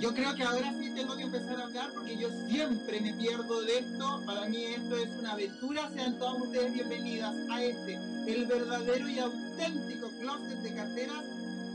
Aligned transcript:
yo 0.00 0.14
creo 0.14 0.34
que 0.34 0.42
ahora 0.42 0.72
sí 0.80 0.90
tengo 0.94 1.16
que 1.16 1.24
empezar 1.24 1.60
a 1.60 1.64
hablar 1.64 1.90
porque 1.94 2.16
yo 2.16 2.28
siempre 2.48 3.00
me 3.00 3.12
pierdo 3.14 3.62
de 3.62 3.78
esto. 3.78 4.22
Para 4.26 4.46
mí 4.46 4.64
esto 4.64 4.96
es 4.96 5.08
una 5.18 5.32
aventura. 5.32 5.90
Sean 5.90 6.18
todas 6.18 6.40
ustedes 6.40 6.72
bienvenidas 6.72 7.34
a 7.50 7.62
este, 7.62 7.94
el 8.26 8.46
verdadero 8.46 9.08
y 9.08 9.18
auténtico 9.18 10.08
closet 10.20 10.58
de 10.62 10.74
carteras 10.74 11.24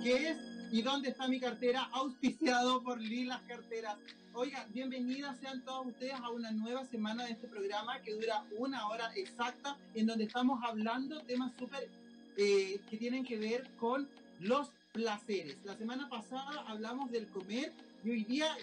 que 0.04 0.30
es 0.30 0.38
¿Y 0.72 0.82
dónde 0.82 1.10
está 1.10 1.28
mi 1.28 1.40
cartera? 1.40 1.88
Auspiciado 1.94 2.82
por 2.84 3.00
Lilas 3.00 3.42
Carteras. 3.48 3.98
Oigan, 4.34 4.66
bienvenidas 4.74 5.40
sean 5.40 5.64
todos 5.64 5.86
ustedes 5.88 6.16
a 6.16 6.30
una 6.32 6.52
nueva 6.52 6.84
semana 6.86 7.24
de 7.24 7.32
este 7.32 7.48
programa 7.48 8.02
que 8.02 8.14
dura 8.14 8.44
una 8.58 8.88
hora 8.90 9.10
exacta, 9.16 9.78
en 9.94 10.08
donde 10.08 10.26
estamos 10.26 10.60
hablando 10.64 11.22
temas 11.22 11.54
súper 11.58 11.88
eh, 12.36 12.82
que 12.90 12.98
tienen 12.98 13.24
que 13.24 13.38
ver 13.38 13.70
con 13.80 14.10
los 14.40 14.72
placeres. 14.92 15.56
La 15.64 15.78
semana 15.78 16.10
pasada 16.10 16.66
hablamos 16.68 17.12
del 17.12 17.28
comer 17.28 17.72
y 18.06 18.12
hoy 18.12 18.24
día 18.24 18.56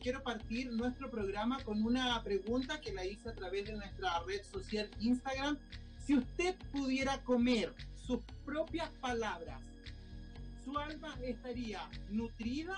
quiero 0.00 0.24
partir 0.24 0.72
nuestro 0.72 1.08
programa 1.08 1.62
con 1.62 1.84
una 1.84 2.20
pregunta 2.24 2.80
que 2.80 2.92
la 2.92 3.04
hice 3.04 3.28
a 3.28 3.32
través 3.32 3.66
de 3.66 3.74
nuestra 3.74 4.18
red 4.26 4.42
social 4.42 4.90
Instagram. 4.98 5.56
Si 6.04 6.16
usted 6.16 6.56
pudiera 6.72 7.22
comer 7.22 7.72
sus 8.04 8.18
propias 8.44 8.90
palabras, 9.00 9.60
¿su 10.64 10.76
alma 10.76 11.16
estaría 11.22 11.88
nutrida 12.10 12.76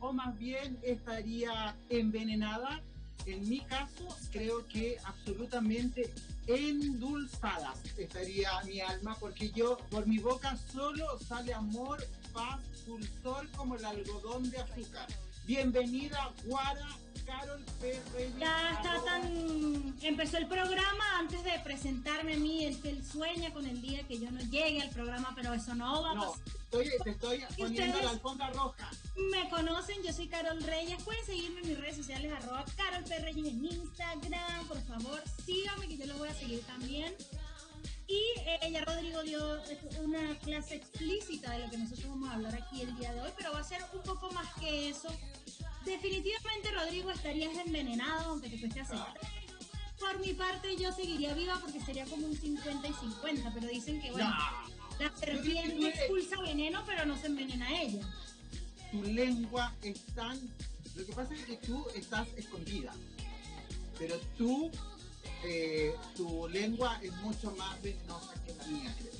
o 0.00 0.12
más 0.12 0.36
bien 0.36 0.80
estaría 0.82 1.76
envenenada? 1.90 2.82
En 3.26 3.48
mi 3.48 3.60
caso, 3.60 4.08
creo 4.32 4.66
que 4.66 4.98
absolutamente 5.04 6.12
endulzada 6.48 7.72
estaría 7.96 8.50
mi 8.64 8.80
alma, 8.80 9.16
porque 9.20 9.50
yo, 9.50 9.78
por 9.92 10.08
mi 10.08 10.18
boca 10.18 10.56
solo 10.72 11.20
sale 11.20 11.54
amor, 11.54 12.04
paz, 12.32 12.60
dulzor 12.84 13.48
como 13.52 13.76
el 13.76 13.84
algodón 13.84 14.50
de 14.50 14.58
azúcar. 14.58 15.06
Bienvenida, 15.46 16.30
Guara 16.44 16.88
Carol 17.26 17.64
Ferrer. 17.80 18.32
Ya 18.38 18.72
está 18.72 19.04
tan. 19.04 19.94
Empezó 20.02 20.38
el 20.38 20.46
programa 20.46 21.18
antes 21.18 21.42
de 21.44 21.58
presentarme 21.64 22.34
a 22.34 22.38
mí. 22.38 22.64
El 22.64 22.80
que 22.80 22.90
él 22.90 23.04
sueña 23.04 23.52
con 23.52 23.66
el 23.66 23.80
día 23.80 24.02
que 24.06 24.18
yo 24.18 24.30
no 24.30 24.40
llegue 24.40 24.82
al 24.82 24.90
programa, 24.90 25.32
pero 25.34 25.52
eso 25.52 25.74
no 25.74 26.02
va 26.02 26.12
a 26.12 26.14
No, 26.14 26.34
estoy, 26.64 26.90
te 27.02 27.10
estoy 27.10 27.44
poniendo 27.58 28.00
la 28.02 28.10
alfombra 28.10 28.50
roja. 28.50 28.90
Me 29.30 29.48
conocen, 29.50 30.02
yo 30.02 30.12
soy 30.12 30.28
Carol 30.28 30.62
Reyes. 30.62 31.02
Pueden 31.02 31.24
seguirme 31.24 31.60
en 31.60 31.68
mis 31.68 31.78
redes 31.78 31.96
sociales, 31.96 32.32
arroba 32.32 32.64
Carol 32.76 33.04
P. 33.04 33.18
Reyes 33.18 33.46
en 33.46 33.64
Instagram. 33.64 34.68
Por 34.68 34.80
favor, 34.82 35.22
síganme 35.44 35.88
que 35.88 35.96
yo 35.96 36.06
los 36.06 36.18
voy 36.18 36.28
a 36.28 36.34
seguir 36.34 36.62
también. 36.62 37.14
Y 38.12 38.34
ella, 38.60 38.84
Rodrigo, 38.84 39.22
dio 39.22 39.62
una 40.02 40.38
clase 40.40 40.74
explícita 40.74 41.52
de 41.52 41.60
lo 41.60 41.70
que 41.70 41.78
nosotros 41.78 42.10
vamos 42.10 42.28
a 42.28 42.34
hablar 42.34 42.54
aquí 42.54 42.82
el 42.82 42.94
día 42.96 43.10
de 43.14 43.22
hoy, 43.22 43.30
pero 43.38 43.52
va 43.52 43.60
a 43.60 43.64
ser 43.64 43.82
un 43.94 44.02
poco 44.02 44.30
más 44.32 44.52
que 44.60 44.90
eso. 44.90 45.08
Definitivamente, 45.86 46.72
Rodrigo, 46.72 47.10
estarías 47.10 47.56
envenenado, 47.56 48.32
aunque 48.32 48.50
te 48.50 48.60
cueste 48.60 48.80
aceptar. 48.80 49.18
Por 49.98 50.18
mi 50.20 50.34
parte, 50.34 50.76
yo 50.76 50.92
seguiría 50.92 51.32
viva 51.32 51.58
porque 51.58 51.80
sería 51.80 52.04
como 52.04 52.26
un 52.26 52.36
50 52.36 52.86
y 52.86 52.92
50, 52.92 53.50
pero 53.54 53.68
dicen 53.68 54.02
que, 54.02 54.10
bueno, 54.10 54.30
la 54.98 55.16
serpiente 55.16 55.88
expulsa 55.88 56.38
veneno, 56.42 56.82
pero 56.84 57.06
no 57.06 57.16
se 57.16 57.28
envenena 57.28 57.80
ella. 57.80 58.06
Tu 58.90 59.02
lengua 59.04 59.74
es 59.80 60.04
tan... 60.14 60.38
Lo 60.96 61.06
que 61.06 61.12
pasa 61.14 61.32
es 61.32 61.44
que 61.46 61.56
tú 61.56 61.86
estás 61.94 62.28
escondida, 62.36 62.92
pero 63.98 64.18
tú 64.36 64.70
eh, 65.44 65.94
tu 66.16 66.48
lengua 66.48 66.98
es 67.02 67.12
mucho 67.16 67.50
más 67.52 67.80
venenosa 67.82 68.34
que 68.44 68.54
la 68.54 68.66
mía, 68.66 68.94
creo. 68.98 69.12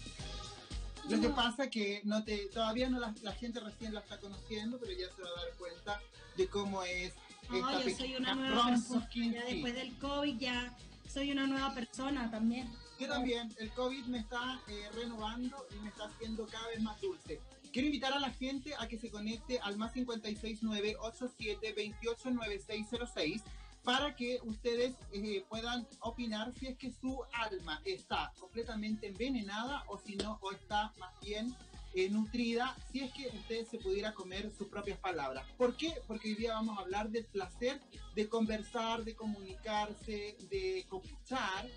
Lo 1.09 1.21
que 1.21 1.29
pasa 1.31 1.65
es 1.65 1.71
que 1.71 2.01
no 2.05 2.23
te, 2.23 2.47
todavía 2.47 2.89
no 2.89 3.01
la, 3.01 3.33
gente 3.33 3.61
recién 3.61 3.93
la 3.93 4.01
está 4.01 4.19
conociendo, 4.19 4.79
pero 4.79 4.93
ya 4.93 5.09
se 5.15 5.23
va 5.23 5.29
a 5.29 5.45
dar 5.45 5.53
cuenta 5.59 6.01
de 6.37 6.47
cómo 6.47 6.83
es. 6.85 7.13
No, 7.51 7.83
yo 7.83 7.97
soy 7.97 8.17
una 8.17 8.35
nueva 8.35 8.67
persona. 8.67 9.09
Ya 9.13 9.45
después 9.45 9.75
del 9.75 9.99
COVID 9.99 10.39
ya 10.39 10.77
soy 11.13 11.33
una 11.33 11.47
nueva 11.47 11.75
persona 11.75 12.31
también. 12.31 12.71
Yo 13.01 13.09
también, 13.09 13.53
el 13.59 13.71
COVID 13.73 14.05
me 14.05 14.19
está 14.19 14.61
eh, 14.69 14.89
renovando 14.95 15.67
y 15.75 15.83
me 15.83 15.89
está 15.89 16.05
haciendo 16.05 16.47
cada 16.47 16.69
vez 16.69 16.81
más 16.81 17.01
dulce. 17.01 17.41
Quiero 17.73 17.87
invitar 17.87 18.13
a 18.13 18.21
la 18.21 18.31
gente 18.31 18.75
a 18.79 18.87
que 18.87 18.99
se 18.99 19.11
conecte 19.11 19.59
al 19.61 19.77
más 19.77 19.93
569 19.93 20.97
87 21.01 21.73
28 21.73 22.31
9606 22.31 23.43
para 23.85 24.15
que 24.15 24.39
ustedes 24.45 24.95
eh, 25.13 25.45
puedan 25.49 25.87
opinar 26.01 26.53
si 26.59 26.69
es 26.69 26.79
que 26.79 26.93
su 26.93 27.23
alma 27.33 27.81
está 27.85 28.33
completamente 28.39 29.09
envenenada 29.09 29.85
o 29.89 29.99
si 29.99 30.17
no, 30.17 30.39
o 30.41 30.53
está 30.53 30.93
más 30.99 31.13
bien 31.21 31.55
eh, 31.95 32.09
nutrida, 32.09 32.77
si 32.91 33.01
es 33.01 33.13
que 33.13 33.29
ustedes 33.29 33.69
se 33.69 33.79
pudiera 33.79 34.15
comer 34.15 34.51
sus 34.57 34.69
propias 34.69 34.99
palabras. 34.99 35.45
¿Por 35.59 35.77
qué? 35.77 35.95
Porque 36.07 36.29
hoy 36.29 36.35
día 36.37 36.55
vamos 36.55 36.79
a 36.79 36.83
hablar 36.83 37.11
del 37.11 37.27
placer 37.27 37.81
de 38.15 38.29
conversar, 38.29 39.05
de 39.05 39.15
comunicarse, 39.15 40.37
de 40.49 40.79
escuchar, 40.81 41.69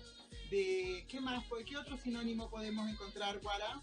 de 0.50 1.04
qué 1.08 1.20
más, 1.20 1.44
qué 1.66 1.76
otro 1.76 1.98
sinónimo 1.98 2.48
podemos 2.48 2.88
encontrar, 2.88 3.40
Guara. 3.40 3.82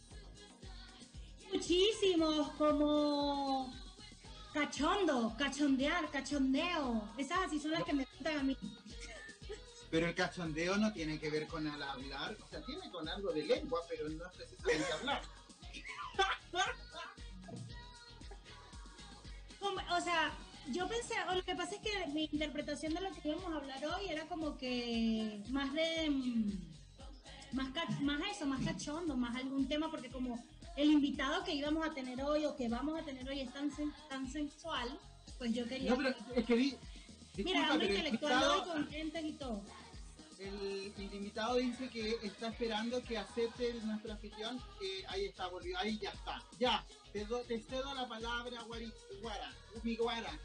Muchísimos, 1.52 2.50
como 2.54 3.72
Cachondo, 4.54 5.36
cachondear, 5.38 6.10
cachondeo. 6.12 7.10
Esas 7.18 7.40
así 7.40 7.60
son 7.60 7.72
las 7.72 7.84
que 7.84 7.94
me 7.94 8.06
gustan 8.06 8.38
a 8.38 8.44
mí. 8.44 8.58
Pero 9.90 10.08
el 10.08 10.16
cachondeo 10.16 10.78
no 10.78 10.92
tiene 10.94 11.20
que 11.20 11.30
ver 11.30 11.48
con 11.48 11.68
el 11.68 11.82
hablar, 11.82 12.36
o 12.44 12.48
sea, 12.48 12.62
tiene 12.62 12.90
con 12.92 13.08
algo 13.08 13.32
de 13.32 13.44
lengua, 13.44 13.80
pero 13.88 14.10
no 14.10 14.26
es 14.26 14.32
precisamente 14.36 14.94
hablar. 14.94 15.22
o 19.92 20.02
sea, 20.02 20.32
yo 20.72 20.88
pensé, 20.88 21.16
o 21.30 21.36
lo 21.36 21.44
que 21.44 21.56
pasa 21.56 21.76
es 21.76 21.82
que 21.82 22.08
mi 22.08 22.30
interpretación 22.32 22.94
de 22.94 23.02
lo 23.02 23.12
que 23.12 23.30
íbamos 23.30 23.54
a 23.54 23.58
hablar 23.58 23.86
hoy 23.86 24.08
era 24.10 24.26
como 24.28 24.58
que 24.58 25.44
más 25.50 25.72
de 25.74 26.10
mm, 26.10 26.74
más, 27.54 27.70
más 28.02 28.22
eso, 28.32 28.46
más 28.46 28.64
cachondo, 28.66 29.16
más 29.16 29.36
algún 29.36 29.68
tema, 29.68 29.90
porque 29.90 30.10
como 30.10 30.44
el 30.76 30.92
invitado 30.92 31.44
que 31.44 31.54
íbamos 31.54 31.86
a 31.86 31.94
tener 31.94 32.22
hoy 32.22 32.46
o 32.46 32.56
que 32.56 32.68
vamos 32.68 33.00
a 33.00 33.04
tener 33.04 33.28
hoy 33.30 33.42
es 33.42 33.54
tan, 33.54 33.72
tan 34.10 34.28
sensual, 34.32 35.00
pues 35.38 35.54
yo 35.54 35.68
quería... 35.68 35.92
No, 35.92 35.98
pero 35.98 36.16
es 36.36 36.46
que 36.46 36.56
vi... 36.56 36.78
Mira, 37.38 37.72
ando 37.72 37.86
intelectual 37.86 38.44
hoy 38.44 38.62
con 38.62 39.26
y 39.26 39.34
todo. 39.34 39.62
El, 40.40 40.94
invitado 40.98 41.56
dice 41.56 41.90
que 41.90 42.18
está 42.22 42.50
esperando 42.50 43.02
que 43.04 43.18
acepte 43.18 43.74
nuestra 43.86 44.14
afición. 44.16 44.62
que 44.80 45.06
ahí 45.08 45.26
está, 45.26 45.48
volvió, 45.48 45.78
ahí 45.80 45.98
ya 45.98 46.10
está. 46.10 46.44
Ya, 46.60 46.86
te, 47.12 47.26
te 47.48 47.60
cedo 47.62 47.94
la 47.96 48.08
palabra, 48.08 48.62
Guara, 49.22 49.54
mi 49.84 49.96
Guara. 49.96 50.40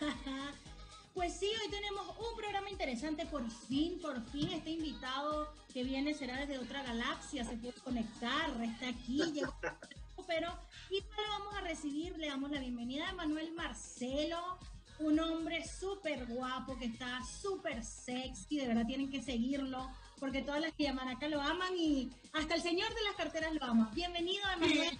Pues 1.16 1.32
sí, 1.32 1.46
hoy 1.46 1.70
tenemos 1.70 2.06
un 2.18 2.36
programa 2.36 2.68
interesante, 2.68 3.24
por 3.24 3.50
fin, 3.50 3.98
por 4.02 4.22
fin, 4.32 4.52
este 4.52 4.68
invitado 4.68 5.50
que 5.72 5.82
viene 5.82 6.12
será 6.12 6.44
desde 6.44 6.58
otra 6.58 6.82
galaxia, 6.82 7.42
se 7.42 7.56
puede 7.56 7.72
conectar, 7.80 8.50
está 8.62 8.90
aquí, 8.90 9.22
llegó, 9.32 9.54
pero 10.26 10.52
y 10.90 11.00
lo 11.00 11.28
vamos 11.30 11.54
a 11.54 11.62
recibir, 11.62 12.18
le 12.18 12.26
damos 12.26 12.50
la 12.50 12.60
bienvenida 12.60 13.08
a 13.08 13.14
Manuel 13.14 13.50
Marcelo, 13.52 14.58
un 14.98 15.18
hombre 15.18 15.66
súper 15.66 16.26
guapo, 16.26 16.78
que 16.78 16.84
está 16.84 17.22
súper 17.24 17.82
sexy, 17.82 18.58
de 18.58 18.68
verdad 18.68 18.84
tienen 18.86 19.10
que 19.10 19.22
seguirlo, 19.22 19.90
porque 20.20 20.42
todas 20.42 20.60
las 20.60 20.74
que 20.74 20.84
llaman 20.84 21.08
acá 21.08 21.28
lo 21.28 21.40
aman 21.40 21.74
y 21.78 22.10
hasta 22.34 22.56
el 22.56 22.60
señor 22.60 22.94
de 22.94 23.02
las 23.04 23.16
carteras 23.16 23.54
lo 23.54 23.64
ama. 23.64 23.90
Bienvenido, 23.94 24.44
Manuel. 24.60 24.98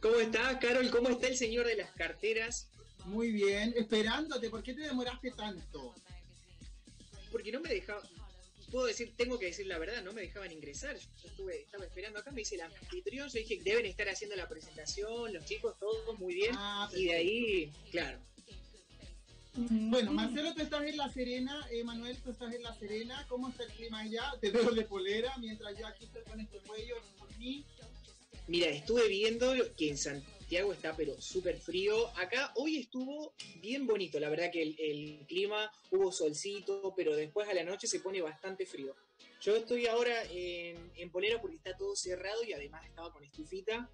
¿Cómo 0.00 0.14
está, 0.14 0.60
Carol? 0.60 0.88
¿Cómo 0.92 1.08
está 1.08 1.26
el 1.26 1.36
señor 1.36 1.66
de 1.66 1.74
las 1.74 1.90
carteras? 1.90 2.68
Muy 3.04 3.30
bien, 3.32 3.74
esperándote, 3.76 4.48
¿por 4.50 4.62
qué 4.62 4.74
te 4.74 4.82
demoraste 4.82 5.30
tanto? 5.32 5.94
Porque 7.30 7.52
no 7.52 7.60
me 7.60 7.68
dejaba, 7.68 8.00
puedo 8.70 8.86
decir, 8.86 9.12
tengo 9.16 9.38
que 9.38 9.46
decir 9.46 9.66
la 9.66 9.78
verdad, 9.78 10.02
no 10.02 10.12
me 10.12 10.22
dejaban 10.22 10.50
ingresar. 10.52 10.96
Yo 10.96 11.28
estuve, 11.28 11.60
estaba 11.60 11.84
esperando 11.84 12.18
acá, 12.18 12.30
me 12.30 12.38
dice 12.38 12.54
el 12.54 12.62
anfitrión, 12.62 13.28
yo 13.28 13.38
dije, 13.38 13.60
deben 13.62 13.86
estar 13.86 14.08
haciendo 14.08 14.36
la 14.36 14.48
presentación, 14.48 15.32
los 15.32 15.44
chicos, 15.44 15.78
todos 15.78 16.18
muy 16.18 16.34
bien. 16.34 16.54
Ah, 16.56 16.88
y 16.94 17.06
de 17.06 17.14
ahí, 17.14 17.72
claro. 17.90 18.18
Bueno, 19.56 20.12
Marcelo, 20.12 20.52
tú 20.54 20.62
estás 20.62 20.82
en 20.82 20.96
La 20.96 21.08
Serena, 21.12 21.64
eh, 21.70 21.84
Manuel, 21.84 22.16
tú 22.18 22.32
estás 22.32 22.52
en 22.52 22.62
La 22.64 22.74
Serena, 22.74 23.24
¿cómo 23.28 23.50
está 23.50 23.62
el 23.62 23.72
clima 23.72 24.00
allá? 24.00 24.32
Te 24.40 24.50
veo 24.50 24.72
de 24.72 24.82
polera, 24.82 25.36
mientras 25.38 25.78
yo 25.78 25.86
aquí 25.86 26.06
estoy 26.06 26.22
con 26.24 26.40
este 26.40 26.58
cuello 26.58 26.96
por 27.18 27.36
mí. 27.38 27.64
Mira, 28.48 28.68
estuve 28.68 29.06
viendo 29.08 29.54
que 29.76 29.90
en 29.90 29.98
Santiago 29.98 30.43
está 30.50 30.94
pero 30.96 31.20
súper 31.20 31.58
frío. 31.58 32.08
Acá 32.16 32.52
hoy 32.56 32.78
estuvo 32.78 33.34
bien 33.60 33.86
bonito, 33.86 34.20
la 34.20 34.28
verdad 34.28 34.50
que 34.52 34.62
el, 34.62 35.26
clima 35.26 35.70
hubo 35.90 36.12
solcito, 36.12 36.92
pero 36.96 37.16
después 37.16 37.48
a 37.48 37.54
la 37.54 37.64
noche 37.64 37.86
se 37.86 38.00
pone 38.00 38.20
bastante 38.20 38.66
frío. 38.66 38.94
Yo 39.40 39.56
estoy 39.56 39.86
ahora 39.86 40.22
en, 40.30 40.92
en 40.96 41.10
polera 41.10 41.40
porque 41.40 41.56
está 41.56 41.76
todo 41.76 41.96
cerrado 41.96 42.44
y 42.44 42.52
además 42.52 42.86
estaba 42.86 43.12
con 43.12 43.24
estufita, 43.24 43.90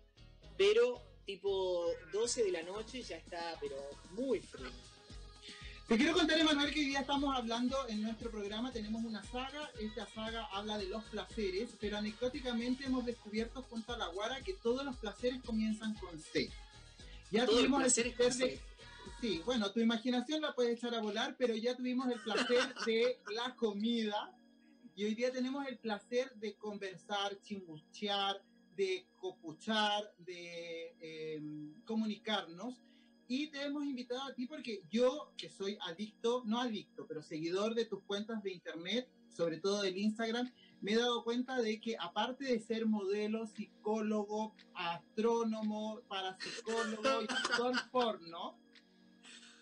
pero 0.56 1.00
tipo 1.24 1.86
12 2.12 2.44
de 2.44 2.52
la 2.52 2.62
noche 2.62 3.02
ya 3.02 3.16
está 3.16 3.56
pero 3.60 3.76
muy 4.10 4.40
frío. 4.40 4.70
Te 5.90 5.96
quiero 5.96 6.14
contar, 6.14 6.38
Emanuel, 6.38 6.72
que 6.72 6.78
hoy 6.78 6.86
día 6.86 7.00
estamos 7.00 7.36
hablando 7.36 7.76
en 7.88 8.00
nuestro 8.00 8.30
programa, 8.30 8.70
tenemos 8.70 9.02
una 9.02 9.24
saga, 9.24 9.68
esta 9.80 10.06
saga 10.06 10.46
habla 10.52 10.78
de 10.78 10.86
los 10.86 11.02
placeres, 11.06 11.70
pero 11.80 11.96
anecdóticamente 11.96 12.84
hemos 12.84 13.04
descubierto 13.04 13.62
junto 13.62 13.94
a 13.94 13.98
la 13.98 14.06
Guara 14.06 14.40
que 14.40 14.52
todos 14.52 14.84
los 14.84 14.94
placeres 14.98 15.42
comienzan 15.42 15.94
con 15.94 16.16
C. 16.20 16.48
Ya 17.32 17.44
tuvimos 17.44 17.98
el 17.98 18.12
placer 18.12 18.36
de, 18.36 18.60
Sí, 19.20 19.42
bueno, 19.44 19.72
tu 19.72 19.80
imaginación 19.80 20.42
la 20.42 20.54
puedes 20.54 20.78
echar 20.78 20.94
a 20.94 21.00
volar, 21.00 21.34
pero 21.36 21.56
ya 21.56 21.76
tuvimos 21.76 22.08
el 22.08 22.20
placer 22.20 22.72
de 22.86 23.18
la 23.34 23.56
comida 23.56 24.32
y 24.94 25.02
hoy 25.02 25.16
día 25.16 25.32
tenemos 25.32 25.66
el 25.66 25.76
placer 25.76 26.32
de 26.36 26.54
conversar, 26.54 27.36
chinguchear, 27.42 28.40
de 28.76 29.08
copuchar, 29.16 30.14
de 30.18 30.94
em, 31.00 31.82
comunicarnos. 31.84 32.80
Y 33.32 33.46
te 33.46 33.62
hemos 33.62 33.84
invitado 33.84 34.24
a 34.24 34.34
ti 34.34 34.48
porque 34.48 34.82
yo, 34.90 35.30
que 35.36 35.48
soy 35.48 35.78
adicto, 35.82 36.42
no 36.46 36.58
adicto, 36.58 37.06
pero 37.06 37.22
seguidor 37.22 37.76
de 37.76 37.84
tus 37.84 38.02
cuentas 38.02 38.42
de 38.42 38.52
internet, 38.52 39.08
sobre 39.28 39.58
todo 39.58 39.82
del 39.82 39.96
Instagram, 39.96 40.52
me 40.80 40.94
he 40.94 40.96
dado 40.96 41.22
cuenta 41.22 41.62
de 41.62 41.80
que 41.80 41.96
aparte 41.96 42.46
de 42.46 42.58
ser 42.58 42.86
modelo, 42.86 43.46
psicólogo, 43.46 44.52
astrónomo, 44.74 46.00
parapsicólogo 46.08 47.22
y 47.22 47.26
actor 47.32 47.72
porno, 47.92 48.58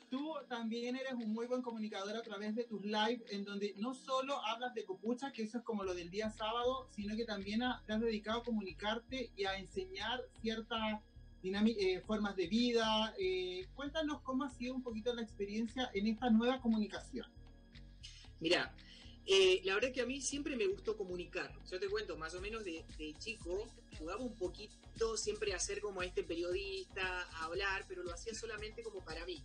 tú 0.09 0.33
también 0.49 0.97
eres 0.97 1.13
un 1.13 1.35
muy 1.35 1.47
buen 1.47 1.61
comunicador 1.61 2.17
a 2.17 2.23
través 2.23 2.55
de 2.55 2.65
tus 2.65 2.83
lives, 2.87 3.23
en 3.29 3.45
donde 3.45 3.75
no 3.77 3.93
solo 3.93 4.43
hablas 4.47 4.73
de 4.73 4.87
copucha, 4.87 5.31
que 5.31 5.43
eso 5.43 5.59
es 5.59 5.65
como 5.65 5.85
lo 5.85 5.93
del 5.93 6.09
día 6.09 6.31
sábado, 6.31 6.89
sino 6.97 7.15
que 7.17 7.27
también 7.27 7.61
te 7.85 7.93
has 7.93 8.01
dedicado 8.01 8.41
a 8.41 8.45
comunicarte 8.45 9.31
y 9.37 9.45
a 9.45 9.59
enseñar 9.59 10.23
ciertas 10.41 11.03
eh, 11.43 12.01
formas 12.07 12.37
de 12.37 12.47
vida. 12.47 13.15
Eh, 13.19 13.67
cuéntanos 13.75 14.21
cómo 14.23 14.45
ha 14.45 14.51
sido 14.51 14.75
un 14.75 14.83
poquito 14.83 15.15
la 15.15 15.23
experiencia 15.23 15.91
en 15.95 16.07
esta 16.07 16.31
nueva 16.31 16.61
comunicación. 16.61 17.27
Mira, 18.41 18.75
eh, 19.27 19.61
la 19.65 19.75
verdad 19.75 19.91
es 19.91 19.95
que 19.95 20.03
a 20.03 20.07
mí 20.07 20.21
siempre 20.21 20.57
me 20.57 20.67
gustó 20.67 20.97
comunicar. 20.97 21.53
Yo 21.71 21.79
te 21.79 21.89
cuento, 21.89 22.17
más 22.17 22.35
o 22.35 22.41
menos 22.41 22.65
de, 22.65 22.85
chico, 23.19 23.69
jugaba 23.99 24.23
un 24.23 24.35
poquito 24.37 25.17
siempre 25.17 25.55
a 25.55 25.59
ser 25.59 25.81
como 25.81 26.03
este 26.03 26.23
periodista, 26.23 27.23
a 27.33 27.45
hablar, 27.45 27.85
pero 27.89 28.03
lo 28.03 28.13
hacía 28.13 28.35
solamente 28.35 28.83
como 28.83 29.05
para 29.05 29.25
mí. 29.25 29.43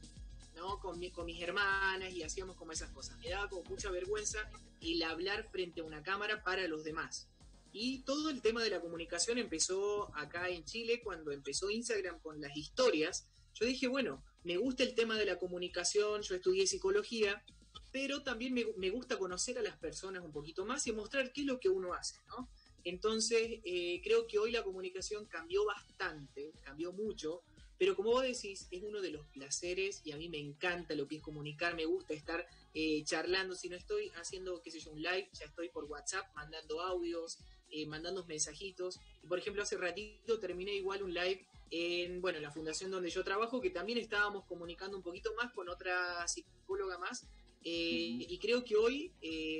¿no? 0.55 0.79
Con, 0.79 1.01
con 1.09 1.25
mis 1.25 1.41
hermanas 1.41 2.13
y 2.13 2.21
hacíamos 2.21 2.55
como 2.55 2.71
esas 2.71 2.91
cosas. 2.91 3.17
Me 3.19 3.29
daba 3.29 3.49
como 3.49 3.63
mucha 3.63 3.89
vergüenza 3.89 4.39
el 4.81 5.01
hablar 5.01 5.49
frente 5.51 5.81
a 5.81 5.83
una 5.83 6.03
cámara 6.03 6.43
para 6.43 6.67
los 6.67 6.83
demás. 6.83 7.27
Y 7.73 8.03
todo 8.03 8.29
el 8.29 8.41
tema 8.41 8.63
de 8.63 8.69
la 8.69 8.79
comunicación 8.79 9.39
empezó 9.39 10.15
acá 10.15 10.47
en 10.47 10.63
Chile 10.63 11.01
cuando 11.03 11.31
empezó 11.31 11.71
Instagram 11.71 12.19
con 12.19 12.39
las 12.39 12.55
historias. 12.55 13.27
Yo 13.55 13.65
dije, 13.65 13.87
bueno, 13.87 14.23
me 14.43 14.57
gusta 14.57 14.83
el 14.83 14.93
tema 14.93 15.17
de 15.17 15.25
la 15.25 15.39
comunicación, 15.39 16.21
yo 16.21 16.35
estudié 16.35 16.67
psicología, 16.67 17.43
pero 17.91 18.21
también 18.21 18.53
me, 18.53 18.65
me 18.77 18.91
gusta 18.91 19.17
conocer 19.17 19.57
a 19.57 19.63
las 19.63 19.77
personas 19.77 20.23
un 20.23 20.31
poquito 20.31 20.65
más 20.65 20.85
y 20.85 20.91
mostrar 20.91 21.33
qué 21.33 21.41
es 21.41 21.47
lo 21.47 21.59
que 21.59 21.69
uno 21.69 21.93
hace, 21.95 22.21
¿no? 22.27 22.47
Entonces, 22.83 23.59
eh, 23.63 24.01
creo 24.03 24.27
que 24.27 24.37
hoy 24.37 24.51
la 24.51 24.63
comunicación 24.63 25.25
cambió 25.25 25.65
bastante, 25.65 26.53
cambió 26.61 26.91
mucho, 26.91 27.41
pero 27.77 27.95
como 27.95 28.11
vos 28.11 28.23
decís, 28.23 28.67
es 28.71 28.83
uno 28.83 29.01
de 29.01 29.11
los 29.11 29.25
placeres 29.27 30.01
y 30.05 30.11
a 30.11 30.17
mí 30.17 30.29
me 30.29 30.37
encanta 30.37 30.93
lo 30.95 31.07
que 31.07 31.17
es 31.17 31.21
comunicar, 31.21 31.75
me 31.75 31.85
gusta 31.85 32.13
estar 32.13 32.45
eh, 32.73 33.03
charlando. 33.03 33.55
Si 33.55 33.69
no 33.69 33.75
estoy 33.75 34.09
haciendo, 34.15 34.61
qué 34.61 34.71
sé 34.71 34.79
yo, 34.79 34.91
un 34.91 35.01
live, 35.01 35.29
ya 35.33 35.45
estoy 35.45 35.69
por 35.69 35.85
WhatsApp 35.85 36.25
mandando 36.35 36.81
audios, 36.81 37.39
eh, 37.73 37.85
mandando 37.85 38.23
mensajitos. 38.25 38.99
Y 39.21 39.27
por 39.27 39.39
ejemplo, 39.39 39.63
hace 39.63 39.77
ratito 39.77 40.39
terminé 40.39 40.73
igual 40.73 41.03
un 41.03 41.13
live 41.13 41.45
en, 41.71 42.21
bueno, 42.21 42.39
la 42.39 42.51
fundación 42.51 42.91
donde 42.91 43.09
yo 43.09 43.23
trabajo, 43.23 43.59
que 43.59 43.69
también 43.69 43.97
estábamos 43.97 44.45
comunicando 44.45 44.95
un 44.95 45.03
poquito 45.03 45.33
más 45.35 45.51
con 45.51 45.67
otra 45.67 46.25
psicóloga 46.27 46.97
más. 46.97 47.25
Eh, 47.65 48.25
y 48.29 48.39
creo 48.39 48.63
que 48.63 48.75
hoy 48.75 49.11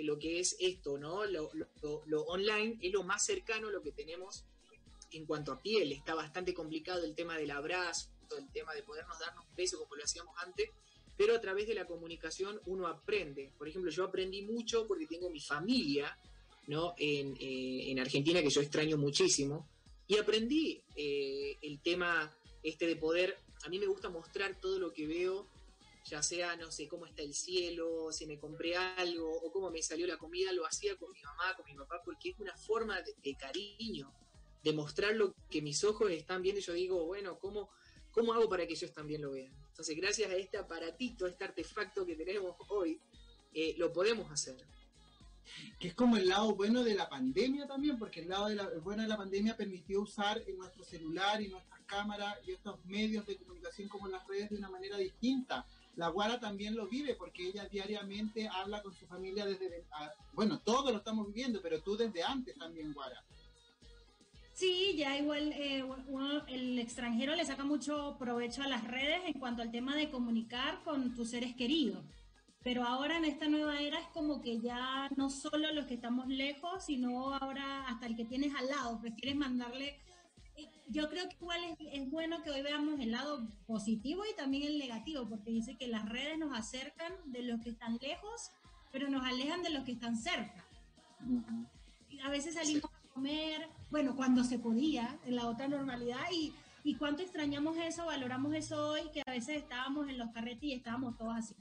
lo 0.04 0.20
que 0.20 0.40
es 0.40 0.56
esto, 0.60 0.98
¿no? 0.98 1.26
Lo, 1.26 1.50
lo 2.06 2.22
online 2.24 2.78
es 2.82 2.92
lo 2.92 3.04
más 3.04 3.26
cercano 3.26 3.70
a 3.70 3.72
lo 3.72 3.82
que 3.82 3.92
tenemos 3.92 4.46
en 5.12 5.26
cuanto 5.26 5.52
a 5.52 5.62
piel. 5.62 5.92
Está 5.92 6.14
bastante 6.14 6.54
complicado 6.54 7.06
el 7.06 7.16
tema 7.16 7.38
del 7.38 7.52
abrazo, 7.52 8.10
el 8.38 8.52
tema 8.52 8.74
de 8.74 8.84
podernos 8.84 9.20
darnos 9.20 9.46
un 9.46 9.56
beso 9.56 9.80
como 9.80 9.96
lo 9.96 10.04
hacíamos 10.04 10.36
antes, 10.44 10.70
pero 11.18 11.36
a 11.36 11.42
través 11.42 11.68
de 11.68 11.76
la 11.76 11.86
comunicación 11.86 12.60
uno 12.66 12.88
aprende. 12.88 13.52
Por 13.58 13.68
ejemplo, 13.68 13.92
yo 13.92 14.06
aprendí 14.06 14.42
mucho 14.42 14.88
porque 14.88 15.08
tengo 15.08 15.30
mi 15.30 15.40
familia 15.40 16.18
¿no? 16.68 16.94
en, 16.98 17.36
eh, 17.40 17.92
en 17.92 18.00
Argentina 18.00 18.42
que 18.42 18.50
yo 18.50 18.62
extraño 18.62 18.98
muchísimo 18.98 19.68
y 20.08 20.18
aprendí 20.18 20.84
eh, 20.96 21.58
el 21.62 21.80
tema 21.82 22.36
este 22.62 22.88
de 22.88 22.96
poder, 22.96 23.38
a 23.64 23.70
mí 23.70 23.80
me 23.80 23.88
gusta 23.88 24.10
mostrar 24.10 24.60
todo 24.60 24.80
lo 24.80 24.94
que 24.94 25.08
veo, 25.08 25.48
ya 26.06 26.22
sea, 26.22 26.56
no 26.58 26.72
sé, 26.72 26.88
cómo 26.88 27.06
está 27.06 27.22
el 27.22 27.34
cielo, 27.34 28.12
si 28.12 28.26
me 28.26 28.38
compré 28.38 28.76
algo 28.76 29.32
o 29.32 29.52
cómo 29.52 29.72
me 29.72 29.82
salió 29.82 30.06
la 30.06 30.18
comida, 30.18 30.52
lo 30.52 30.66
hacía 30.66 30.98
con 30.98 31.12
mi 31.12 31.22
mamá, 31.22 31.56
con 31.56 31.66
mi 31.66 31.74
papá, 31.74 32.02
porque 32.04 32.30
es 32.30 32.40
una 32.40 32.56
forma 32.58 33.02
de, 33.02 33.36
cariño, 33.36 34.14
de 34.64 34.74
mostrar 34.74 35.16
lo 35.16 35.34
que 35.50 35.62
mis 35.62 35.84
ojos 35.84 36.12
están 36.12 36.42
viendo 36.42 36.60
y 36.60 36.64
yo 36.64 36.74
digo, 36.74 37.06
bueno, 37.06 37.40
¿cómo, 37.40 37.70
¿Cómo 38.12 38.34
hago 38.34 38.48
para 38.48 38.68
que 38.68 38.74
ellos 38.74 38.94
también 38.94 39.24
lo 39.24 39.32
vean? 39.32 39.52
Entonces, 39.70 39.98
gracias 39.98 40.30
a 40.30 40.36
este 40.36 40.58
aparatito, 40.58 41.26
este 41.26 41.46
artefacto 41.46 42.06
que 42.06 42.16
tenemos 42.16 42.56
hoy, 42.70 43.02
eh, 43.54 43.74
lo 43.78 43.92
podemos 43.92 44.32
hacer. 44.32 44.56
Que 45.80 45.90
es 45.90 45.94
como 45.94 46.18
el 46.18 46.30
lado 46.30 46.56
bueno 46.56 46.84
de 46.84 46.96
la 46.96 47.10
pandemia 47.10 47.68
también, 47.68 47.98
porque 47.98 48.22
el 48.22 48.30
lado 48.30 48.48
de 48.48 48.56
la, 48.56 48.70
bueno 48.84 49.04
de 49.04 49.10
la 49.10 49.18
pandemia 49.18 49.58
permitió 49.58 50.02
usar 50.02 50.42
en 50.48 50.58
nuestro 50.58 50.84
celular 50.84 51.42
y 51.42 51.50
nuestras 51.50 51.82
cámaras 51.86 52.38
y 52.48 52.52
estos 52.52 52.84
medios 52.86 53.26
de 53.26 53.38
comunicación 53.38 53.90
como 53.90 54.08
las 54.08 54.26
redes 54.28 54.50
de 54.50 54.58
una 54.58 54.70
manera 54.70 54.98
distinta. 54.98 55.66
La 55.96 56.08
Guara 56.08 56.40
también 56.40 56.76
lo 56.76 56.88
vive 56.88 57.16
porque 57.16 57.48
ella 57.48 57.66
diariamente 57.66 58.48
habla 58.48 58.82
con 58.82 58.94
su 58.94 59.06
familia 59.06 59.46
desde... 59.46 59.86
Bueno, 60.34 60.60
todos 60.60 60.92
lo 60.92 60.98
estamos 60.98 61.28
viviendo, 61.28 61.62
pero 61.62 61.82
tú 61.82 61.96
desde 61.96 62.24
antes 62.24 62.58
también, 62.58 62.94
Guara. 62.94 63.24
Sí, 64.54 64.94
ya 64.96 65.18
igual 65.18 65.52
eh, 65.54 65.84
el 66.48 66.80
extranjero 66.80 67.36
le 67.36 67.44
saca 67.44 67.64
mucho 67.64 68.16
provecho 68.20 68.62
a 68.62 68.68
las 68.68 68.88
redes 68.88 69.22
en 69.26 69.34
cuanto 69.34 69.64
al 69.64 69.72
tema 69.72 69.96
de 69.96 70.12
comunicar 70.12 70.84
con 70.84 71.16
tus 71.16 71.32
seres 71.32 71.56
queridos. 71.56 72.04
Pero 72.64 72.86
ahora 72.86 73.18
en 73.18 73.26
esta 73.26 73.50
nueva 73.50 73.80
era 73.82 74.00
es 74.00 74.08
como 74.08 74.42
que 74.42 74.62
ya 74.62 75.10
no 75.18 75.30
solo 75.30 75.74
los 75.74 75.86
que 75.86 75.96
estamos 75.96 76.28
lejos, 76.28 76.86
sino 76.86 77.34
ahora 77.36 77.86
hasta 77.88 78.06
el 78.06 78.16
que 78.16 78.26
tienes 78.26 78.56
al 78.56 78.68
lado, 78.68 79.00
prefieres 79.02 79.36
mandarle... 79.36 80.00
Eh, 80.56 80.70
yo 80.88 81.10
creo 81.10 81.28
que 81.28 81.36
igual 81.36 81.60
es, 81.92 82.10
bueno 82.10 82.42
que 82.42 82.52
hoy 82.52 82.62
veamos 82.62 83.00
el 83.02 83.12
lado 83.12 83.46
positivo 83.66 84.24
y 84.32 84.36
también 84.36 84.64
el 84.64 84.78
negativo, 84.78 85.28
porque 85.28 85.52
dice 85.52 85.76
que 85.76 85.88
las 85.88 86.08
redes 86.08 86.38
nos 86.38 86.58
acercan 86.58 87.12
de 87.26 87.44
los 87.44 87.60
que 87.60 87.72
están 87.72 87.98
lejos, 88.02 88.52
pero 88.92 89.10
nos 89.10 89.26
alejan 89.26 89.62
de 89.62 89.72
los 89.72 89.84
que 89.84 89.92
están 89.92 90.16
cerca. 90.16 90.64
A 92.24 92.30
veces 92.30 92.54
salimos 92.54 92.86
a 92.86 93.14
comer, 93.14 93.68
bueno, 93.92 94.16
cuando 94.16 94.44
se 94.44 94.58
podía, 94.60 95.18
en 95.26 95.36
la 95.36 95.48
otra 95.48 95.68
normalidad, 95.68 96.32
y, 96.32 96.54
y 96.86 96.96
cuánto 96.96 97.24
extrañamos 97.24 97.76
eso, 97.78 98.06
valoramos 98.06 98.54
eso 98.54 98.92
hoy, 98.92 99.02
que 99.12 99.22
a 99.26 99.32
veces 99.32 99.58
estábamos 99.58 100.08
en 100.08 100.18
los 100.18 100.30
carretes 100.30 100.64
y 100.64 100.74
estábamos 100.74 101.18
todos 101.18 101.36
así. 101.36 101.56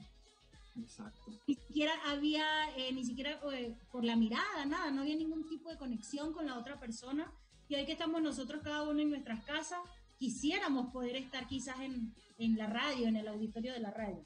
Exacto. 0.79 1.31
Ni 1.47 1.55
siquiera 1.55 1.93
había, 2.05 2.45
eh, 2.75 2.91
ni 2.91 3.05
siquiera 3.05 3.39
eh, 3.53 3.75
por 3.91 4.03
la 4.03 4.15
mirada, 4.15 4.65
nada, 4.65 4.91
no 4.91 5.01
había 5.01 5.15
ningún 5.15 5.47
tipo 5.47 5.69
de 5.69 5.77
conexión 5.77 6.33
con 6.33 6.45
la 6.45 6.57
otra 6.57 6.79
persona. 6.79 7.31
Y 7.67 7.75
hoy 7.75 7.85
que 7.85 7.93
estamos 7.93 8.21
nosotros 8.21 8.61
cada 8.63 8.83
uno 8.83 9.01
en 9.01 9.09
nuestras 9.09 9.43
casas, 9.45 9.79
quisiéramos 10.17 10.91
poder 10.91 11.15
estar 11.15 11.47
quizás 11.47 11.79
en, 11.81 12.13
en 12.37 12.57
la 12.57 12.67
radio, 12.67 13.07
en 13.07 13.17
el 13.17 13.27
auditorio 13.27 13.73
de 13.73 13.79
la 13.79 13.91
radio. 13.91 14.25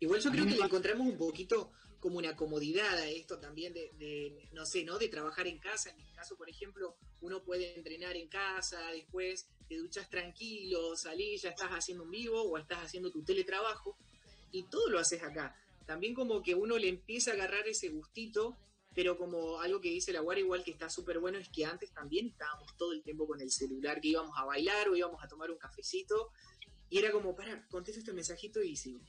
Igual 0.00 0.20
yo 0.20 0.30
creo 0.30 0.44
que 0.46 0.56
le 0.56 0.64
encontramos 0.64 1.06
un 1.06 1.18
poquito 1.18 1.72
como 1.98 2.18
una 2.18 2.36
comodidad 2.36 2.94
a 2.94 3.08
esto 3.08 3.38
también 3.40 3.72
de, 3.74 4.48
no 4.52 4.64
sé, 4.64 4.84
¿no? 4.84 4.98
De 4.98 5.08
trabajar 5.08 5.46
en 5.48 5.58
casa. 5.58 5.90
En 5.90 5.96
mi 5.96 6.12
caso, 6.12 6.36
por 6.36 6.48
ejemplo, 6.48 6.96
uno 7.20 7.42
puede 7.42 7.76
entrenar 7.76 8.16
en 8.16 8.28
casa, 8.28 8.80
después 8.92 9.48
te 9.68 9.76
duchas 9.76 10.08
tranquilo, 10.08 10.96
salís, 10.96 11.42
ya 11.42 11.50
estás 11.50 11.70
haciendo 11.70 12.04
un 12.04 12.10
vivo 12.10 12.42
o 12.42 12.56
estás 12.56 12.84
haciendo 12.84 13.10
tu 13.10 13.24
teletrabajo 13.24 13.98
y 14.50 14.64
todo 14.64 14.88
lo 14.90 14.98
haces 14.98 15.22
acá. 15.22 15.54
También 15.86 16.14
como 16.14 16.42
que 16.42 16.54
uno 16.54 16.76
le 16.78 16.88
empieza 16.88 17.30
a 17.30 17.34
agarrar 17.34 17.66
ese 17.66 17.88
gustito, 17.88 18.58
pero 18.94 19.16
como 19.16 19.60
algo 19.60 19.80
que 19.80 19.90
dice 19.90 20.12
la 20.12 20.20
Guardia 20.20 20.44
igual 20.44 20.64
que 20.64 20.70
está 20.70 20.90
súper 20.90 21.18
bueno 21.18 21.38
es 21.38 21.48
que 21.48 21.64
antes 21.64 21.92
también 21.92 22.26
estábamos 22.26 22.76
todo 22.76 22.92
el 22.92 23.02
tiempo 23.02 23.26
con 23.26 23.40
el 23.40 23.50
celular, 23.50 24.00
que 24.00 24.08
íbamos 24.08 24.36
a 24.36 24.44
bailar 24.44 24.88
o 24.88 24.96
íbamos 24.96 25.22
a 25.22 25.28
tomar 25.28 25.50
un 25.50 25.58
cafecito 25.58 26.30
y 26.90 26.98
era 26.98 27.12
como, 27.12 27.34
para, 27.34 27.66
contesto 27.68 28.00
este 28.00 28.12
mensajito 28.12 28.62
y 28.62 28.76
sigo. 28.76 29.00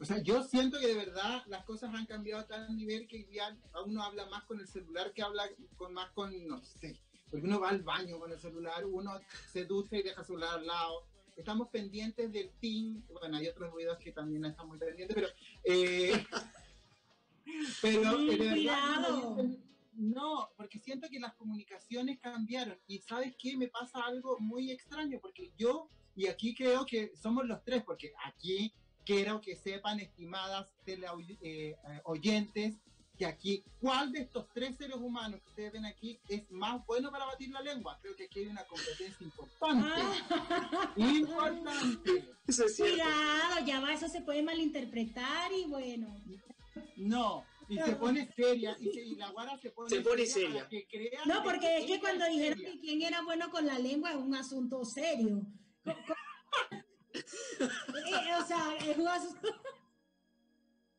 O 0.00 0.04
sea, 0.04 0.18
yo 0.22 0.42
siento 0.42 0.80
que 0.80 0.86
de 0.86 0.94
verdad 0.94 1.42
las 1.46 1.64
cosas 1.64 1.94
han 1.94 2.06
cambiado 2.06 2.40
a 2.40 2.46
tal 2.46 2.74
nivel 2.74 3.06
que 3.06 3.26
ya 3.30 3.54
uno 3.84 4.02
habla 4.02 4.26
más 4.26 4.44
con 4.44 4.58
el 4.58 4.66
celular 4.66 5.12
que 5.12 5.22
habla 5.22 5.48
con 5.76 5.92
más 5.92 6.10
con, 6.12 6.32
no 6.46 6.64
sé, 6.64 6.98
porque 7.30 7.46
uno 7.46 7.60
va 7.60 7.68
al 7.68 7.82
baño 7.82 8.18
con 8.18 8.32
el 8.32 8.40
celular, 8.40 8.84
uno 8.86 9.20
se 9.52 9.66
ducha 9.66 9.96
y 9.96 10.02
deja 10.02 10.22
el 10.22 10.26
celular 10.26 10.58
al 10.58 10.66
lado. 10.66 11.06
Estamos 11.36 11.68
pendientes 11.68 12.32
del 12.32 12.50
team, 12.60 13.02
bueno, 13.12 13.36
hay 13.36 13.48
otros 13.48 13.72
ruidos 13.72 13.98
que 13.98 14.12
también 14.12 14.44
estamos 14.44 14.78
pendientes, 14.78 15.14
pero... 15.14 15.28
Eh, 15.64 16.12
pero 17.82 18.26
verdad, 18.26 19.58
no, 19.92 20.50
porque 20.56 20.78
siento 20.78 21.08
que 21.10 21.20
las 21.20 21.34
comunicaciones 21.34 22.18
cambiaron. 22.20 22.78
Y 22.86 23.00
sabes 23.00 23.34
qué, 23.36 23.56
me 23.56 23.68
pasa 23.68 24.00
algo 24.04 24.38
muy 24.38 24.70
extraño, 24.70 25.18
porque 25.20 25.52
yo, 25.58 25.88
y 26.16 26.26
aquí 26.26 26.54
creo 26.54 26.86
que 26.86 27.12
somos 27.16 27.46
los 27.46 27.62
tres, 27.64 27.82
porque 27.84 28.12
aquí 28.24 28.72
quiero 29.04 29.40
que 29.40 29.56
sepan, 29.56 30.00
estimadas 30.00 30.72
tele, 30.84 31.06
eh, 31.42 31.76
oyentes, 32.04 32.76
que 33.20 33.26
aquí, 33.26 33.62
¿cuál 33.78 34.10
de 34.12 34.20
estos 34.20 34.48
tres 34.54 34.78
seres 34.78 34.96
humanos 34.96 35.40
que 35.42 35.48
ustedes 35.50 35.72
ven 35.74 35.84
aquí 35.84 36.18
es 36.26 36.50
más 36.50 36.82
bueno 36.86 37.10
para 37.10 37.26
batir 37.26 37.50
la 37.50 37.60
lengua? 37.60 37.98
Creo 38.00 38.16
que 38.16 38.24
aquí 38.24 38.38
hay 38.40 38.46
una 38.46 38.64
competencia 38.64 39.14
importante. 39.20 39.86
Ah. 39.92 40.92
Importante. 40.96 42.30
Eso 42.46 42.64
es 42.64 42.76
cierto. 42.76 42.94
Cuidado, 42.94 43.66
ya 43.66 43.80
va, 43.80 43.92
eso 43.92 44.08
se 44.08 44.22
puede 44.22 44.42
malinterpretar 44.42 45.52
y 45.52 45.66
bueno. 45.66 46.18
No. 46.96 47.44
Y 47.68 47.76
se 47.76 47.92
pone 47.96 48.26
seria, 48.32 48.74
y, 48.80 48.90
se- 48.90 49.02
y 49.06 49.14
la 49.16 49.28
guara 49.32 49.58
se 49.58 49.68
pone, 49.70 49.90
Se 49.90 50.00
pone 50.00 50.24
seria. 50.24 50.66
que 50.66 50.86
crean 50.88 51.28
No, 51.28 51.42
porque 51.44 51.76
es 51.76 51.84
que 51.84 52.00
cuando 52.00 52.24
dijeron 52.24 52.58
seria. 52.58 52.72
que 52.72 52.80
quién 52.80 53.02
era 53.02 53.20
bueno 53.20 53.50
con 53.50 53.66
la 53.66 53.78
lengua 53.78 54.12
es 54.12 54.16
un 54.16 54.34
asunto 54.34 54.82
serio. 54.86 55.42
Eh, 57.12 58.34
o 58.40 58.46
sea, 58.46 58.76
es 58.86 58.96
un 58.96 59.08
asunto... 59.08 59.48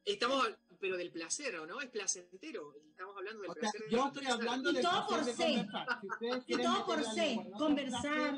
Estamos, 0.06 0.48
pero 0.82 0.98
del 0.98 1.12
placer, 1.12 1.56
¿o 1.58 1.68
no? 1.68 1.80
Es 1.80 1.90
placentero. 1.90 2.74
Estamos 2.90 3.16
hablando 3.16 3.42
del 3.44 3.52
O 3.52 3.54
sea, 3.54 3.62
placer. 3.62 3.84
yo 3.90 4.08
estoy 4.08 4.26
hablando 4.26 4.72
Y 4.72 4.74
del 4.74 4.84
todo 4.84 5.08
placer 5.08 5.16
por 5.16 5.26
de 5.26 5.34
C. 5.34 6.42
Si 6.48 6.54
Y 6.54 6.58
todo 6.58 6.86
por 6.86 7.04
C, 7.04 7.36
lengua 7.36 7.58
conversar. 7.58 8.36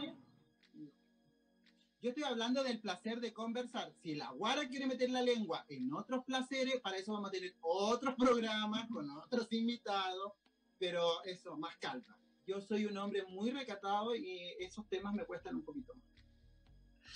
Yo 2.02 2.10
estoy 2.10 2.24
hablando 2.24 2.64
del 2.66 2.82
placer 2.82 3.22
de 3.22 3.32
conversar. 3.34 3.94
Si 4.04 4.14
la 4.16 4.30
guara 4.32 4.68
quiere 4.68 4.88
meter 4.88 5.10
la 5.10 5.22
lengua 5.22 5.66
en 5.70 5.92
otros 5.94 6.26
placeres, 6.26 6.82
para 6.82 6.98
eso 6.98 7.14
vamos 7.14 7.30
a 7.30 7.32
tener 7.32 7.56
otros 7.62 8.14
programas 8.16 8.90
con 8.90 9.10
otros 9.10 9.48
invitados, 9.52 10.34
pero 10.78 11.24
eso, 11.24 11.56
más 11.56 11.78
calma. 11.78 12.18
Yo 12.46 12.60
soy 12.60 12.86
un 12.86 12.98
hombre 12.98 13.24
muy 13.30 13.52
recatado 13.52 14.14
y 14.16 14.54
esos 14.60 14.86
temas 14.90 15.14
me 15.14 15.26
cuestan 15.26 15.56
un 15.56 15.64
poquito 15.64 15.96
más. 15.96 16.04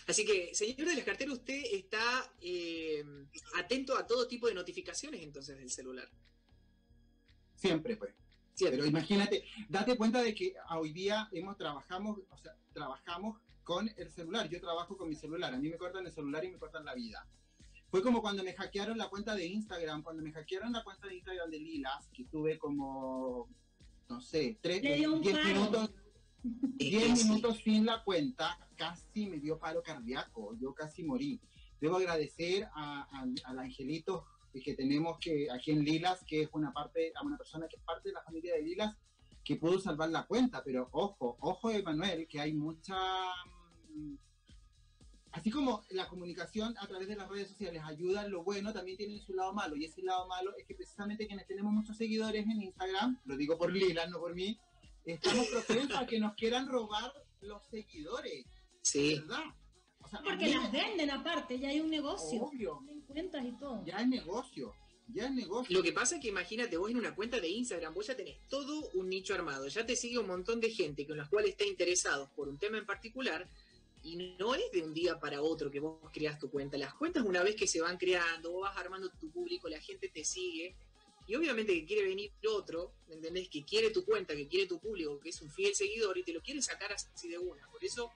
Así 0.06 0.26
que, 0.26 0.54
señor 0.54 0.88
de 0.88 0.96
las 0.96 1.06
carteras, 1.06 1.34
usted 1.34 1.62
está 1.72 2.32
eh, 2.42 3.04
atento 3.58 3.98
a 3.98 4.06
todo 4.06 4.28
tipo 4.28 4.48
de 4.48 4.54
notificaciones 4.54 5.22
entonces 5.22 5.58
del 5.58 5.70
celular. 5.70 6.10
Siempre, 7.56 7.98
pues. 7.98 8.14
¿Cierto? 8.54 8.78
Pero 8.78 8.88
imagínate, 8.88 9.44
date 9.70 9.98
cuenta 9.98 10.22
de 10.22 10.34
que 10.34 10.56
hoy 10.72 10.92
día 10.92 11.28
hemos 11.32 11.58
trabajamos, 11.58 12.20
o 12.30 12.38
sea, 12.38 12.56
trabajamos 12.74 13.40
con 13.64 13.92
el 13.98 14.10
celular. 14.10 14.50
Yo 14.50 14.62
trabajo 14.62 14.98
con 14.98 15.10
mi 15.10 15.16
celular. 15.16 15.54
A 15.54 15.58
mí 15.58 15.70
me 15.70 15.78
cortan 15.78 16.06
el 16.06 16.12
celular 16.12 16.44
y 16.46 16.52
me 16.52 16.58
cortan 16.58 16.86
la 16.86 16.96
vida. 16.96 17.28
Fue 17.90 18.02
como 18.02 18.22
cuando 18.22 18.44
me 18.44 18.54
hackearon 18.54 18.98
la 18.98 19.10
cuenta 19.10 19.36
de 19.36 19.46
Instagram, 19.46 20.04
cuando 20.04 20.24
me 20.24 20.32
hackearon 20.32 20.72
la 20.72 20.84
cuenta 20.84 21.08
de 21.08 21.16
Instagram 21.16 21.50
de 21.50 21.60
Lilas, 21.60 22.10
que 22.14 22.26
tuve 22.26 22.58
como, 22.58 23.48
no 24.10 24.22
sé, 24.22 24.58
tres, 24.62 24.84
Le 24.84 24.96
dio 24.96 25.14
un 25.14 25.22
10 25.22 25.36
paro. 25.36 25.48
minutos, 25.48 25.90
10 26.78 27.04
que 27.04 27.16
sí. 27.16 27.28
minutos 27.28 27.58
sin 27.64 27.86
la 27.86 28.04
cuenta, 28.04 28.58
casi 28.76 29.26
me 29.28 29.40
dio 29.40 29.58
paro 29.60 29.82
cardíaco, 29.84 30.56
yo 30.60 30.74
casi 30.74 31.04
morí. 31.04 31.40
Debo 31.82 31.98
agradecer 31.98 32.66
a, 32.74 33.08
a- 33.12 33.28
al 33.50 33.60
angelito 33.60 34.26
que 34.64 34.74
tenemos 34.74 35.20
que 35.20 35.52
aquí 35.52 35.70
en 35.72 35.84
Lilas, 35.86 36.24
que 36.26 36.42
es 36.42 36.50
una 36.54 36.74
parte, 36.74 37.12
a 37.16 37.24
una 37.24 37.38
persona 37.38 37.68
que 37.68 37.76
es 37.76 37.82
parte 37.84 38.10
de 38.10 38.14
la 38.14 38.24
familia 38.24 38.56
de 38.56 38.64
Lilas, 38.64 38.96
que 39.44 39.56
pudo 39.56 39.80
salvar 39.80 40.10
la 40.10 40.26
cuenta, 40.26 40.64
pero 40.64 40.90
ojo, 40.92 41.38
ojo 41.42 41.70
Emanuel, 41.70 42.28
que 42.28 42.40
hay 42.40 42.54
mucha... 42.54 42.96
mm, 43.94 44.16
Así 45.34 45.52
como 45.52 45.84
la 45.92 46.08
comunicación 46.08 46.74
a 46.80 46.88
través 46.88 47.08
de 47.08 47.16
las 47.16 47.30
redes 47.30 47.50
sociales 47.50 47.84
ayuda 47.86 48.26
en 48.26 48.32
lo 48.32 48.44
bueno, 48.44 48.74
también 48.74 48.98
tiene 48.98 49.20
su 49.20 49.34
lado 49.36 49.54
malo. 49.54 49.76
Y 49.76 49.86
ese 49.86 50.02
lado 50.02 50.28
malo 50.28 50.56
es 50.58 50.66
que 50.66 50.74
precisamente 50.74 51.28
quienes 51.28 51.46
tenemos 51.46 51.72
muchos 51.72 51.96
seguidores 51.96 52.44
en 52.48 52.60
Instagram, 52.64 53.20
lo 53.26 53.38
digo 53.38 53.56
por 53.58 53.72
Lilas, 53.72 54.10
no 54.10 54.20
por 54.20 54.34
mí, 54.34 54.58
estamos 55.14 55.48
propensos 55.48 55.98
a 55.98 56.06
que 56.06 56.20
nos 56.20 56.34
quieran 56.36 56.68
robar 56.68 57.12
los 57.42 57.64
seguidores. 57.70 58.46
Sí. 58.82 59.16
¿Verdad? 59.20 59.44
O 60.00 60.08
sea, 60.10 60.20
a 60.20 60.24
Porque 60.24 60.48
las 60.50 60.72
me- 60.72 60.80
venden 60.82 61.12
aparte, 61.12 61.60
ya 61.60 61.70
hay 61.70 61.80
un 61.82 61.90
negocio. 61.90 62.44
Obvio, 62.44 62.80
cuentas 63.08 63.46
y 63.46 63.52
todo. 63.58 63.84
ya 63.86 63.98
es 64.02 64.08
negocio, 64.08 64.74
ya 65.14 65.26
es 65.26 65.32
negocio. 65.32 65.76
Lo 65.76 65.84
que 65.84 65.92
pasa 65.94 66.16
es 66.16 66.22
que 66.22 66.30
imagínate, 66.30 66.78
vos 66.78 66.90
en 66.92 66.98
una 66.98 67.14
cuenta 67.16 67.40
de 67.40 67.50
Instagram, 67.50 67.94
vos 67.94 68.08
ya 68.08 68.16
tenés 68.16 68.38
todo 68.48 68.90
un 68.94 69.10
nicho 69.10 69.34
armado, 69.34 69.68
ya 69.68 69.86
te 69.86 69.96
sigue 69.96 70.18
un 70.20 70.28
montón 70.28 70.60
de 70.62 70.70
gente 70.72 71.06
con 71.06 71.18
los 71.18 71.28
cuales 71.30 71.52
está 71.52 71.66
interesados 71.66 72.30
por 72.32 72.48
un 72.48 72.58
tema 72.58 72.78
en 72.78 72.86
particular, 72.86 73.50
y 74.04 74.16
no 74.40 74.56
es 74.56 74.72
de 74.72 74.84
un 74.84 74.94
día 74.94 75.20
para 75.20 75.42
otro 75.42 75.70
que 75.70 75.80
vos 75.82 76.00
creas 76.14 76.40
tu 76.40 76.50
cuenta. 76.50 76.78
Las 76.78 76.94
cuentas 76.94 77.24
una 77.26 77.44
vez 77.44 77.56
que 77.58 77.68
se 77.68 77.82
van 77.82 77.98
creando, 77.98 78.52
vos 78.52 78.62
vas 78.62 78.78
armando 78.78 79.10
tu 79.20 79.30
público, 79.30 79.68
la 79.68 79.82
gente 79.82 80.08
te 80.08 80.24
sigue, 80.24 80.76
y 81.28 81.36
obviamente 81.36 81.74
que 81.74 81.86
quiere 81.86 82.08
venir 82.08 82.32
otro, 82.50 82.94
¿me 83.08 83.16
entendés? 83.16 83.50
Que 83.50 83.66
quiere 83.66 83.92
tu 83.92 84.06
cuenta, 84.06 84.36
que 84.36 84.48
quiere 84.48 84.66
tu 84.66 84.80
público, 84.80 85.20
que 85.20 85.30
es 85.30 85.42
un 85.42 85.52
fiel 85.52 85.76
seguidor, 85.76 86.18
y 86.18 86.24
te 86.24 86.32
lo 86.32 86.42
quiere 86.42 86.62
sacar 86.62 86.94
así 86.94 87.28
de 87.28 87.38
una. 87.38 87.70
Por 87.70 87.84
eso 87.84 88.10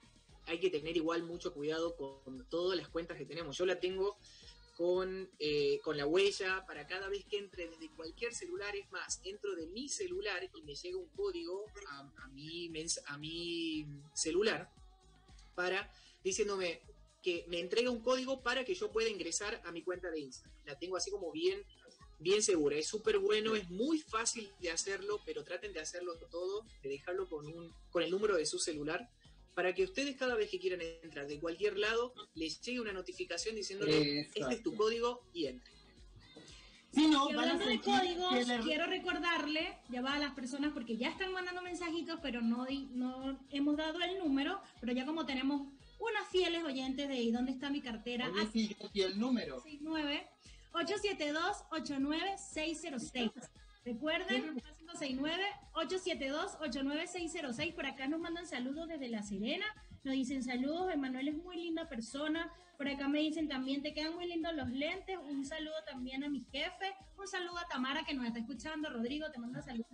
hay 0.46 0.60
que 0.60 0.70
tener 0.70 0.96
igual 0.96 1.24
mucho 1.24 1.54
cuidado 1.54 1.96
con 1.96 2.48
todas 2.50 2.78
las 2.78 2.88
cuentas 2.88 3.18
que 3.18 3.26
tenemos. 3.26 3.58
Yo 3.58 3.66
la 3.66 3.80
tengo 3.80 4.18
con, 4.78 5.30
eh, 5.40 5.80
con 5.84 5.98
la 5.98 6.06
huella 6.06 6.66
para 6.66 6.88
cada 6.88 7.10
vez 7.10 7.26
que 7.26 7.38
entre 7.38 7.68
desde 7.68 7.90
cualquier 7.96 8.34
celular. 8.34 8.76
Es 8.76 8.90
más, 8.92 9.20
entro 9.24 9.56
de 9.56 9.68
mi 9.68 9.90
celular 9.90 10.50
y 10.56 10.62
me 10.64 10.76
llega 10.76 10.98
un 10.98 11.10
código 11.10 11.66
a, 11.90 12.28
mi, 12.30 12.72
a 13.08 13.18
mi 13.18 13.86
celular 14.14 14.72
para 15.54 15.94
diciéndome 16.24 16.82
que 17.22 17.46
me 17.48 17.60
entrega 17.60 17.92
un 17.92 18.02
código 18.02 18.42
para 18.42 18.66
que 18.66 18.74
yo 18.74 18.92
pueda 18.92 19.10
ingresar 19.10 19.62
a 19.66 19.72
mi 19.72 19.84
cuenta 19.84 20.10
de 20.10 20.22
Instagram. 20.22 20.58
La 20.66 20.80
tengo 20.80 20.98
así 20.98 21.12
como 21.12 21.32
bien, 21.32 21.64
bien 22.22 22.42
segura. 22.44 22.78
Es 22.78 22.88
súper 22.88 23.20
bueno, 23.20 23.56
es 23.56 23.70
muy 23.70 24.00
fácil 24.00 24.50
de 24.60 24.72
hacerlo, 24.72 25.20
pero 25.26 25.44
traten 25.44 25.74
de 25.74 25.80
hacerlo 25.82 26.14
todo, 26.30 26.66
de 26.84 26.90
dejarlo 26.90 27.28
con, 27.28 27.46
un, 27.48 27.74
con 27.90 28.04
el 28.04 28.12
número 28.12 28.36
de 28.36 28.46
su 28.46 28.60
celular 28.60 29.10
para 29.54 29.74
que 29.76 29.84
ustedes 29.84 30.16
cada 30.16 30.36
vez 30.36 30.50
que 30.50 30.60
quieran 30.60 30.80
entrar 31.04 31.28
de 31.28 31.38
cualquier 31.40 31.78
lado 31.78 32.14
les 32.36 32.62
llegue 32.62 32.80
una 32.80 32.94
notificación 32.94 33.54
diciéndole 33.56 34.22
este 34.22 34.40
es 34.40 34.46
tu 34.46 34.50
Exacto. 34.50 34.76
código 34.76 35.22
y 35.34 35.48
entre. 35.48 35.72
Si 36.94 37.08
no, 37.08 37.30
Y 37.30 37.34
hablando 37.34 37.66
de 37.66 37.80
códigos, 37.80 38.48
le- 38.48 38.60
quiero 38.60 38.86
recordarle, 38.86 39.78
ya 39.90 40.02
va 40.02 40.16
a 40.16 40.20
las 40.20 40.34
personas 40.34 40.74
porque 40.74 40.98
ya 40.98 41.10
están 41.10 41.32
mandando 41.32 41.62
mensajitos, 41.62 42.20
pero 42.22 42.42
no, 42.42 42.66
no 42.92 43.40
hemos 43.50 43.78
dado 43.78 44.02
el 44.02 44.20
número, 44.20 44.62
pero 44.82 44.92
ya 44.94 45.06
como 45.06 45.26
tenemos 45.26 45.68
unas 46.00 46.28
fieles 46.30 46.64
oyentes 46.66 47.08
de 47.08 47.16
¿y 47.16 47.32
dónde 47.32 47.52
está 47.54 47.70
mi 47.70 47.82
cartera? 47.82 48.30
Oye, 48.34 48.48
sí, 48.52 48.76
aquí 48.84 49.02
el 49.04 49.18
número. 49.20 49.62
69 49.62 50.28
872 50.74 51.66
89606. 51.72 53.32
Recuerden, 53.84 54.56
569 54.78 55.44
872 55.74 56.58
89606. 56.62 57.74
Por 57.74 57.86
acá 57.86 58.08
nos 58.08 58.20
mandan 58.20 58.46
saludos 58.46 58.88
desde 58.88 59.10
La 59.10 59.24
Serena. 59.24 59.66
Nos 60.04 60.14
dicen 60.14 60.44
saludos, 60.44 60.94
Emanuel 60.94 61.28
es 61.28 61.38
muy 61.38 61.58
linda 61.58 61.88
persona. 61.90 62.52
Por 62.78 62.88
acá 62.88 63.08
me 63.08 63.20
dicen 63.20 63.48
también 63.48 63.82
te 63.82 63.94
quedan 63.94 64.16
muy 64.16 64.28
lindos 64.28 64.54
los 64.56 64.70
lentes. 64.70 65.18
Un 65.18 65.46
saludo 65.46 65.76
también 65.86 66.24
a 66.24 66.30
mi 66.30 66.42
jefe. 66.42 66.96
Un 67.18 67.28
saludo 67.28 67.58
a 67.58 67.68
Tamara 67.68 68.04
que 68.04 68.14
nos 68.14 68.26
está 68.26 68.40
escuchando. 68.40 68.90
Rodrigo 68.90 69.30
te 69.32 69.40
manda 69.40 69.62
saludos. 69.62 69.88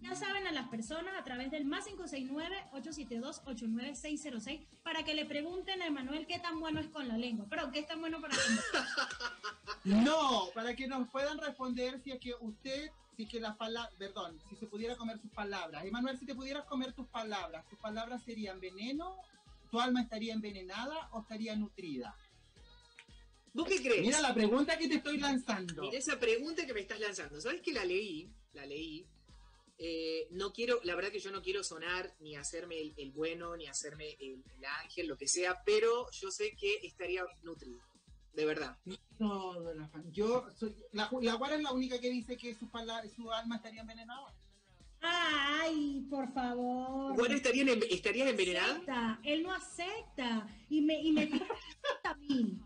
Ya 0.00 0.14
saben 0.14 0.46
a 0.46 0.52
las 0.52 0.68
personas 0.68 1.14
a 1.18 1.24
través 1.24 1.50
del 1.50 1.66
más 1.66 1.86
569-872-89606 1.86 4.66
para 4.82 5.04
que 5.04 5.14
le 5.14 5.26
pregunten 5.26 5.82
a 5.82 5.86
Emanuel 5.86 6.26
qué 6.26 6.38
tan 6.38 6.58
bueno 6.58 6.80
es 6.80 6.88
con 6.88 7.06
la 7.06 7.18
lengua. 7.18 7.46
Pero 7.50 7.70
qué 7.70 7.82
tan 7.82 8.00
bueno 8.00 8.18
para. 8.20 8.34
No, 9.84 10.50
para 10.54 10.76
que 10.76 10.86
nos 10.86 11.08
puedan 11.08 11.38
responder 11.38 12.02
si 12.02 12.10
es 12.10 12.20
que 12.20 12.34
usted, 12.40 12.90
si 13.16 13.22
es 13.22 13.30
que 13.30 13.40
las 13.40 13.56
palabras, 13.56 13.94
perdón, 13.98 14.38
si 14.50 14.56
se 14.56 14.66
pudiera 14.66 14.94
comer 14.94 15.18
sus 15.18 15.30
palabras. 15.30 15.86
Emanuel, 15.86 16.18
si 16.18 16.26
te 16.26 16.34
pudieras 16.34 16.66
comer 16.66 16.92
tus 16.92 17.06
palabras, 17.06 17.66
¿tus 17.66 17.78
palabras 17.78 18.22
serían 18.22 18.60
veneno? 18.60 19.16
¿Tu 19.70 19.80
alma 19.80 20.02
estaría 20.02 20.34
envenenada 20.34 21.08
o 21.12 21.20
estaría 21.20 21.56
nutrida? 21.56 22.14
¿Vos 23.54 23.66
qué 23.66 23.82
crees? 23.82 24.02
Mira 24.02 24.20
la 24.20 24.34
pregunta 24.34 24.76
que 24.76 24.86
te 24.86 24.96
estoy 24.96 25.18
lanzando. 25.18 25.82
Mira 25.82 25.98
esa 25.98 26.20
pregunta 26.20 26.66
que 26.66 26.74
me 26.74 26.80
estás 26.80 27.00
lanzando. 27.00 27.40
¿Sabes 27.40 27.62
que 27.62 27.72
la 27.72 27.84
leí? 27.84 28.30
La 28.52 28.66
leí. 28.66 29.06
Eh, 29.82 30.28
no 30.32 30.52
quiero, 30.52 30.78
la 30.84 30.94
verdad 30.94 31.10
que 31.10 31.20
yo 31.20 31.30
no 31.30 31.40
quiero 31.40 31.64
sonar 31.64 32.14
ni 32.20 32.36
hacerme 32.36 32.78
el, 32.78 32.92
el 32.98 33.12
bueno, 33.12 33.56
ni 33.56 33.66
hacerme 33.66 34.10
el, 34.20 34.44
el 34.58 34.64
ángel, 34.82 35.06
lo 35.06 35.16
que 35.16 35.26
sea, 35.26 35.62
pero 35.64 36.10
yo 36.10 36.30
sé 36.30 36.54
que 36.54 36.80
estaría 36.82 37.24
nutrido. 37.42 37.80
De 38.34 38.44
verdad. 38.44 38.78
Todo 39.18 39.72
la 39.74 39.88
fan- 39.88 40.12
Yo 40.12 40.46
soy, 40.54 40.76
la, 40.92 41.08
la 41.22 41.34
Guara 41.34 41.56
es 41.56 41.62
la 41.62 41.72
única 41.72 41.98
que 41.98 42.10
dice 42.10 42.36
que 42.36 42.54
su, 42.54 42.68
pala- 42.70 43.02
su 43.08 43.32
alma 43.32 43.56
estaría 43.56 43.80
envenenada. 43.80 44.34
Ay, 45.00 46.06
por 46.10 46.30
favor. 46.34 47.14
¿Cuál 47.16 47.32
estarían, 47.32 47.70
en- 47.70 47.82
estarías 47.90 48.28
envenenada? 48.28 48.72
acepta, 48.74 49.20
él 49.24 49.42
no 49.42 49.52
acepta 49.52 50.46
y 50.68 50.82
me 50.82 51.00
y 51.02 51.12
me 51.12 51.22
acepta 51.24 51.48
a 52.04 52.14
mí. 52.16 52.60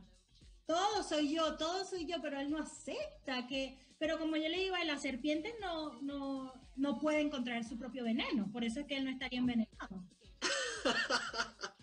Todo 0.66 1.02
soy 1.02 1.34
yo, 1.34 1.56
todo 1.56 1.84
soy 1.84 2.06
yo, 2.06 2.16
pero 2.22 2.40
él 2.40 2.50
no 2.50 2.58
acepta 2.58 3.46
que, 3.46 3.78
pero 3.98 4.18
como 4.18 4.36
yo 4.36 4.48
le 4.48 4.58
digo, 4.58 4.76
las 4.86 5.02
serpientes 5.02 5.54
no, 5.60 6.00
no, 6.02 6.52
no 6.76 6.98
pueden 6.98 7.30
contraer 7.30 7.64
su 7.64 7.78
propio 7.78 8.04
veneno, 8.04 8.50
por 8.50 8.64
eso 8.64 8.80
es 8.80 8.86
que 8.86 8.96
él 8.96 9.04
no 9.04 9.10
estaría 9.10 9.38
envenenado. 9.38 10.04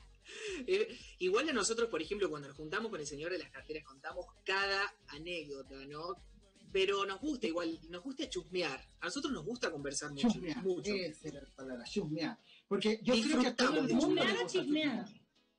Eh, 0.68 0.96
igual 1.20 1.50
a 1.50 1.54
nosotros, 1.54 1.90
por 1.90 2.02
ejemplo, 2.02 2.30
cuando 2.30 2.48
nos 2.48 2.58
juntamos 2.58 2.92
con 2.92 3.00
el 3.00 3.08
señor 3.08 3.32
de 3.32 3.40
las 3.40 3.50
carteras, 3.50 3.84
contamos 3.84 4.26
cada 4.44 4.94
anécdota, 5.08 5.76
¿no? 5.88 6.16
Pero 6.72 7.06
nos 7.06 7.20
gusta 7.20 7.48
igual, 7.48 7.80
nos 7.90 8.04
gusta 8.04 8.30
chusmear. 8.30 8.80
A 9.00 9.06
nosotros 9.06 9.34
nos 9.34 9.46
gusta 9.46 9.72
conversar 9.72 10.12
mucho. 10.12 10.30
Chusmear. 10.30 10.64
mucho. 10.64 10.94
Esa 10.94 11.30
era 11.30 11.42
la 11.42 11.56
palabra, 11.56 11.84
chusmear. 11.86 12.40
Porque 12.68 13.00
yo 13.02 13.14
creo 13.14 13.42
que 13.42 13.48
a 13.48 13.56
todo 13.56 13.80
el 13.80 13.94
mundo 13.94 14.22
¿Chusmear. 14.48 15.06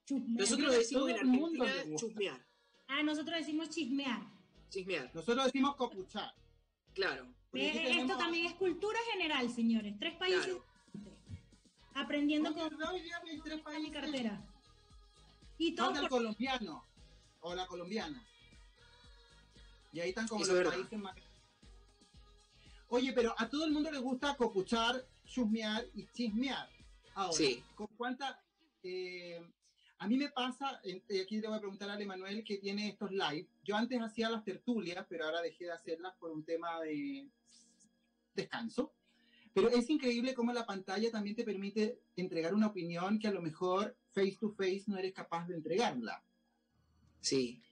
Nosotros 0.09 0.73
decimos 0.73 1.11
en 1.11 1.17
el 1.17 1.27
mundo 1.27 1.65
Argentina 1.65 1.97
chusmear. 1.97 2.47
Ah, 2.93 3.03
nosotros 3.03 3.39
decimos 3.39 3.71
chismear. 3.71 4.21
Chismear. 4.69 5.11
Nosotros 5.15 5.47
decimos 5.47 5.77
copuchar. 5.77 6.35
Claro. 6.93 7.27
Esto 7.55 8.17
también 8.19 8.47
es 8.47 8.55
cultura 8.55 8.99
general, 9.13 9.51
señores. 9.51 9.95
Tres 9.99 10.15
países 10.17 10.59
aprendiendo 11.95 12.55
con 12.55 12.69
tres 13.45 13.61
países. 13.63 13.83
mi 13.83 13.91
cartera. 13.91 14.45
Y 15.59 15.75
todo 15.75 16.01
el 16.01 16.09
colombiano 16.09 16.85
o 17.41 17.55
la 17.55 17.67
colombiana. 17.67 18.23
Y 19.93 20.01
ahí 20.01 20.11
están 20.11 20.29
como 20.29 20.45
los 20.45 20.69
países 20.69 20.99
más. 20.99 21.15
Oye, 22.89 23.13
pero 23.13 23.35
a 23.39 23.49
todo 23.49 23.65
el 23.65 23.73
mundo 23.73 23.91
le 23.91 23.99
gusta 23.99 24.37
copuchar, 24.37 25.07
chusmear 25.25 25.87
y 25.95 26.07
chismear. 26.09 26.69
Ahora, 27.15 27.33
sí. 27.33 27.63
¿con 27.75 27.87
cuánta 27.97 28.43
eh, 28.83 29.41
a 30.03 30.09
mí 30.09 30.17
me 30.17 30.31
pasa, 30.31 30.81
y 30.85 31.21
aquí 31.21 31.41
le 31.41 31.47
voy 31.47 31.57
a 31.57 31.61
preguntar 31.61 31.89
a 31.89 32.01
Emanuel 32.01 32.43
que 32.43 32.59
tiene 32.59 32.89
estos 32.89 33.13
live. 33.13 33.47
Yo 33.63 33.77
antes 33.77 34.01
hacía 34.01 34.29
las 34.29 34.43
tertulias, 34.43 35.07
pero 35.09 35.25
ahora 35.25 35.41
dejé 35.41 35.67
de 35.67 35.71
hacerlas 35.71 36.13
por 36.19 36.33
un 36.33 36.45
tema 36.45 36.81
de 36.81 37.29
descanso. 38.35 38.93
Pero 39.55 39.69
es 39.69 39.89
increíble 39.89 40.35
cómo 40.35 40.53
la 40.53 40.67
pantalla 40.67 41.09
también 41.13 41.37
te 41.37 41.45
permite 41.45 42.01
entregar 42.17 42.53
una 42.53 42.67
opinión 42.67 43.21
que 43.21 43.29
a 43.29 43.31
lo 43.31 43.41
mejor 43.41 43.97
face 44.11 44.39
to 44.41 44.51
face 44.51 44.83
no 44.89 44.99
eres 44.99 45.13
capaz 45.13 45.47
de 45.47 45.55
entregarla. 45.55 46.21
Sí, 47.21 47.63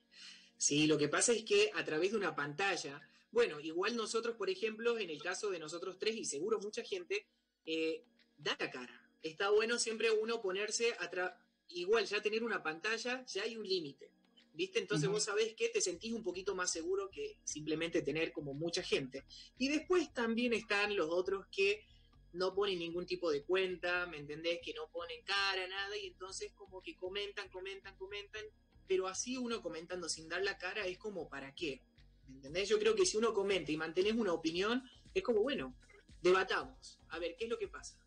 sí, 0.56 0.87
lo 0.87 0.99
que 0.99 1.08
pasa 1.08 1.32
es 1.32 1.42
que 1.42 1.72
a 1.75 1.84
través 1.84 2.12
de 2.12 2.18
una 2.18 2.37
pantalla, 2.37 3.02
bueno, 3.32 3.58
igual 3.58 3.96
nosotros, 3.96 4.37
por 4.37 4.50
ejemplo, 4.50 4.99
en 4.99 5.10
el 5.10 5.20
caso 5.20 5.50
de 5.50 5.58
nosotros 5.58 5.99
tres 5.99 6.14
y 6.14 6.25
seguro 6.25 6.60
mucha 6.60 6.84
gente, 6.84 7.26
eh, 7.66 8.04
da 8.37 8.56
la 8.60 8.70
cara. 8.70 9.10
Está 9.20 9.50
bueno 9.50 9.80
siempre 9.80 10.12
uno 10.12 10.40
ponerse 10.40 10.94
atrás 11.00 11.32
igual 11.74 12.06
ya 12.06 12.22
tener 12.22 12.42
una 12.42 12.62
pantalla, 12.62 13.24
ya 13.26 13.42
hay 13.42 13.56
un 13.56 13.66
límite. 13.66 14.10
¿Viste? 14.52 14.80
Entonces 14.80 15.08
vos 15.08 15.22
sabés 15.22 15.54
que 15.54 15.68
te 15.68 15.80
sentís 15.80 16.12
un 16.12 16.24
poquito 16.24 16.54
más 16.54 16.72
seguro 16.72 17.08
que 17.08 17.38
simplemente 17.44 18.02
tener 18.02 18.32
como 18.32 18.52
mucha 18.52 18.82
gente. 18.82 19.24
Y 19.56 19.68
después 19.68 20.12
también 20.12 20.52
están 20.52 20.96
los 20.96 21.08
otros 21.08 21.46
que 21.52 21.84
no 22.32 22.54
ponen 22.54 22.78
ningún 22.78 23.06
tipo 23.06 23.30
de 23.30 23.44
cuenta, 23.44 24.06
¿me 24.06 24.18
entendés? 24.18 24.60
Que 24.62 24.74
no 24.74 24.88
ponen 24.90 25.22
cara, 25.24 25.66
nada, 25.66 25.96
y 25.96 26.06
entonces 26.06 26.52
como 26.54 26.82
que 26.82 26.96
comentan, 26.96 27.48
comentan, 27.48 27.96
comentan, 27.96 28.44
pero 28.86 29.06
así 29.06 29.36
uno 29.36 29.62
comentando 29.62 30.08
sin 30.08 30.28
dar 30.28 30.42
la 30.42 30.58
cara 30.58 30.86
es 30.86 30.98
como, 30.98 31.28
¿para 31.28 31.54
qué? 31.54 31.82
¿Me 32.28 32.36
entendés? 32.36 32.68
Yo 32.68 32.78
creo 32.78 32.94
que 32.94 33.06
si 33.06 33.16
uno 33.16 33.32
comenta 33.32 33.72
y 33.72 33.76
mantenés 33.76 34.14
una 34.14 34.32
opinión, 34.32 34.82
es 35.14 35.22
como, 35.22 35.42
bueno, 35.42 35.76
debatamos, 36.22 37.00
a 37.08 37.18
ver, 37.18 37.36
¿qué 37.36 37.44
es 37.44 37.50
lo 37.50 37.58
que 37.58 37.68
pasa? 37.68 38.00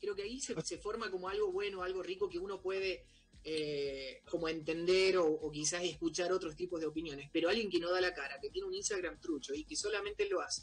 Creo 0.00 0.14
que 0.14 0.22
ahí 0.22 0.40
se, 0.40 0.54
forma 0.78 1.10
como 1.10 1.28
algo 1.28 1.50
bueno, 1.52 1.82
algo 1.82 2.02
rico 2.02 2.28
que 2.28 2.38
uno 2.38 2.60
puede 2.60 3.04
eh, 3.42 4.22
como 4.30 4.48
entender 4.48 5.18
o, 5.18 5.50
quizás 5.52 5.84
escuchar 5.84 6.32
otros 6.32 6.56
tipos 6.56 6.80
de 6.80 6.86
opiniones. 6.86 7.28
Pero 7.32 7.48
alguien 7.48 7.70
que 7.70 7.78
no 7.78 7.90
da 7.90 8.00
la 8.00 8.14
cara, 8.14 8.40
que 8.40 8.50
tiene 8.50 8.66
un 8.66 8.74
Instagram 8.74 9.20
trucho 9.20 9.54
y 9.54 9.64
que 9.64 9.76
solamente 9.76 10.28
lo 10.28 10.40
hace, 10.40 10.62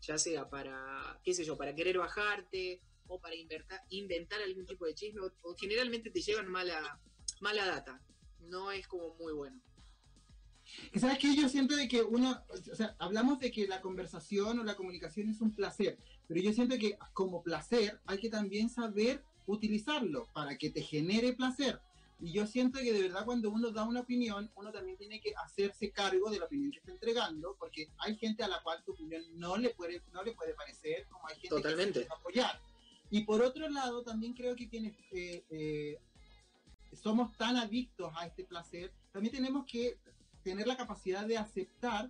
ya 0.00 0.16
sea 0.18 0.48
para, 0.48 1.20
qué 1.24 1.34
sé 1.34 1.44
yo, 1.44 1.56
para 1.56 1.74
querer 1.74 1.98
bajarte 1.98 2.80
o 3.08 3.20
para 3.20 3.34
inventar, 3.34 3.80
inventar 3.90 4.40
algún 4.42 4.64
tipo 4.64 4.86
de 4.86 4.94
chisme, 4.94 5.20
o, 5.20 5.54
generalmente 5.56 6.10
te 6.10 6.20
llevan 6.20 6.48
mala, 6.48 7.00
mala 7.40 7.66
data. 7.66 8.00
No 8.40 8.70
es 8.70 8.86
como 8.86 9.14
muy 9.16 9.32
bueno. 9.32 9.60
¿Sabes 10.98 11.18
qué? 11.18 11.34
Yo 11.34 11.48
siento 11.48 11.74
de 11.74 11.88
que 11.88 12.00
uno, 12.02 12.44
o 12.48 12.74
sea, 12.76 12.94
hablamos 13.00 13.40
de 13.40 13.50
que 13.50 13.66
la 13.66 13.80
conversación 13.80 14.60
o 14.60 14.64
la 14.64 14.76
comunicación 14.76 15.28
es 15.28 15.40
un 15.40 15.52
placer, 15.52 15.98
pero 16.30 16.42
yo 16.42 16.52
siento 16.52 16.78
que 16.78 16.96
como 17.12 17.42
placer 17.42 17.98
hay 18.06 18.18
que 18.18 18.30
también 18.30 18.70
saber 18.70 19.20
utilizarlo 19.46 20.28
para 20.32 20.56
que 20.56 20.70
te 20.70 20.80
genere 20.80 21.32
placer. 21.32 21.80
Y 22.20 22.30
yo 22.30 22.46
siento 22.46 22.78
que 22.78 22.92
de 22.92 23.02
verdad 23.02 23.24
cuando 23.24 23.50
uno 23.50 23.72
da 23.72 23.82
una 23.82 24.02
opinión, 24.02 24.48
uno 24.54 24.70
también 24.70 24.96
tiene 24.96 25.20
que 25.20 25.34
hacerse 25.34 25.90
cargo 25.90 26.30
de 26.30 26.38
la 26.38 26.44
opinión 26.44 26.70
que 26.70 26.78
está 26.78 26.92
entregando, 26.92 27.56
porque 27.58 27.88
hay 27.98 28.14
gente 28.14 28.44
a 28.44 28.48
la 28.48 28.62
cual 28.62 28.80
tu 28.84 28.92
opinión 28.92 29.24
no 29.40 29.56
le 29.56 29.70
puede, 29.70 30.04
no 30.12 30.22
le 30.22 30.30
puede 30.30 30.54
parecer, 30.54 31.08
como 31.08 31.26
hay 31.26 31.34
gente 31.34 31.48
Totalmente. 31.48 32.02
que 32.02 32.06
puede 32.06 32.20
apoyar. 32.20 32.60
Y 33.10 33.24
por 33.24 33.42
otro 33.42 33.68
lado, 33.68 34.04
también 34.04 34.32
creo 34.32 34.54
que 34.54 34.68
quienes 34.68 34.96
eh, 35.10 35.44
eh, 35.50 35.98
somos 36.92 37.36
tan 37.36 37.56
adictos 37.56 38.12
a 38.16 38.28
este 38.28 38.44
placer, 38.44 38.92
también 39.10 39.34
tenemos 39.34 39.66
que 39.66 39.98
tener 40.44 40.68
la 40.68 40.76
capacidad 40.76 41.26
de 41.26 41.38
aceptar 41.38 42.08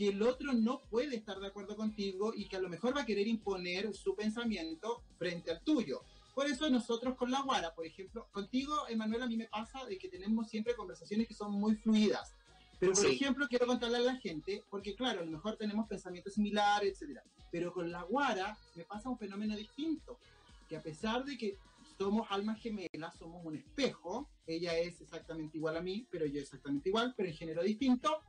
que 0.00 0.08
el 0.08 0.22
otro 0.22 0.54
no 0.54 0.80
puede 0.88 1.14
estar 1.14 1.38
de 1.40 1.48
acuerdo 1.48 1.76
contigo 1.76 2.32
y 2.34 2.48
que 2.48 2.56
a 2.56 2.58
lo 2.58 2.70
mejor 2.70 2.96
va 2.96 3.02
a 3.02 3.04
querer 3.04 3.28
imponer 3.28 3.92
su 3.92 4.16
pensamiento 4.16 5.02
frente 5.18 5.50
al 5.50 5.60
tuyo. 5.60 6.00
Por 6.34 6.46
eso 6.46 6.70
nosotros 6.70 7.18
con 7.18 7.30
la 7.30 7.42
Guara, 7.42 7.74
por 7.74 7.84
ejemplo, 7.84 8.26
contigo, 8.32 8.88
Emanuel, 8.88 9.24
a 9.24 9.26
mí 9.26 9.36
me 9.36 9.44
pasa 9.48 9.84
de 9.84 9.98
que 9.98 10.08
tenemos 10.08 10.48
siempre 10.48 10.74
conversaciones 10.74 11.28
que 11.28 11.34
son 11.34 11.52
muy 11.52 11.74
fluidas. 11.74 12.34
Pero, 12.78 12.94
por 12.94 13.04
ejemplo, 13.04 13.46
quiero 13.46 13.66
contarle 13.66 13.98
a 13.98 14.00
la 14.00 14.16
gente, 14.16 14.64
porque 14.70 14.94
claro, 14.94 15.20
a 15.20 15.24
lo 15.24 15.30
mejor 15.30 15.58
tenemos 15.58 15.86
pensamientos 15.86 16.32
similares, 16.32 16.94
etcétera. 16.94 17.22
Pero 17.52 17.70
con 17.70 17.92
la 17.92 18.02
Guara 18.04 18.56
me 18.76 18.84
pasa 18.84 19.10
un 19.10 19.18
fenómeno 19.18 19.54
distinto, 19.54 20.18
que 20.66 20.78
a 20.78 20.80
pesar 20.80 21.26
de 21.26 21.36
que 21.36 21.58
somos 21.98 22.26
almas 22.30 22.58
gemelas, 22.58 23.18
somos 23.18 23.44
un 23.44 23.56
espejo, 23.56 24.30
ella 24.46 24.78
es 24.78 24.98
exactamente 25.02 25.58
igual 25.58 25.76
a 25.76 25.82
mí, 25.82 26.06
pero 26.10 26.24
yo 26.24 26.40
exactamente 26.40 26.88
igual, 26.88 27.12
pero 27.14 27.28
en 27.28 27.34
género 27.34 27.62
distinto, 27.62 28.22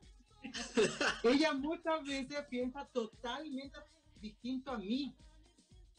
ella 1.24 1.54
muchas 1.54 2.04
veces 2.06 2.38
piensa 2.50 2.86
totalmente 2.86 3.78
distinto 4.22 4.72
a 4.72 4.78
mí. 4.78 5.14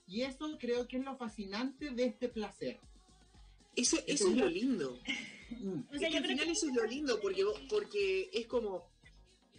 Y 0.06 0.22
eso 0.22 0.56
creo 0.58 0.86
que 0.86 0.98
es 0.98 1.04
lo 1.04 1.16
fascinante 1.16 1.90
de 1.90 2.04
este 2.04 2.28
placer. 2.28 2.78
Eso, 3.74 3.98
es 4.06 4.20
lo 4.22 4.48
lindo. 4.48 4.98
Mm. 5.52 5.82
al 5.92 6.26
final 6.26 6.48
eso 6.48 6.66
es 6.66 6.74
lo 6.74 6.86
lindo, 6.86 7.20
porque, 7.20 7.44
porque 7.68 8.30
es 8.32 8.46
como, 8.46 8.88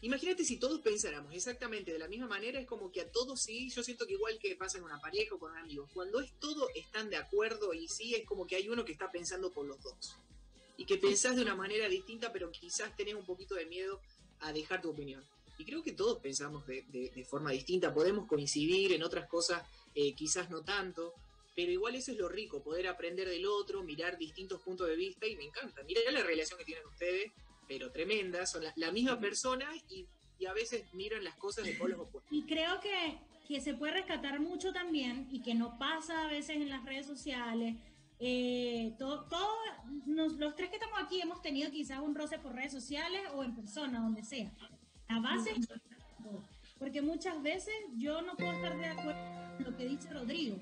imagínate 0.01 0.43
si 0.43 0.57
todos 0.57 0.81
pensáramos 0.81 1.31
exactamente 1.35 1.93
de 1.93 1.99
la 1.99 2.07
misma 2.07 2.25
manera, 2.25 2.59
es 2.59 2.65
como 2.65 2.91
que 2.91 3.01
a 3.01 3.11
todos 3.11 3.39
sí, 3.39 3.69
yo 3.69 3.83
siento 3.83 4.07
que 4.07 4.13
igual 4.13 4.39
que 4.39 4.55
pasa 4.55 4.79
en 4.79 4.85
una 4.85 4.99
pareja 4.99 5.35
o 5.35 5.39
con 5.39 5.55
amigos, 5.55 5.91
cuando 5.93 6.19
es 6.19 6.33
todo 6.39 6.67
están 6.73 7.11
de 7.11 7.17
acuerdo 7.17 7.75
y 7.75 7.87
sí, 7.87 8.15
es 8.15 8.25
como 8.25 8.47
que 8.47 8.55
hay 8.55 8.69
uno 8.69 8.83
que 8.83 8.91
está 8.91 9.11
pensando 9.11 9.51
por 9.51 9.67
los 9.67 9.79
dos. 9.83 10.17
Y 10.77 10.85
que 10.85 10.97
pensás 10.97 11.35
de 11.35 11.43
una 11.43 11.55
manera 11.55 11.87
distinta, 11.87 12.33
pero 12.33 12.49
quizás 12.49 12.95
tenés 12.97 13.13
un 13.13 13.25
poquito 13.27 13.53
de 13.53 13.67
miedo 13.67 14.01
a 14.41 14.53
dejar 14.53 14.81
tu 14.81 14.89
opinión. 14.89 15.23
Y 15.57 15.65
creo 15.65 15.83
que 15.83 15.91
todos 15.91 16.19
pensamos 16.19 16.65
de, 16.65 17.25
forma 17.29 17.51
distinta, 17.51 17.93
podemos 17.93 18.27
coincidir 18.27 18.93
en 18.93 19.03
otras 19.03 19.27
cosas, 19.27 19.63
eh, 19.93 20.13
quizás 20.13 20.49
no 20.49 20.63
tanto, 20.63 21.13
pero 21.55 21.71
igual 21.71 21.95
eso 21.95 22.11
es 22.11 22.17
lo 22.17 22.27
rico, 22.27 22.63
poder 22.63 22.87
aprender 22.87 23.29
del 23.29 23.45
otro, 23.45 23.83
mirar 23.83 24.17
distintos 24.17 24.61
puntos 24.61 24.87
de 24.87 24.95
vista 24.95 25.27
y 25.27 25.35
me 25.35 25.45
encanta. 25.45 25.83
Mira 25.83 26.01
la 26.11 26.23
relación 26.23 26.57
que 26.57 26.65
tienen 26.65 26.85
ustedes, 26.87 27.31
pero 27.67 27.91
tremenda, 27.91 28.45
son 28.45 28.63
la, 28.75 28.91
misma 28.91 29.19
persona 29.19 29.69
y, 29.89 30.07
a 30.45 30.51
veces 30.51 30.83
miran 30.93 31.23
las 31.23 31.37
cosas 31.37 31.63
de 31.63 31.71
polos 31.75 31.97
opuestos. 32.01 32.29
Y 32.29 32.43
creo 32.43 32.81
que, 32.81 33.17
que 33.47 33.61
se 33.61 33.75
puede 33.75 33.93
rescatar 33.93 34.41
mucho 34.41 34.73
también 34.73 35.29
y 35.31 35.41
que 35.41 35.55
no 35.55 35.77
pasa 35.79 36.25
a 36.25 36.27
veces 36.27 36.57
en 36.57 36.67
las 36.67 36.83
redes 36.83 37.05
sociales. 37.05 37.77
Eh, 38.25 38.95
todos 38.97 39.27
los 40.05 40.55
tres 40.55 40.69
que 40.69 40.77
estamos 40.77 40.97
aquí 41.03 41.19
hemos 41.19 41.41
tenido 41.41 41.69
quizás 41.71 41.99
un 41.99 42.15
roce 42.15 42.39
por 42.39 42.55
redes 42.55 42.71
sociales 42.71 43.21
o 43.33 43.43
en 43.43 43.53
persona, 43.53 43.99
donde 43.99 44.23
sea. 44.23 44.49
La 45.09 45.19
base 45.19 45.51
es 45.51 45.67
porque 46.79 47.01
muchas 47.01 47.43
veces 47.43 47.73
yo 47.97 48.21
no 48.21 48.37
puedo 48.37 48.53
estar 48.53 48.77
de 48.77 48.85
acuerdo 48.85 49.21
con 49.57 49.65
lo 49.65 49.77
que 49.77 49.87
dice 49.89 50.09
Rodrigo, 50.09 50.57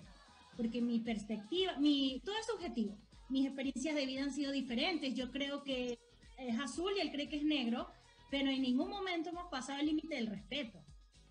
porque 0.58 0.82
mi 0.82 1.02
perspectiva, 1.02 1.78
mi, 1.78 2.20
todo 2.26 2.36
es 2.36 2.48
subjetivo. 2.48 2.98
Mis 3.30 3.46
experiencias 3.46 3.94
de 3.94 4.08
vida 4.08 4.24
han 4.24 4.34
sido 4.34 4.52
diferentes. 4.52 5.14
Yo 5.14 5.30
creo 5.30 5.64
que 5.64 6.00
es 6.40 6.60
azul 6.60 6.92
y 6.98 7.02
él 7.02 7.12
cree 7.12 7.30
que 7.30 7.38
es 7.38 7.44
negro, 7.44 7.88
pero 8.32 8.50
en 8.50 8.64
ningún 8.64 8.90
momento 8.90 9.30
hemos 9.30 9.48
pasado 9.52 9.80
el 9.80 9.86
límite 9.86 10.16
del 10.16 10.28
respeto. 10.28 10.80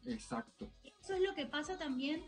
Exacto. 0.07 0.71
Eso 1.03 1.14
es 1.14 1.23
lo 1.23 1.35
que 1.35 1.47
pasa 1.47 1.77
también 1.77 2.23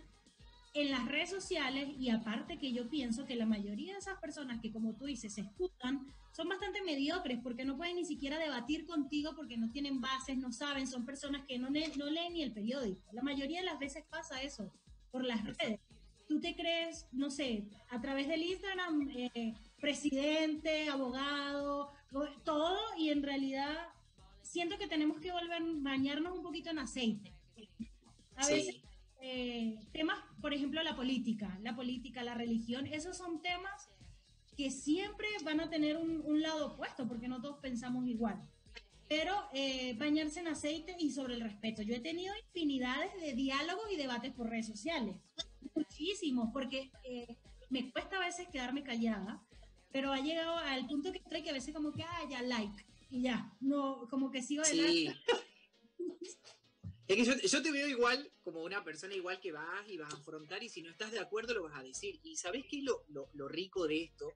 en 0.74 0.90
las 0.90 1.06
redes 1.06 1.30
sociales 1.30 1.88
y 1.98 2.10
aparte 2.10 2.58
que 2.58 2.72
yo 2.72 2.88
pienso 2.88 3.26
que 3.26 3.36
la 3.36 3.46
mayoría 3.46 3.92
de 3.92 3.98
esas 3.98 4.18
personas 4.18 4.60
que 4.60 4.72
como 4.72 4.94
tú 4.94 5.04
dices 5.04 5.34
se 5.34 5.42
escuchan 5.42 6.06
son 6.32 6.48
bastante 6.48 6.82
mediocres 6.82 7.38
porque 7.42 7.64
no 7.64 7.76
pueden 7.76 7.96
ni 7.96 8.06
siquiera 8.06 8.38
debatir 8.38 8.86
contigo 8.86 9.32
porque 9.36 9.58
no 9.58 9.70
tienen 9.70 10.00
bases, 10.00 10.38
no 10.38 10.50
saben, 10.50 10.86
son 10.86 11.04
personas 11.04 11.44
que 11.46 11.58
no, 11.58 11.68
no 11.68 12.10
leen 12.10 12.32
ni 12.32 12.42
el 12.42 12.52
periódico. 12.52 13.02
La 13.12 13.22
mayoría 13.22 13.60
de 13.60 13.66
las 13.66 13.78
veces 13.78 14.04
pasa 14.08 14.40
eso 14.40 14.72
por 15.10 15.24
las 15.24 15.44
redes. 15.44 15.78
Tú 16.26 16.40
te 16.40 16.56
crees, 16.56 17.06
no 17.12 17.30
sé, 17.30 17.66
a 17.90 18.00
través 18.00 18.28
del 18.28 18.42
Instagram, 18.42 19.10
eh, 19.10 19.54
presidente, 19.78 20.88
abogado, 20.88 21.92
todo 22.44 22.80
y 22.96 23.10
en 23.10 23.22
realidad 23.22 23.88
siento 24.40 24.78
que 24.78 24.86
tenemos 24.86 25.20
que 25.20 25.32
volver 25.32 25.60
a 25.60 25.66
bañarnos 25.82 26.34
un 26.34 26.42
poquito 26.42 26.70
en 26.70 26.78
aceite. 26.78 27.34
A 28.36 28.46
veces 28.46 28.80
eh, 29.22 29.78
temas, 29.92 30.18
por 30.40 30.52
ejemplo, 30.52 30.82
la 30.82 30.96
política, 30.96 31.56
la 31.62 31.76
política, 31.76 32.24
la 32.24 32.34
religión, 32.34 32.86
esos 32.86 33.16
son 33.16 33.40
temas 33.40 33.88
que 34.56 34.70
siempre 34.70 35.28
van 35.44 35.60
a 35.60 35.70
tener 35.70 35.96
un, 35.96 36.42
lado 36.42 36.72
opuesto, 36.72 37.06
porque 37.06 37.28
no 37.28 37.40
todos 37.40 37.58
pensamos 37.60 38.06
igual. 38.06 38.42
Pero 39.08 39.32
eh, 39.54 39.94
bañarse 39.94 40.40
en 40.40 40.48
aceite 40.48 40.96
y 40.98 41.12
sobre 41.12 41.34
el 41.34 41.40
respeto. 41.40 41.82
Yo 41.82 41.94
he 41.94 42.00
tenido 42.00 42.34
infinidades 42.46 43.14
de 43.20 43.34
diálogos 43.34 43.84
y 43.92 43.96
debates 43.96 44.32
por 44.32 44.50
redes 44.50 44.66
sociales. 44.66 45.16
Muchísimos, 45.74 46.50
porque 46.52 46.90
eh, 47.04 47.36
me 47.70 47.92
cuesta 47.92 48.16
a 48.16 48.26
veces 48.26 48.48
quedarme 48.48 48.82
callada, 48.82 49.40
pero 49.92 50.12
ha 50.12 50.20
llegado 50.20 50.56
al 50.56 50.86
punto 50.86 51.12
que 51.12 51.18
estoy 51.18 51.42
que 51.42 51.50
a 51.50 51.54
veces 51.54 51.72
como 51.74 51.92
que, 51.92 52.02
ah, 52.02 52.26
ya, 52.28 52.42
like, 52.42 52.84
y 53.08 53.22
ya, 53.22 53.52
no, 53.60 54.08
como 54.10 54.30
que 54.30 54.42
sigo 54.42 54.62
adelante. 54.62 55.16
Yo, 57.16 57.62
te 57.62 57.72
veo 57.72 57.88
igual 57.88 58.30
como 58.42 58.62
una 58.62 58.84
persona 58.84 59.14
igual 59.14 59.40
que 59.40 59.52
vas 59.52 59.88
y 59.88 59.98
vas 59.98 60.12
a 60.12 60.16
afrontar 60.16 60.62
y 60.62 60.68
si 60.68 60.82
no 60.82 60.90
estás 60.90 61.12
de 61.12 61.18
acuerdo 61.18 61.54
lo 61.54 61.64
vas 61.64 61.78
a 61.78 61.82
decir. 61.82 62.20
Y 62.22 62.36
¿sabés 62.36 62.64
qué 62.68 62.78
es 62.78 62.84
lo 62.84 63.48
rico 63.48 63.86
de 63.86 64.04
esto? 64.04 64.32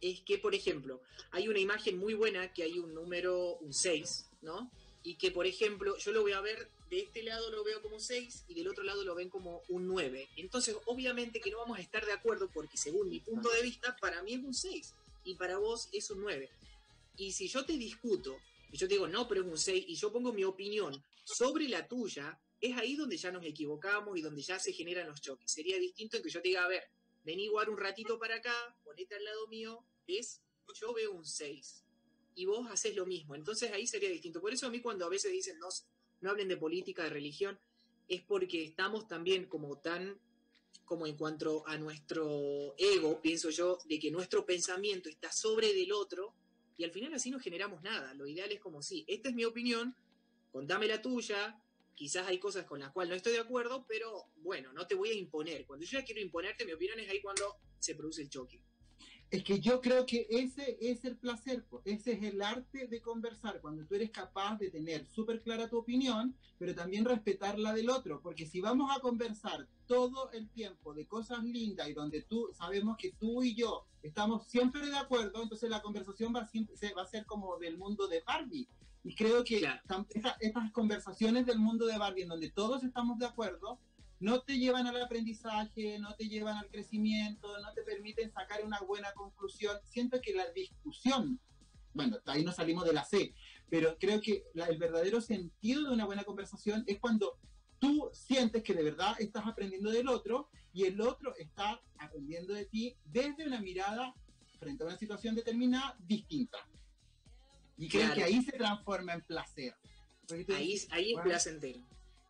Es 0.00 0.20
que, 0.20 0.38
por 0.38 0.54
ejemplo, 0.54 1.00
hay 1.30 1.48
una 1.48 1.58
imagen 1.58 1.98
muy 1.98 2.14
buena 2.14 2.52
que 2.52 2.62
hay 2.62 2.78
un 2.78 2.94
número, 2.94 3.56
un 3.56 3.72
6, 3.72 4.26
¿no? 4.42 4.70
Y 5.02 5.16
que, 5.16 5.30
por 5.30 5.46
ejemplo, 5.46 5.96
yo 5.96 6.12
lo 6.12 6.22
voy 6.22 6.32
a 6.32 6.40
ver, 6.40 6.70
de 6.90 7.00
este 7.00 7.22
lado 7.22 7.50
lo 7.50 7.64
veo 7.64 7.80
como 7.80 7.98
6 7.98 8.44
y 8.48 8.54
del 8.54 8.68
otro 8.68 8.84
lado 8.84 9.02
lo 9.04 9.14
ven 9.14 9.30
como 9.30 9.62
un 9.68 9.86
9. 9.86 10.28
Entonces, 10.36 10.76
obviamente 10.86 11.40
que 11.40 11.50
no 11.50 11.58
vamos 11.58 11.78
a 11.78 11.82
estar 11.82 12.04
de 12.04 12.12
acuerdo 12.12 12.50
porque 12.52 12.76
según 12.76 13.08
mi 13.08 13.20
punto 13.20 13.50
de 13.50 13.62
vista, 13.62 13.96
para 14.00 14.22
mí 14.22 14.34
es 14.34 14.44
un 14.44 14.54
6 14.54 14.94
y 15.24 15.34
para 15.36 15.58
vos 15.58 15.88
es 15.92 16.10
un 16.10 16.20
9. 16.20 16.50
Y 17.16 17.32
si 17.32 17.48
yo 17.48 17.64
te 17.64 17.74
discuto, 17.74 18.36
y 18.74 18.76
yo 18.76 18.88
te 18.88 18.94
digo, 18.94 19.06
no, 19.06 19.28
pero 19.28 19.42
es 19.42 19.46
un 19.46 19.56
6, 19.56 19.84
y 19.86 19.94
yo 19.94 20.10
pongo 20.10 20.32
mi 20.32 20.42
opinión 20.42 21.00
sobre 21.22 21.68
la 21.68 21.86
tuya, 21.86 22.36
es 22.60 22.76
ahí 22.76 22.96
donde 22.96 23.16
ya 23.16 23.30
nos 23.30 23.44
equivocamos 23.44 24.18
y 24.18 24.20
donde 24.20 24.42
ya 24.42 24.58
se 24.58 24.72
generan 24.72 25.06
los 25.06 25.20
choques. 25.20 25.48
Sería 25.48 25.78
distinto 25.78 26.16
en 26.16 26.24
que 26.24 26.28
yo 26.28 26.42
te 26.42 26.48
diga, 26.48 26.64
a 26.64 26.68
ver, 26.68 26.82
vení 27.22 27.44
igual 27.44 27.68
un 27.68 27.78
ratito 27.78 28.18
para 28.18 28.34
acá, 28.34 28.52
ponete 28.82 29.14
al 29.14 29.22
lado 29.22 29.46
mío, 29.46 29.86
¿ves? 30.08 30.42
Yo 30.74 30.92
veo 30.92 31.12
un 31.12 31.24
6 31.24 31.84
y 32.34 32.46
vos 32.46 32.68
haces 32.68 32.96
lo 32.96 33.06
mismo. 33.06 33.36
Entonces 33.36 33.70
ahí 33.70 33.86
sería 33.86 34.08
distinto. 34.08 34.40
Por 34.40 34.52
eso 34.52 34.66
a 34.66 34.70
mí 34.70 34.80
cuando 34.80 35.06
a 35.06 35.08
veces 35.08 35.30
dicen, 35.30 35.56
no, 35.60 35.68
no 36.20 36.30
hablen 36.30 36.48
de 36.48 36.56
política, 36.56 37.04
de 37.04 37.10
religión, 37.10 37.56
es 38.08 38.22
porque 38.22 38.64
estamos 38.64 39.06
también 39.06 39.46
como 39.46 39.78
tan 39.78 40.20
como 40.84 41.06
en 41.06 41.16
cuanto 41.16 41.64
a 41.68 41.78
nuestro 41.78 42.74
ego, 42.76 43.20
pienso 43.20 43.50
yo, 43.50 43.78
de 43.84 44.00
que 44.00 44.10
nuestro 44.10 44.44
pensamiento 44.44 45.08
está 45.08 45.30
sobre 45.30 45.72
del 45.72 45.92
otro 45.92 46.34
y 46.76 46.84
al 46.84 46.90
final 46.90 47.14
así 47.14 47.30
no 47.30 47.38
generamos 47.38 47.82
nada. 47.82 48.14
Lo 48.14 48.26
ideal 48.26 48.50
es 48.52 48.60
como, 48.60 48.82
sí, 48.82 49.04
esta 49.08 49.28
es 49.28 49.34
mi 49.34 49.44
opinión, 49.44 49.94
contame 50.50 50.86
la 50.86 51.00
tuya, 51.00 51.60
quizás 51.94 52.26
hay 52.26 52.38
cosas 52.38 52.64
con 52.64 52.80
las 52.80 52.90
cuales 52.92 53.10
no 53.10 53.16
estoy 53.16 53.32
de 53.34 53.40
acuerdo, 53.40 53.86
pero 53.88 54.26
bueno, 54.36 54.72
no 54.72 54.86
te 54.86 54.94
voy 54.94 55.10
a 55.10 55.14
imponer. 55.14 55.66
Cuando 55.66 55.84
yo 55.86 55.98
ya 55.98 56.04
quiero 56.04 56.20
imponerte 56.20 56.64
mi 56.64 56.72
opinión 56.72 56.98
es 57.00 57.08
ahí 57.08 57.20
cuando 57.20 57.56
se 57.78 57.94
produce 57.94 58.22
el 58.22 58.28
choque. 58.28 58.60
Es 59.34 59.42
que 59.42 59.58
yo 59.58 59.80
creo 59.80 60.06
que 60.06 60.28
ese 60.30 60.78
es 60.80 61.04
el 61.04 61.16
placer, 61.16 61.66
ese 61.84 62.12
es 62.12 62.22
el 62.22 62.40
arte 62.40 62.86
de 62.86 63.02
conversar, 63.02 63.60
cuando 63.60 63.84
tú 63.84 63.96
eres 63.96 64.12
capaz 64.12 64.58
de 64.58 64.70
tener 64.70 65.08
súper 65.08 65.42
clara 65.42 65.68
tu 65.68 65.78
opinión, 65.78 66.36
pero 66.56 66.72
también 66.72 67.04
respetar 67.04 67.58
la 67.58 67.72
del 67.72 67.90
otro, 67.90 68.20
porque 68.22 68.46
si 68.46 68.60
vamos 68.60 68.96
a 68.96 69.00
conversar 69.00 69.66
todo 69.88 70.30
el 70.30 70.48
tiempo 70.50 70.94
de 70.94 71.08
cosas 71.08 71.42
lindas 71.42 71.88
y 71.88 71.94
donde 71.94 72.22
tú 72.22 72.48
sabemos 72.56 72.96
que 72.96 73.10
tú 73.10 73.42
y 73.42 73.56
yo 73.56 73.84
estamos 74.04 74.46
siempre 74.46 74.86
de 74.86 74.96
acuerdo, 74.96 75.42
entonces 75.42 75.68
la 75.68 75.82
conversación 75.82 76.32
va, 76.32 76.46
siempre, 76.46 76.76
va 76.96 77.02
a 77.02 77.06
ser 77.06 77.26
como 77.26 77.58
del 77.58 77.76
mundo 77.76 78.06
de 78.06 78.22
Barbie. 78.24 78.68
Y 79.02 79.16
creo 79.16 79.42
que 79.42 79.58
claro. 79.58 79.82
estas, 80.10 80.36
estas 80.38 80.70
conversaciones 80.70 81.44
del 81.44 81.58
mundo 81.58 81.86
de 81.86 81.98
Barbie, 81.98 82.22
en 82.22 82.28
donde 82.28 82.52
todos 82.52 82.84
estamos 82.84 83.18
de 83.18 83.26
acuerdo, 83.26 83.80
no 84.24 84.40
te 84.40 84.58
llevan 84.58 84.86
al 84.86 85.02
aprendizaje, 85.02 85.98
no 85.98 86.14
te 86.14 86.28
llevan 86.28 86.56
al 86.56 86.70
crecimiento, 86.70 87.58
no 87.60 87.74
te 87.74 87.82
permiten 87.82 88.32
sacar 88.32 88.64
una 88.64 88.80
buena 88.80 89.12
conclusión. 89.12 89.76
Siento 89.84 90.18
que 90.22 90.32
la 90.32 90.50
discusión, 90.50 91.38
bueno, 91.92 92.16
ahí 92.24 92.42
no 92.42 92.50
salimos 92.50 92.86
de 92.86 92.94
la 92.94 93.04
C, 93.04 93.34
pero 93.68 93.98
creo 93.98 94.22
que 94.22 94.44
la, 94.54 94.64
el 94.66 94.78
verdadero 94.78 95.20
sentido 95.20 95.82
de 95.82 95.90
una 95.90 96.06
buena 96.06 96.24
conversación 96.24 96.84
es 96.86 96.98
cuando 97.00 97.38
tú 97.78 98.08
sientes 98.14 98.62
que 98.62 98.72
de 98.72 98.82
verdad 98.82 99.14
estás 99.18 99.46
aprendiendo 99.46 99.90
del 99.90 100.08
otro 100.08 100.48
y 100.72 100.84
el 100.84 101.02
otro 101.02 101.36
está 101.36 101.82
aprendiendo 101.98 102.54
de 102.54 102.64
ti 102.64 102.96
desde 103.04 103.46
una 103.46 103.60
mirada 103.60 104.14
frente 104.58 104.84
a 104.84 104.86
una 104.86 104.96
situación 104.96 105.34
determinada 105.34 105.98
distinta. 105.98 106.66
Y 107.76 107.90
creo 107.90 108.06
claro. 108.06 108.14
que 108.14 108.24
ahí 108.24 108.42
se 108.42 108.52
transforma 108.52 109.12
en 109.12 109.20
placer. 109.20 109.74
Ahí, 110.30 110.80
ahí 110.90 111.12
es 111.12 111.20
placentero. 111.22 111.84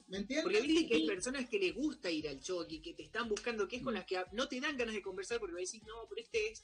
¿Me 0.06 0.18
entiendes? 0.18 0.44
Porque 0.44 0.60
viste 0.60 0.86
que 0.86 0.94
hay 0.96 1.06
personas 1.06 1.48
que 1.48 1.58
les 1.58 1.74
gusta 1.74 2.10
ir 2.10 2.28
al 2.28 2.40
choque, 2.40 2.82
que 2.82 2.92
te 2.92 3.02
están 3.02 3.28
buscando, 3.28 3.66
que 3.66 3.76
es 3.76 3.82
con 3.82 3.94
las 3.94 4.04
que 4.04 4.22
no 4.32 4.48
te 4.48 4.60
dan 4.60 4.76
ganas 4.76 4.94
de 4.94 5.02
conversar 5.02 5.38
porque 5.38 5.54
decís, 5.54 5.82
no, 5.84 6.06
pero 6.08 6.20
este 6.20 6.48
es 6.48 6.62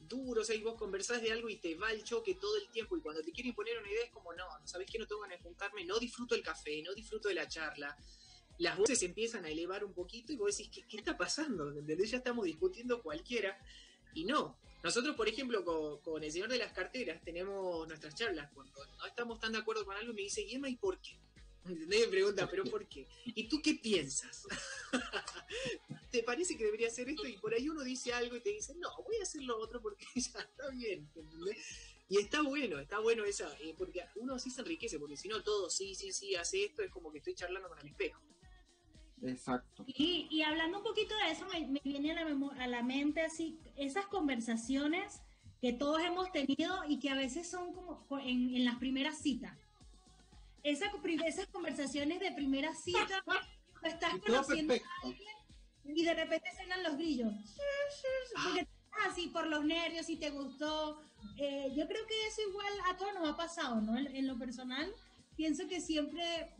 duro, 0.00 0.40
o 0.40 0.44
sea, 0.44 0.56
y 0.56 0.62
vos 0.62 0.74
conversás 0.74 1.22
de 1.22 1.30
algo 1.30 1.48
y 1.48 1.56
te 1.56 1.76
va 1.76 1.92
el 1.92 2.02
choque 2.02 2.34
todo 2.34 2.56
el 2.56 2.68
tiempo 2.70 2.96
y 2.96 3.00
cuando 3.00 3.22
te 3.22 3.30
quieren 3.30 3.50
imponer 3.50 3.78
una 3.78 3.88
idea 3.88 4.04
es 4.04 4.10
como, 4.10 4.32
no, 4.32 4.44
¿sabés 4.64 4.90
qué? 4.90 4.98
No 4.98 5.06
tengo 5.06 5.20
ganas 5.20 5.38
de 5.38 5.44
juntarme, 5.44 5.84
no 5.84 5.98
disfruto 5.98 6.34
el 6.34 6.42
café, 6.42 6.82
no 6.82 6.92
disfruto 6.94 7.28
de 7.28 7.34
la 7.34 7.46
charla. 7.46 7.96
Las 8.58 8.76
voces 8.76 9.02
empiezan 9.02 9.44
a 9.44 9.50
elevar 9.50 9.84
un 9.84 9.94
poquito 9.94 10.32
y 10.32 10.36
vos 10.36 10.56
decís, 10.56 10.70
¿qué, 10.74 10.86
qué 10.86 10.96
está 10.96 11.16
pasando? 11.16 11.70
¿Entendés? 11.70 12.10
Ya 12.10 12.18
estamos 12.18 12.44
discutiendo 12.44 13.02
cualquiera. 13.02 13.56
Y 14.14 14.24
no, 14.24 14.58
nosotros, 14.82 15.14
por 15.14 15.28
ejemplo, 15.28 15.64
con, 15.64 16.00
con, 16.00 16.24
el 16.24 16.32
señor 16.32 16.48
de 16.48 16.58
las 16.58 16.72
carteras, 16.72 17.22
tenemos 17.22 17.86
nuestras 17.86 18.14
charlas. 18.14 18.50
Cuando 18.52 18.84
no 18.98 19.06
estamos 19.06 19.38
tan 19.38 19.52
de 19.52 19.58
acuerdo 19.58 19.84
con 19.84 19.96
algo, 19.96 20.12
me 20.12 20.22
dice, 20.22 20.42
Guillermo, 20.42 20.66
¿y 20.66 20.76
por 20.76 21.00
qué? 21.00 21.18
Me 21.88 22.06
pregunta, 22.08 22.48
¿pero 22.48 22.64
por 22.64 22.86
qué? 22.88 23.06
¿Y 23.24 23.48
tú 23.48 23.60
qué 23.62 23.74
piensas? 23.74 24.46
¿Te 26.10 26.22
parece 26.22 26.56
que 26.56 26.64
debería 26.64 26.88
hacer 26.88 27.08
esto? 27.08 27.26
Y 27.26 27.36
por 27.38 27.54
ahí 27.54 27.68
uno 27.68 27.82
dice 27.82 28.12
algo 28.12 28.36
y 28.36 28.40
te 28.40 28.50
dice, 28.50 28.74
no, 28.76 28.90
voy 29.02 29.16
a 29.16 29.22
hacer 29.22 29.42
lo 29.42 29.58
otro 29.58 29.80
porque 29.80 30.04
ya 30.14 30.40
está 30.40 30.70
bien. 30.70 31.08
¿entendés? 31.14 31.58
Y 32.08 32.18
está 32.18 32.42
bueno, 32.42 32.80
está 32.80 32.98
bueno 32.98 33.24
esa, 33.24 33.48
eh, 33.60 33.72
porque 33.78 34.04
uno 34.16 34.34
así 34.34 34.50
se 34.50 34.62
enriquece, 34.62 34.98
porque 34.98 35.16
si 35.16 35.28
no 35.28 35.44
todo, 35.44 35.70
sí, 35.70 35.94
sí, 35.94 36.10
sí, 36.10 36.34
hace 36.34 36.64
esto, 36.64 36.82
es 36.82 36.90
como 36.90 37.12
que 37.12 37.18
estoy 37.18 37.34
charlando 37.36 37.68
con 37.68 37.78
el 37.78 37.86
espejo. 37.86 38.20
Exacto. 39.22 39.84
Y, 39.86 40.26
y, 40.28 40.42
hablando 40.42 40.78
un 40.78 40.82
poquito 40.82 41.14
de 41.14 41.30
eso, 41.30 41.46
me, 41.46 41.68
me 41.68 41.80
viene 41.84 42.10
a 42.10 42.24
la, 42.24 42.50
a 42.58 42.66
la, 42.66 42.82
mente 42.82 43.20
así, 43.20 43.60
esas 43.76 44.06
conversaciones 44.06 45.20
que 45.60 45.72
todos 45.72 46.00
hemos 46.00 46.32
tenido 46.32 46.82
y 46.88 46.98
que 46.98 47.10
a 47.10 47.14
veces 47.14 47.48
son 47.48 47.72
como 47.74 48.04
en, 48.18 48.56
en 48.56 48.64
las 48.64 48.76
primeras 48.78 49.18
citas. 49.18 49.56
Esa, 50.62 50.86
esas 51.26 51.46
conversaciones 51.46 52.20
de 52.20 52.32
primera 52.32 52.74
cita, 52.74 53.24
estás 53.82 54.18
conociendo 54.24 54.74
a 54.74 55.06
alguien 55.06 55.34
y 55.84 56.04
de 56.04 56.14
repente 56.14 56.50
suenan 56.54 56.82
los 56.82 56.96
grillos. 56.96 57.32
Porque 58.42 58.68
así 59.06 59.28
por 59.28 59.46
los 59.46 59.64
nervios, 59.64 60.06
si 60.06 60.16
te 60.16 60.30
gustó. 60.30 61.02
Eh, 61.36 61.72
yo 61.76 61.86
creo 61.86 62.06
que 62.06 62.26
eso 62.26 62.42
igual 62.48 62.72
a 62.90 62.96
todos 62.96 63.14
nos 63.14 63.28
ha 63.28 63.36
pasado, 63.36 63.80
¿no? 63.80 63.96
En, 63.98 64.14
en 64.14 64.26
lo 64.26 64.38
personal, 64.38 64.92
pienso 65.36 65.66
que 65.68 65.80
siempre 65.80 66.54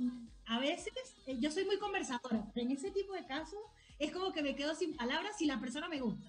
a 0.46 0.58
veces 0.58 0.92
eh, 1.26 1.36
yo 1.38 1.50
soy 1.50 1.64
muy 1.64 1.78
conversadora, 1.78 2.44
pero 2.54 2.66
en 2.66 2.72
ese 2.72 2.90
tipo 2.90 3.12
de 3.12 3.26
casos 3.26 3.60
es 3.98 4.12
como 4.12 4.32
que 4.32 4.42
me 4.42 4.56
quedo 4.56 4.74
sin 4.74 4.96
palabras 4.96 5.36
si 5.38 5.46
la 5.46 5.60
persona 5.60 5.88
me 5.88 6.00
gusta. 6.00 6.26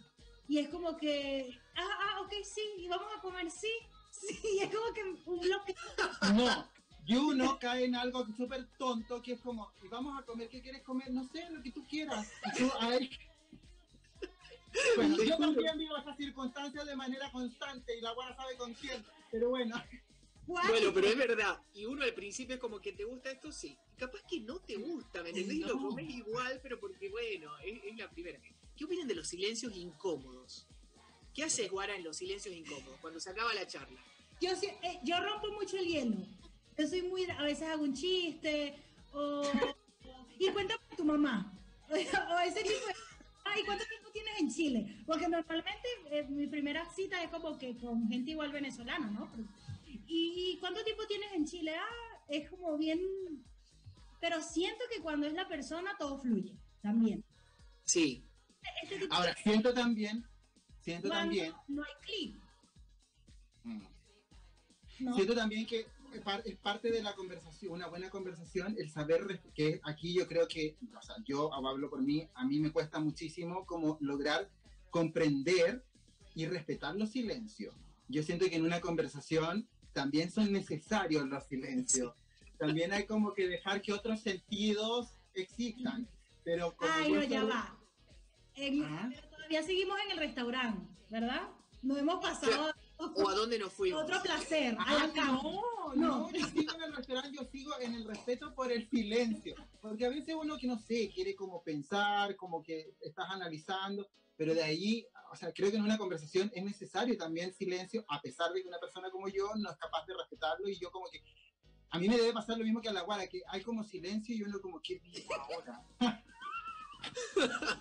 Y 0.47 0.57
es 0.60 0.69
como 0.69 0.97
que, 0.97 1.57
ah, 1.75 1.97
ah, 1.99 2.21
ok, 2.21 2.34
sí, 2.43 2.62
y 2.77 2.88
vamos 2.88 3.07
a 3.17 3.21
comer, 3.21 3.49
sí, 3.49 3.71
sí, 4.12 4.39
y 4.55 4.60
es 4.60 4.69
como 4.69 4.93
que 4.93 5.03
un 5.03 5.39
bloque. 5.39 5.75
No, 6.36 6.67
y 7.12 7.17
uno 7.17 7.60
cae 7.60 7.86
en 7.86 7.95
algo 7.95 8.26
súper 8.38 8.65
tonto 8.78 9.21
que 9.21 9.34
es 9.34 9.41
como, 9.41 9.71
y 9.84 9.88
vamos 9.88 10.17
a 10.17 10.26
comer, 10.26 10.47
¿qué 10.50 10.62
quieres 10.62 10.82
comer? 10.84 11.12
No 11.12 11.28
sé, 11.28 11.50
lo 11.50 11.62
que 11.62 11.71
tú 11.71 11.86
quieras. 11.86 12.28
Y 12.45 12.58
tú, 12.58 12.71
ay. 12.80 13.10
Bueno, 14.95 15.21
yo 15.21 15.38
también 15.38 15.78
vivo 15.78 15.97
esas 15.97 16.15
circunstancias 16.15 16.86
de 16.86 16.95
manera 16.95 17.30
constante 17.32 17.97
y 17.97 18.02
la 18.02 18.13
buena 18.13 18.34
sabe 18.36 18.56
con 18.56 18.74
quién, 18.74 19.04
pero 19.30 19.50
bueno. 19.50 19.76
Bueno, 20.47 20.93
pero 20.93 21.08
es 21.08 21.17
verdad. 21.17 21.62
Y 21.74 21.86
uno 21.86 22.04
al 22.04 22.13
principio 22.13 22.56
es 22.56 22.62
como 22.62 22.80
que 22.80 22.93
te 22.93 23.04
gusta 23.04 23.32
esto, 23.32 23.52
sí. 23.52 23.78
Capaz 23.97 24.21
que 24.30 24.39
no 24.39 24.60
te 24.60 24.76
gusta, 24.78 25.21
¿me 25.21 25.30
entendés? 25.30 25.60
No. 25.60 25.65
Y 25.65 25.69
lo 25.69 25.78
comes 25.78 26.10
igual, 26.10 26.60
pero 26.63 26.80
porque, 26.80 27.10
bueno, 27.10 27.52
es, 27.60 27.84
es, 27.84 27.97
la 27.97 28.10
primera. 28.10 28.39
¿Qué 28.76 28.86
opinan 28.86 29.08
de 29.08 29.15
los 29.15 29.28
silencios 29.28 29.76
incómodos? 29.76 30.67
¿Qué 31.34 31.43
haces, 31.43 31.69
Guara, 31.69 31.95
en 31.95 32.04
los 32.04 32.17
silencios 32.17 32.56
incómodos 32.56 32.97
cuando 33.02 33.19
se 33.19 33.30
acaba 33.30 33.54
la 33.54 33.67
charla? 33.67 34.00
Yo, 34.41 34.52
eh, 34.52 35.00
yo 35.04 35.19
rompo 35.21 35.52
mucho 35.52 35.78
el 35.78 35.86
hielo. 35.86 36.17
Yo 36.77 36.88
soy 36.88 37.01
muy. 37.03 37.29
A 37.29 37.43
veces 37.43 37.67
hago 37.67 37.84
un 37.84 37.93
chiste, 37.93 38.75
o. 39.13 39.43
y 40.39 40.49
cuéntame 40.49 40.81
tu 40.95 41.03
mamá. 41.03 41.53
O, 41.89 41.93
o 42.36 42.39
ese 42.39 42.63
tipo 42.63 42.86
de. 42.88 42.93
Ay, 43.43 43.63
¿cuánto 43.65 43.86
tiempo 43.86 44.10
tienes 44.12 44.39
en 44.39 44.49
Chile? 44.49 45.03
Porque 45.05 45.27
normalmente 45.27 45.88
eh, 46.10 46.23
mi 46.29 46.47
primera 46.47 46.86
cita 46.89 47.21
es 47.23 47.29
como 47.29 47.57
que 47.57 47.75
con 47.77 48.07
gente 48.07 48.31
igual 48.31 48.51
venezolana, 48.51 49.10
¿no? 49.12 49.29
¿Y 50.07 50.57
cuánto 50.60 50.84
tiempo 50.84 51.05
tienes 51.07 51.31
en 51.34 51.45
Chile? 51.45 51.75
Ah, 51.75 52.23
es 52.27 52.49
como 52.49 52.77
bien... 52.77 52.99
Pero 54.19 54.41
siento 54.41 54.84
que 54.93 55.01
cuando 55.01 55.25
es 55.25 55.34
la 55.34 55.47
persona 55.47 55.95
todo 55.97 56.19
fluye 56.19 56.55
también. 56.81 57.23
Sí. 57.84 58.23
Este 58.84 59.07
Ahora, 59.10 59.34
de... 59.34 59.41
siento 59.41 59.73
también, 59.73 60.25
siento 60.79 61.07
cuando 61.10 61.23
también... 61.23 61.53
No 61.67 61.84
hay 61.84 61.93
clic. 62.01 62.36
Mm. 63.63 63.81
¿No? 64.99 65.15
Siento 65.15 65.36
también 65.36 65.65
que 65.65 65.88
es 66.45 66.58
parte 66.58 66.91
de 66.91 67.02
la 67.02 67.15
conversación, 67.15 67.74
una 67.74 67.88
buena 67.88 68.10
conversación, 68.10 68.76
el 68.78 68.89
saber 68.89 69.41
que 69.54 69.80
aquí 69.84 70.13
yo 70.13 70.28
creo 70.28 70.47
que, 70.47 70.78
o 70.97 71.02
sea, 71.02 71.15
yo 71.26 71.54
hablo 71.54 71.89
por 71.89 72.02
mí, 72.02 72.28
a 72.34 72.45
mí 72.45 72.60
me 72.60 72.71
cuesta 72.71 73.00
muchísimo 73.00 73.65
como 73.65 73.97
lograr 74.02 74.50
comprender 74.89 75.84
y 76.36 76.45
respetar 76.45 76.95
los 76.95 77.12
silencios. 77.12 77.76
Yo 78.08 78.24
siento 78.24 78.50
que 78.50 78.56
en 78.56 78.63
una 78.63 78.82
conversación 78.82 79.67
también 79.93 80.32
son 80.32 80.52
necesarios 80.52 81.28
los 81.28 81.45
silencios. 81.45 82.13
También 82.58 82.91
hay 82.93 83.06
como 83.06 83.34
que 83.34 83.47
dejar 83.47 83.82
que 83.82 83.93
otros 83.93 84.21
sentidos 84.21 85.13
existan. 85.34 86.08
Pero 86.43 86.76
Ay, 86.80 87.12
no, 87.12 87.24
ya 87.24 87.43
va. 87.43 87.78
En, 88.56 88.84
¿Ah? 88.84 89.12
Todavía 89.32 89.63
seguimos 89.63 89.97
en 90.06 90.12
el 90.12 90.17
restaurante, 90.17 90.88
¿verdad? 91.10 91.50
Nos 91.82 91.97
hemos 91.97 92.21
pasado. 92.21 92.74
¿O 93.15 93.29
a 93.29 93.33
dónde 93.33 93.57
nos 93.57 93.73
fuimos? 93.73 94.03
Otro 94.03 94.21
placer. 94.21 94.75
Ah, 94.79 95.09
no, 95.15 95.41
no, 95.95 95.95
no, 95.95 96.31
yo 96.31 96.45
sigo 96.47 96.73
en 96.75 96.83
el 96.83 96.95
restaurante, 96.95 97.37
yo 97.37 97.45
sigo 97.45 97.71
en 97.79 97.95
el 97.95 98.05
respeto 98.05 98.53
por 98.53 98.71
el 98.71 98.87
silencio. 98.89 99.55
porque 99.81 100.05
a 100.05 100.09
veces 100.09 100.35
uno 100.39 100.57
que 100.57 100.67
no 100.67 100.77
sé, 100.77 101.09
quiere 101.13 101.35
como 101.35 101.63
pensar, 101.63 102.35
como 102.35 102.61
que 102.61 102.93
estás 103.01 103.29
analizando, 103.29 104.07
pero 104.37 104.53
de 104.53 104.63
ahí, 104.63 105.05
o 105.31 105.35
sea, 105.35 105.51
creo 105.53 105.71
que 105.71 105.77
en 105.77 105.83
una 105.83 105.97
conversación 105.97 106.51
es 106.53 106.63
necesario 106.63 107.17
también 107.17 107.53
silencio, 107.53 108.05
a 108.07 108.21
pesar 108.21 108.51
de 108.53 108.61
que 108.61 108.67
una 108.67 108.79
persona 108.79 109.09
como 109.09 109.27
yo 109.27 109.51
no 109.55 109.69
es 109.69 109.77
capaz 109.77 110.05
de 110.05 110.13
respetarlo 110.15 110.69
y 110.69 110.77
yo 110.79 110.91
como 110.91 111.07
que, 111.09 111.23
a 111.89 111.99
mí 111.99 112.07
me 112.07 112.17
debe 112.17 112.33
pasar 112.33 112.57
lo 112.57 112.63
mismo 112.63 112.81
que 112.81 112.89
a 112.89 112.93
la 112.93 113.01
guara, 113.01 113.27
que 113.27 113.41
hay 113.47 113.61
como 113.61 113.83
silencio 113.83 114.35
y 114.35 114.43
uno 114.43 114.61
como, 114.61 114.79
¿qué 114.81 114.99
digo 114.99 115.33
ahora? 115.35 115.83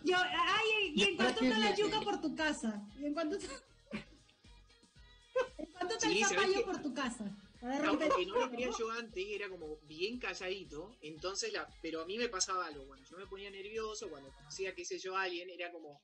Yo, 0.05 0.17
ay, 0.17 0.93
y 0.95 1.03
en 1.03 1.17
cuanto 1.17 1.45
está 1.45 1.59
la 1.59 1.75
yuca 1.75 2.01
por 2.01 2.21
tu 2.21 2.35
casa, 2.35 2.83
y 2.99 3.05
en 3.05 3.13
cuanto 3.13 3.37
cuanto 5.73 5.95
está 5.95 6.09
Sí, 6.09 6.19
el 6.19 6.25
¿sabes 6.25 6.37
zapallo 6.41 6.59
qué? 6.59 6.65
por 6.65 6.83
tu 6.83 6.95
casa. 6.95 7.25
A 7.63 7.67
ver, 7.69 7.81
Claro, 7.83 7.99
repite. 7.99 8.15
que 8.17 8.27
no 8.27 8.35
lo 8.39 8.51
quería 8.51 8.71
yo 8.79 8.91
antes, 8.91 9.27
era 9.29 9.49
como 9.51 9.77
bien 9.83 10.19
calladito, 10.19 10.97
entonces 11.03 11.53
la, 11.53 11.69
pero 11.83 12.01
a 12.03 12.07
mí 12.07 12.17
me 12.17 12.29
pasaba 12.29 12.67
algo, 12.67 12.87
cuando 12.87 13.07
yo 13.09 13.17
me 13.19 13.27
ponía 13.27 13.51
nervioso, 13.51 14.09
cuando 14.09 14.33
conocía, 14.33 14.75
qué 14.75 14.85
sé 14.85 14.99
yo, 14.99 15.15
a 15.17 15.23
alguien, 15.23 15.51
era 15.51 15.71
como, 15.71 16.03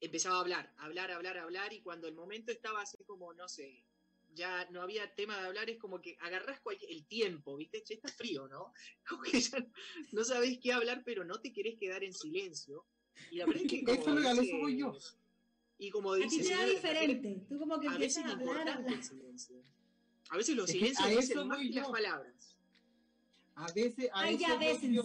empezaba 0.00 0.36
a 0.36 0.40
hablar, 0.40 0.72
hablar, 0.78 1.10
hablar, 1.10 1.38
hablar, 1.38 1.72
y 1.72 1.82
cuando 1.82 2.08
el 2.08 2.14
momento 2.14 2.52
estaba 2.52 2.80
así 2.82 2.96
como, 3.04 3.32
no 3.34 3.48
sé, 3.48 3.84
ya 4.32 4.66
no 4.70 4.82
había 4.82 5.14
tema 5.14 5.38
de 5.38 5.46
hablar, 5.46 5.68
es 5.70 5.78
como 5.78 6.00
que 6.00 6.16
agarrás 6.20 6.60
cualquier, 6.60 6.90
el 6.90 7.06
tiempo, 7.06 7.56
¿viste? 7.56 7.82
Che, 7.82 7.94
está 7.94 8.08
frío, 8.08 8.48
¿no? 8.48 8.72
Como 9.08 9.22
que 9.22 9.40
ya 9.40 9.66
no 10.12 10.24
sabés 10.24 10.58
qué 10.62 10.72
hablar, 10.72 11.02
pero 11.06 11.24
no 11.24 11.40
te 11.40 11.52
querés 11.54 11.78
quedar 11.78 12.04
en 12.04 12.12
silencio. 12.12 12.84
Y 13.30 13.36
la 13.36 13.46
verdad 13.46 13.62
es 13.64 13.70
que 13.70 13.82
como 13.84 14.18
Eso 14.18 14.40
dice- 14.42 14.58
voy 14.58 14.76
yo. 14.78 14.98
Y 15.78 15.90
como 15.90 16.12
A 16.12 16.18
ti 16.18 16.24
dice, 16.28 16.48
te 16.48 16.54
da 16.56 16.64
diferente. 16.66 17.44
Tú 17.48 17.58
como 17.58 17.78
que 17.78 17.88
a 17.88 17.98
veces 17.98 18.24
a 18.24 18.30
hablar, 18.30 18.40
importante 18.40 18.72
hablar. 18.72 18.92
el 18.94 19.04
silencio. 19.04 19.56
A 20.30 20.36
veces 20.36 20.56
los 20.56 20.68
Es 20.68 20.72
que 20.72 20.78
silencios 20.94 21.06
a 21.06 21.20
dicen 21.20 21.48
más 21.48 21.58
que 21.58 21.70
las 21.70 21.88
palabras. 21.88 22.56
A 23.54 23.72
veces, 23.72 24.10
a 24.12 24.20
Ay, 24.20 24.38
ya 24.38 24.58
yo. 24.82 25.02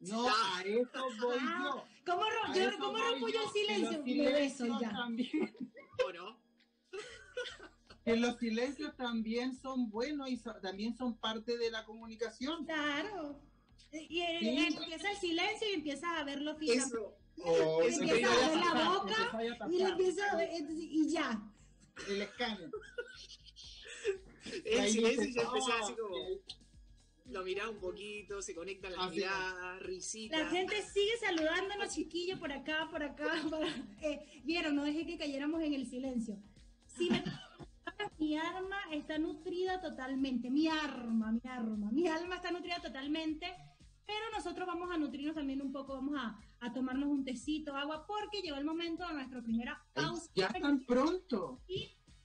No, 0.00 0.28
a 0.28 0.62
eso 0.62 1.08
voy 1.20 1.38
Ah, 1.40 1.62
yo. 1.64 1.84
¿Cómo, 2.12 2.22
ro- 2.22 2.44
A 2.44 2.54
yo- 2.54 2.62
eso 2.68 2.78
cómo 2.78 2.92
voy 2.92 3.00
rompo 3.02 3.28
yo 3.28 3.40
el 3.42 3.48
silencio? 3.50 4.02
Me 4.04 4.32
beso 4.32 4.66
ya. 4.80 4.90
También, 4.90 5.30
¿O 6.06 6.12
no? 6.12 6.38
que 8.04 8.16
los 8.16 8.38
silencios 8.38 8.94
también 8.96 9.56
son 9.56 9.88
buenos 9.88 10.28
y 10.28 10.36
so- 10.36 10.54
también 10.60 10.94
son 10.94 11.16
parte 11.16 11.56
de 11.56 11.70
la 11.70 11.86
comunicación. 11.86 12.66
Claro. 12.66 13.40
Y, 13.92 14.20
y- 14.20 14.38
Sí. 14.40 14.76
empieza 14.76 15.10
el 15.10 15.16
silencio 15.16 15.68
y 15.70 15.74
empiezas 15.74 16.10
a 16.18 16.24
verlo 16.24 16.54
fijamente. 16.56 16.98
O 17.42 17.82
Eso 17.82 18.02
empieza 18.02 18.32
a 18.32 18.48
ver 18.48 18.58
la 18.58 18.88
boca 18.98 19.68
Y 19.70 19.78
le 19.78 19.88
empieza 19.88 20.30
a 20.32 20.36
ver, 20.36 20.50
entonces, 20.52 20.84
y 20.88 21.08
ya. 21.10 21.42
el 22.08 22.22
escáner. 22.22 22.70
El 24.64 24.88
silencio 24.90 25.24
ya 25.34 25.42
empezás 25.42 25.68
"Oh", 25.80 25.84
así 25.84 25.94
como, 25.94 26.16
lo 27.26 27.42
mirás 27.42 27.68
un 27.68 27.78
poquito, 27.78 28.40
se 28.42 28.54
conectan 28.54 28.92
las 28.92 29.06
Así. 29.08 29.16
miradas, 29.16 29.82
risitas. 29.82 30.40
La 30.40 30.48
gente 30.48 30.82
sigue 30.82 31.16
saludándonos, 31.18 31.94
chiquillos, 31.94 32.38
por 32.38 32.52
acá, 32.52 32.86
por 32.90 33.02
acá. 33.02 33.24
por- 33.50 33.66
eh, 34.02 34.42
Vieron, 34.44 34.76
no 34.76 34.84
dejé 34.84 35.06
que 35.06 35.16
cayéramos 35.18 35.62
en 35.62 35.74
el 35.74 35.86
silencio. 35.88 36.36
Si 36.96 37.10
me 37.10 37.24
mi 38.18 38.36
arma 38.36 38.76
está 38.92 39.18
nutrida 39.18 39.80
totalmente. 39.80 40.50
Mi 40.50 40.68
arma, 40.68 41.32
mi 41.32 41.40
arma. 41.50 41.90
Mi 41.90 42.06
alma 42.08 42.36
está 42.36 42.50
nutrida 42.50 42.80
totalmente. 42.80 43.46
Pero 44.06 44.30
nosotros 44.34 44.66
vamos 44.66 44.90
a 44.90 44.98
nutrirnos 44.98 45.34
también 45.34 45.62
un 45.62 45.72
poco, 45.72 45.94
vamos 45.94 46.14
a, 46.18 46.38
a 46.60 46.72
tomarnos 46.72 47.08
un 47.08 47.24
tecito, 47.24 47.76
agua, 47.76 48.06
porque 48.06 48.42
llegó 48.42 48.56
el 48.56 48.64
momento 48.64 49.06
de 49.06 49.14
nuestra 49.14 49.42
primera 49.42 49.82
pausa. 49.92 50.30
Ya 50.34 50.48
tan 50.48 50.84
pronto. 50.84 51.60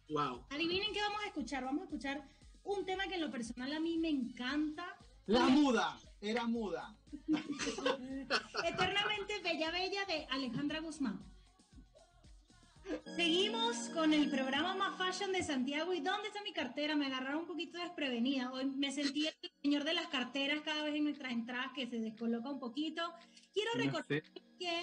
Wow. 0.09 0.45
Adivinen 0.49 0.91
qué 0.91 1.01
vamos 1.01 1.21
a 1.23 1.27
escuchar. 1.27 1.63
Vamos 1.63 1.81
a 1.81 1.85
escuchar 1.85 2.27
un 2.63 2.85
tema 2.85 3.07
que 3.07 3.15
en 3.15 3.21
lo 3.21 3.31
personal 3.31 3.71
a 3.73 3.79
mí 3.79 3.97
me 3.97 4.09
encanta. 4.09 4.97
La 5.25 5.47
muda, 5.47 5.97
era 6.21 6.45
muda. 6.47 6.97
Eternamente 8.65 9.39
Bella 9.43 9.71
Bella 9.71 10.05
de 10.05 10.25
Alejandra 10.31 10.79
Guzmán. 10.79 11.23
Seguimos 13.15 13.75
con 13.89 14.13
el 14.13 14.29
programa 14.29 14.75
más 14.75 14.97
fashion 14.97 15.31
de 15.31 15.43
Santiago. 15.43 15.93
¿Y 15.93 15.99
dónde 16.01 16.27
está 16.29 16.41
mi 16.43 16.53
cartera? 16.53 16.95
Me 16.95 17.05
agarraron 17.07 17.41
un 17.41 17.47
poquito 17.47 17.77
desprevenida. 17.77 18.51
Hoy 18.51 18.65
me 18.65 18.91
sentí 18.91 19.27
el 19.27 19.33
señor 19.61 19.83
de 19.83 19.93
las 19.93 20.07
carteras 20.07 20.61
cada 20.61 20.81
vez 20.83 20.95
en 20.95 21.03
nuestras 21.03 21.31
entradas 21.31 21.71
que 21.75 21.85
se 21.87 21.99
descoloca 21.99 22.49
un 22.49 22.59
poquito. 22.59 23.13
Quiero 23.53 23.71
No 23.75 23.81
recordar 23.83 24.07
sé. 24.07 24.23
que 24.57 24.81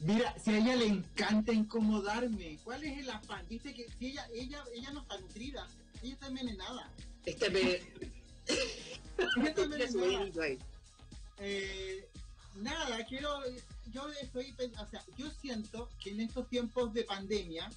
Mira, 0.00 0.34
si 0.38 0.50
a 0.52 0.58
ella 0.58 0.76
le 0.76 0.86
encanta 0.86 1.52
incomodarme, 1.52 2.58
¿cuál 2.64 2.84
es 2.84 2.98
el 2.98 3.10
afán? 3.10 3.44
Viste 3.48 3.74
que 3.74 3.86
si 3.98 4.06
ella, 4.06 4.26
ella, 4.32 4.62
ella 4.74 4.92
no 4.92 5.00
está 5.00 5.18
nutrida, 5.18 5.66
ella 6.02 6.14
está 6.14 6.28
envenenada. 6.28 6.90
Este 7.24 7.50
me. 7.50 7.60
Ella 9.18 9.48
está 9.48 9.62
envenenada. 9.64 10.46
Eh, 11.38 12.08
nada, 12.56 13.04
quiero, 13.04 13.40
yo 13.92 14.08
estoy, 14.20 14.54
o 14.78 14.86
sea, 14.86 15.02
yo 15.16 15.30
siento 15.40 15.88
que 16.00 16.10
en 16.10 16.20
estos 16.20 16.48
tiempos 16.48 16.92
de 16.92 17.04
pandemia, 17.04 17.70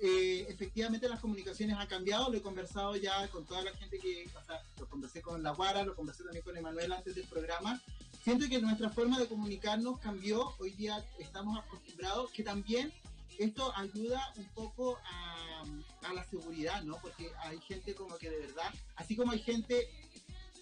eh, 0.00 0.46
efectivamente 0.48 1.08
las 1.08 1.20
comunicaciones 1.20 1.76
han 1.76 1.86
cambiado, 1.86 2.30
lo 2.30 2.38
he 2.38 2.42
conversado 2.42 2.96
ya 2.96 3.28
con 3.28 3.44
toda 3.44 3.62
la 3.62 3.72
gente 3.72 3.98
que, 3.98 4.28
o 4.36 4.44
sea, 4.44 4.62
lo 4.78 4.88
conversé 4.88 5.22
con 5.22 5.42
La 5.42 5.52
Guara, 5.52 5.84
lo 5.84 5.94
conversé 5.94 6.24
también 6.24 6.44
con 6.44 6.56
Emanuel 6.56 6.92
antes 6.92 7.14
del 7.14 7.26
programa. 7.26 7.80
Siento 8.24 8.48
que 8.48 8.60
nuestra 8.60 8.90
forma 8.90 9.18
de 9.18 9.26
comunicarnos 9.26 9.98
cambió, 10.00 10.54
hoy 10.58 10.72
día 10.72 11.04
estamos 11.18 11.58
acostumbrados, 11.58 12.30
que 12.32 12.42
también 12.42 12.92
esto 13.38 13.72
ayuda 13.76 14.32
un 14.36 14.46
poco 14.54 14.98
a, 15.04 15.64
a 16.08 16.12
la 16.12 16.24
seguridad, 16.24 16.82
¿no? 16.82 16.98
Porque 17.00 17.32
hay 17.40 17.60
gente 17.60 17.94
como 17.94 18.16
que 18.18 18.30
de 18.30 18.38
verdad, 18.38 18.72
así 18.96 19.16
como 19.16 19.32
hay 19.32 19.40
gente 19.40 19.88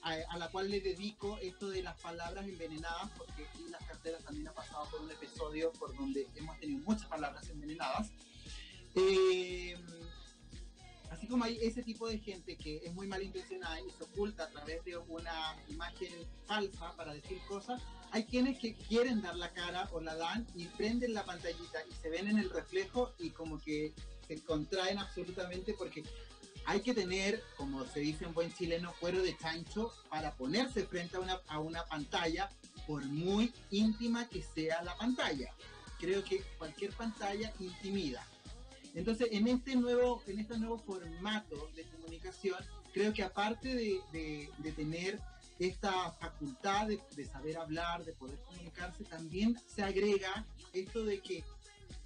a, 0.03 0.15
a 0.29 0.39
la 0.39 0.49
cual 0.49 0.71
le 0.71 0.81
dedico 0.81 1.39
esto 1.39 1.69
de 1.71 1.83
las 1.83 1.99
palabras 2.01 2.47
envenenadas, 2.47 3.11
porque 3.17 3.47
aquí 3.47 3.69
las 3.69 3.83
carteras 3.85 4.23
también 4.23 4.49
ha 4.49 4.53
pasado 4.53 4.89
por 4.91 5.01
un 5.01 5.11
episodio 5.11 5.73
por 5.73 5.97
donde 5.97 6.27
hemos 6.37 6.59
tenido 6.59 6.81
muchas 6.85 7.07
palabras 7.07 7.49
envenenadas. 7.49 8.11
Eh, 8.95 9.77
así 11.11 11.27
como 11.27 11.45
hay 11.45 11.59
ese 11.63 11.83
tipo 11.83 12.09
de 12.09 12.19
gente 12.19 12.57
que 12.57 12.79
es 12.85 12.95
muy 12.95 13.07
malintencionada 13.07 13.81
y 13.81 13.91
se 13.91 14.05
oculta 14.05 14.45
a 14.45 14.49
través 14.49 14.85
de 14.85 14.97
una 14.97 15.57
imagen 15.69 16.13
falsa 16.47 16.95
para 16.97 17.13
decir 17.13 17.39
cosas, 17.47 17.81
hay 18.11 18.25
quienes 18.25 18.59
que 18.59 18.75
quieren 18.75 19.23
dar 19.23 19.37
la 19.37 19.53
cara 19.53 19.89
o 19.93 20.01
la 20.01 20.17
dan 20.17 20.47
y 20.57 20.67
prenden 20.67 21.15
la 21.15 21.25
pantallita 21.25 21.79
y 21.89 21.95
se 21.95 22.09
ven 22.09 22.29
en 22.29 22.39
el 22.39 22.51
reflejo 22.51 23.13
y 23.19 23.31
como 23.31 23.61
que 23.61 23.93
se 24.27 24.43
contraen 24.43 24.99
absolutamente 24.99 25.75
porque 25.75 26.05
hay 26.67 26.81
que 26.81 26.95
tener, 26.95 27.43
como 27.57 27.85
se 27.87 28.01
dice 28.01 28.25
en 28.25 28.35
buen 28.35 28.53
chileno, 28.53 28.95
cuero 29.01 29.23
de 29.23 29.37
chancho 29.37 29.93
para 30.09 30.35
ponerse 30.35 30.85
frente 30.87 31.17
a 31.17 31.21
una, 31.21 31.41
a 31.49 31.59
una 31.59 31.85
pantalla, 31.85 32.49
por 32.87 33.05
muy 33.07 33.53
íntima 33.71 34.29
que 34.29 34.43
sea 34.43 34.83
la 34.83 34.97
pantalla. 34.97 35.53
Creo 35.99 36.25
que 36.25 36.43
cualquier 36.59 36.93
pantalla 36.93 37.53
intimida. 37.61 38.27
Entonces, 38.95 39.29
en 39.31 39.47
este 39.49 39.77
nuevo, 39.77 40.23
en 40.27 40.41
este 40.41 40.59
nuevo 40.59 40.79
formato 40.79 41.71
de 41.77 41.85
comunicación, 41.85 42.59
creo 42.93 43.13
que 43.13 43.23
aparte 43.23 43.69
de, 43.75 44.01
de- 44.13 44.51
de 44.59 44.73
tener 44.73 45.21
esta 45.59 46.11
facultad 46.13 46.87
de, 46.89 47.01
de 47.15 47.25
saber 47.27 47.59
hablar, 47.59 48.05
de 48.05 48.13
poder 48.15 48.39
comunicarse, 48.47 49.05
también 49.05 49.61
se 49.73 49.83
agrega 49.83 50.47
esto 50.73 51.05
de 51.05 51.21
que, 51.21 51.45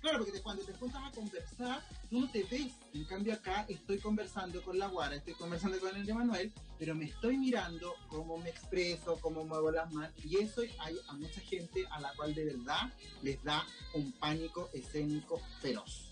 claro, 0.05 0.19
porque 0.19 0.33
te- 0.33 0.43
cuando 0.43 0.63
te 0.63 0.73
juntas 0.75 1.03
a 1.03 1.11
conversar, 1.13 1.83
tú 2.11 2.21
no 2.21 2.31
te 2.31 2.43
ves. 2.45 2.73
En 2.93 3.05
cambio, 3.05 3.33
acá 3.33 3.65
estoy 3.69 3.99
conversando 3.99 4.63
con 4.63 4.79
la 4.79 4.87
Guara, 4.89 5.17
estoy 5.17 5.33
conversando 5.35 5.81
con 5.81 5.97
el 5.97 6.05
de 6.05 6.15
Manuel, 6.15 6.53
pero 6.79 6.95
me 6.95 7.07
estoy 7.07 7.39
mirando 7.39 7.95
cómo 8.09 8.37
me 8.39 8.51
expreso, 8.51 9.19
cómo 9.21 9.45
muevo 9.45 9.71
las 9.71 9.91
manos, 9.93 10.13
y 10.25 10.37
eso 10.37 10.61
hay 10.79 10.97
a 11.09 11.13
mucha 11.15 11.41
gente 11.41 11.87
a 11.91 12.01
la 12.01 12.13
cual 12.15 12.35
de 12.35 12.45
verdad 12.45 12.93
les 13.23 13.43
da 13.43 13.67
un 13.95 14.13
pánico 14.13 14.69
escénico 14.75 15.41
feroz. 15.63 16.11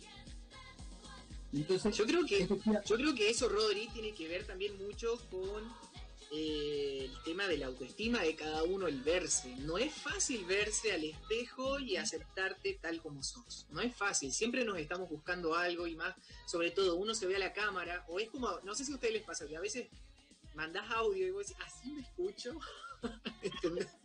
Entonces, 1.53 1.95
Yo 1.95 2.07
creo 2.07 2.25
que 2.25 2.49
Yo 2.87 2.97
creo 2.97 3.15
que 3.15 3.29
eso, 3.29 3.47
Rodri, 3.49 3.87
tiene 3.93 4.13
que 4.15 4.27
ver 4.27 4.47
también 4.47 4.75
mucho 4.83 5.19
con 5.31 5.63
eh, 6.35 7.11
el 7.11 7.23
tema 7.25 7.47
de 7.47 7.59
la 7.59 7.67
autoestima 7.67 8.23
de 8.23 8.35
cada 8.35 8.63
uno, 8.63 8.87
el 8.89 9.03
verse. 9.03 9.55
No 9.59 9.77
es 9.77 9.93
fácil 9.93 10.45
verse 10.47 10.93
al 10.93 11.05
espejo 11.05 11.79
y 11.79 11.97
aceptarte 11.97 12.79
tal 12.81 13.03
como 13.03 13.23
sos. 13.23 13.67
No 13.71 13.83
es 13.83 13.95
fácil. 13.95 14.33
Siempre 14.33 14.65
nos 14.65 14.79
estamos 14.79 15.11
buscando 15.11 15.55
algo 15.55 15.87
y 15.87 15.95
más, 15.95 16.15
sobre 16.47 16.71
todo, 16.71 16.97
uno 16.97 17.15
se 17.15 17.27
ve 17.27 17.37
a 17.37 17.39
la 17.39 17.53
cámara, 17.53 18.07
o 18.09 18.19
es 18.19 18.31
como, 18.31 18.49
no 18.63 18.75
sé 18.75 18.85
si 18.87 18.93
a 18.93 18.95
ustedes 18.95 19.13
les 19.13 19.25
pasa, 19.25 19.47
que 19.47 19.57
a 19.57 19.61
veces 19.61 19.89
mandás 20.55 20.91
audio 20.91 21.27
y 21.27 21.31
vos 21.31 21.47
decís, 21.47 21.63
así 21.67 21.93
me 21.93 22.01
escucho. 22.01 22.59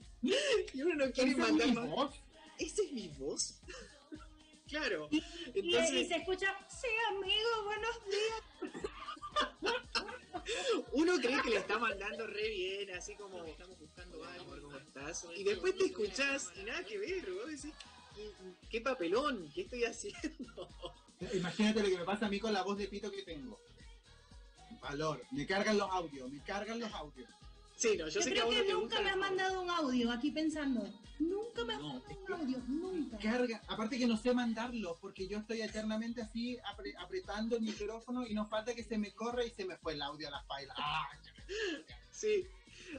Y 0.73 0.81
uno 0.81 1.05
no 1.05 1.11
quiere 1.11 1.35
mandar 1.35 1.71
más. 1.73 1.89
voz? 1.89 2.15
¿Esa 2.57 2.81
es 2.81 2.91
mi 2.91 3.07
voz? 3.07 3.61
claro. 4.67 5.07
Y, 5.11 5.23
y 5.59 6.05
se 6.05 6.15
escucha, 6.15 6.57
sí, 6.67 6.87
amigo, 7.09 7.63
buenos 7.65 7.95
días. 8.05 8.93
Uno 10.93 11.17
cree 11.17 11.41
que 11.41 11.49
le 11.49 11.57
está 11.57 11.77
mandando 11.77 12.27
re 12.27 12.49
bien, 12.49 12.91
así 12.95 13.15
como 13.15 13.43
estamos 13.45 13.79
buscando 13.79 14.23
algo, 14.23 14.61
¿cómo 14.61 14.77
estás? 14.77 15.27
Y 15.35 15.43
después 15.43 15.77
te 15.77 15.85
escuchás 15.85 16.51
y 16.59 16.63
nada 16.63 16.83
que 16.83 16.97
ver, 16.97 17.31
vos 17.31 17.47
decís, 17.47 17.73
¿qué, 18.15 18.31
qué 18.69 18.81
papelón? 18.81 19.51
¿Qué 19.53 19.61
estoy 19.61 19.85
haciendo? 19.85 20.69
Imagínate 21.33 21.83
lo 21.83 21.89
que 21.89 21.97
me 21.97 22.05
pasa 22.05 22.27
a 22.27 22.29
mí 22.29 22.39
con 22.39 22.53
la 22.53 22.63
voz 22.63 22.77
de 22.77 22.87
pito 22.87 23.11
que 23.11 23.23
tengo. 23.23 23.59
Valor. 24.81 25.23
Me 25.31 25.45
cargan 25.45 25.77
los 25.77 25.89
audios, 25.89 26.29
me 26.31 26.39
cargan 26.43 26.79
los 26.79 26.93
audios. 26.93 27.29
Sí, 27.77 27.89
no, 27.97 28.05
yo, 28.07 28.09
Yo 28.09 28.21
sé 28.21 28.33
que 28.33 28.39
a 28.39 28.43
creo 28.43 28.47
uno 28.49 28.65
que 28.65 28.73
nunca 28.73 28.85
gusta 28.97 29.01
me 29.03 29.09
han 29.11 29.19
mandado 29.19 29.61
un 29.61 29.69
audio, 29.69 30.11
aquí 30.11 30.31
pensando. 30.31 30.81
Nunca 31.19 31.63
me 31.63 31.73
han 31.75 31.81
No, 31.81 31.87
mandado 31.93 32.19
un 32.25 32.33
audio, 32.33 32.57
nunca. 32.67 33.17
Carga. 33.19 33.61
Aparte 33.67 33.99
que 33.99 34.07
no 34.07 34.17
sé 34.17 34.33
mandarlo, 34.33 34.97
porque 34.99 35.27
yo 35.27 35.37
estoy 35.37 35.61
eternamente 35.61 36.21
así 36.21 36.57
apre- 36.57 36.95
apretando 36.99 37.55
el 37.55 37.61
micrófono 37.61 38.25
y 38.25 38.33
no 38.33 38.47
falta 38.47 38.73
que 38.73 38.83
se 38.83 38.97
me 38.97 39.13
corra 39.13 39.45
y 39.45 39.51
se 39.51 39.63
me 39.65 39.77
fue 39.77 39.93
el 39.93 40.01
audio 40.01 40.27
a 40.27 40.31
la 40.31 40.43
paila. 40.47 40.73
¡Ah! 40.77 41.07
Sí. 42.11 42.45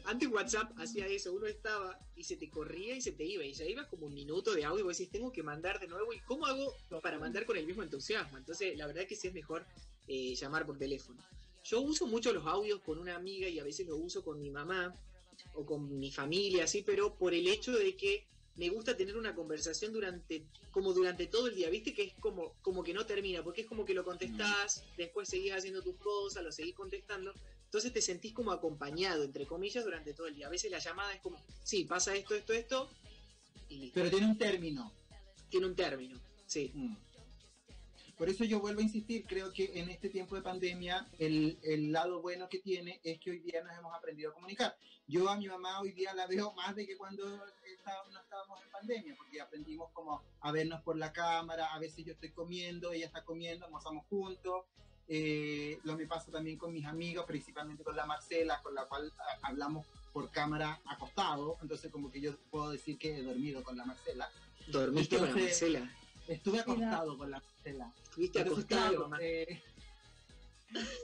Antes 0.05 0.29
WhatsApp 0.29 0.71
hacía 0.79 1.07
eso, 1.07 1.33
uno 1.33 1.47
estaba 1.47 1.99
y 2.15 2.23
se 2.23 2.37
te 2.37 2.49
corría 2.51 2.95
y 2.95 3.01
se 3.01 3.13
te 3.13 3.25
iba, 3.25 3.43
y 3.45 3.55
ya 3.55 3.65
iba 3.65 3.89
como 3.89 4.07
un 4.07 4.15
minuto 4.15 4.53
de 4.55 4.65
audio 4.65 4.81
y 4.81 4.83
vos 4.83 4.99
decís, 4.99 5.11
tengo 5.11 5.33
que 5.33 5.43
mandar 5.43 5.81
de 5.81 5.89
nuevo, 5.89 6.13
¿y 6.13 6.21
cómo 6.21 6.47
hago 6.47 6.75
para 7.03 7.19
mandar 7.19 7.47
con 7.47 7.57
el 7.57 7.67
mismo 7.67 7.83
entusiasmo? 7.83 8.37
Entonces, 8.39 8.77
la 8.77 8.87
verdad 8.87 9.07
que 9.09 9.17
sí 9.17 9.29
es 9.29 9.35
mejor 9.35 9.67
eh, 10.07 10.35
llamar 10.35 10.67
por 10.67 10.79
teléfono. 10.79 11.21
Yo 11.69 11.83
uso 11.83 12.07
mucho 12.07 12.33
los 12.33 12.47
audios 12.47 12.81
con 12.81 12.99
una 12.99 13.15
amiga 13.15 13.47
y 13.47 13.59
a 13.59 13.65
veces 13.65 13.87
lo 13.87 13.97
uso 13.97 14.25
con 14.25 14.41
mi 14.41 14.49
mamá 14.49 14.95
o 15.53 15.67
con 15.67 15.99
mi 15.99 16.11
familia, 16.11 16.65
así, 16.65 16.83
pero 16.83 17.15
por 17.15 17.35
el 17.35 17.47
hecho 17.47 17.73
de 17.73 17.95
que 17.95 18.27
me 18.57 18.71
gusta 18.71 18.97
tener 18.97 19.19
una 19.19 19.35
conversación 19.35 19.93
durante, 19.93 20.47
como 20.71 20.95
durante 20.95 21.27
todo 21.27 21.47
el 21.49 21.55
día, 21.55 21.69
viste 21.69 21.93
que 21.93 22.05
es 22.05 22.15
como, 22.15 22.55
como 22.63 22.83
que 22.83 22.95
no 22.95 23.05
termina, 23.05 23.45
porque 23.45 23.61
es 23.61 23.67
como 23.67 23.85
que 23.85 23.93
lo 23.93 24.03
contestás, 24.03 24.83
después 24.97 25.29
seguís 25.29 25.53
haciendo 25.53 25.83
tus 25.83 25.97
cosas, 25.97 26.43
lo 26.43 26.51
seguís 26.51 26.75
contestando, 26.75 27.35
entonces 27.65 27.93
te 27.93 28.01
sentís 28.01 28.33
como 28.33 28.51
acompañado, 28.51 29.23
entre 29.25 29.47
comillas, 29.47 29.85
durante 29.85 30.15
todo 30.15 30.27
el 30.27 30.37
día. 30.37 30.47
A 30.47 30.51
veces 30.51 30.71
la 30.71 30.79
llamada 30.79 31.13
es 31.13 31.21
como, 31.21 31.39
sí, 31.63 31.85
pasa 31.85 32.17
esto, 32.17 32.35
esto, 32.35 32.55
esto, 32.55 32.89
y 33.69 33.77
listo. 33.77 34.01
Pero 34.01 34.11
tiene 34.11 34.27
un 34.27 34.39
término. 34.39 34.91
tiene 35.51 35.67
un 35.67 35.77
término, 35.77 36.19
sí. 36.47 36.73
Mm. 36.75 36.97
Por 38.19 38.29
eso 38.29 38.45
yo 38.45 38.59
vuelvo 38.61 38.81
a 38.81 38.83
insistir, 38.83 39.25
creo 39.27 39.53
que 39.53 39.79
en 39.79 39.89
este 39.91 40.09
tiempo 40.09 40.35
de 40.35 40.43
pandemia 40.43 41.07
el, 41.21 41.59
el 41.63 41.93
lado 41.93 42.21
bueno 42.21 42.49
que 42.49 42.59
tiene 42.59 43.01
es 43.05 43.21
que 43.21 43.31
hoy 43.31 43.39
día 43.39 43.63
nos 43.63 43.77
hemos 43.79 43.95
aprendido 43.95 44.31
a 44.31 44.35
comunicar. 44.35 44.77
Yo 45.07 45.29
a 45.31 45.37
mi 45.37 45.47
mamá 45.49 45.81
hoy 45.81 45.93
día 45.93 46.13
la 46.15 46.27
veo 46.27 46.53
más 46.55 46.75
de 46.75 46.87
que 46.87 46.97
cuando 46.97 47.25
está- 47.65 48.03
no 48.13 48.21
estábamos 48.21 48.61
en 48.63 48.71
pandemia, 48.71 49.15
porque 49.17 49.41
aprendimos 49.41 49.91
como 49.93 50.23
a 50.41 50.53
vernos 50.53 50.83
por 50.83 50.97
la 50.99 51.13
cámara, 51.13 51.73
a 51.73 51.79
veces 51.79 52.05
yo 52.05 52.13
estoy 52.13 52.31
comiendo, 52.31 52.93
ella 52.93 53.07
está 53.07 53.25
comiendo, 53.25 53.65
almorzamos 53.65 54.05
juntos. 54.09 54.65
Eh, 55.11 55.79
lo 55.85 55.97
me 55.97 56.07
pasa 56.07 56.31
también 56.31 56.59
con 56.59 56.73
mis 56.73 56.85
amigos, 56.85 57.25
principalmente 57.25 57.83
con 57.83 57.97
la 57.97 58.05
Marcela, 58.05 58.61
con 58.63 58.75
la 58.75 58.85
cual 58.87 59.11
a- 59.19 59.47
hablamos 59.49 59.87
por 60.13 60.31
cámara 60.31 60.81
acostado, 60.85 61.57
entonces 61.63 61.91
como 61.91 62.11
que 62.11 62.21
yo 62.21 62.37
puedo 62.51 62.71
decir 62.71 62.99
que 62.99 63.17
he 63.17 63.23
dormido 63.23 63.63
con 63.63 63.77
la 63.77 63.87
Marcela. 63.87 64.29
Dormiste 64.67 65.17
con 65.17 65.29
la 65.29 65.35
Marcela, 65.37 65.95
Estuve 66.27 66.61
acostado 66.61 67.17
con 67.17 67.31
la 67.31 67.39
Marcela. 67.39 67.58
Estuviste 67.71 68.41
Entonces, 68.41 68.65
acostado, 68.65 69.09
claro, 69.09 69.23
eh, 69.23 69.63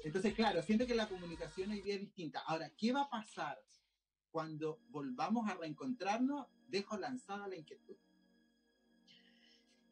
entonces, 0.05 0.35
claro, 0.35 0.63
siento 0.63 0.87
que 0.87 0.95
la 0.95 1.09
comunicación 1.09 1.71
hoy 1.71 1.81
día 1.81 1.95
es 1.95 2.01
distinta. 2.01 2.41
Ahora, 2.41 2.71
¿qué 2.77 2.93
va 2.93 3.03
a 3.03 3.11
pasar 3.11 3.59
cuando 4.31 4.81
volvamos 4.89 5.49
a 5.49 5.55
reencontrarnos? 5.55 6.47
Dejo 6.69 6.99
lanzada 6.99 7.49
la 7.49 7.57
inquietud. 7.57 7.97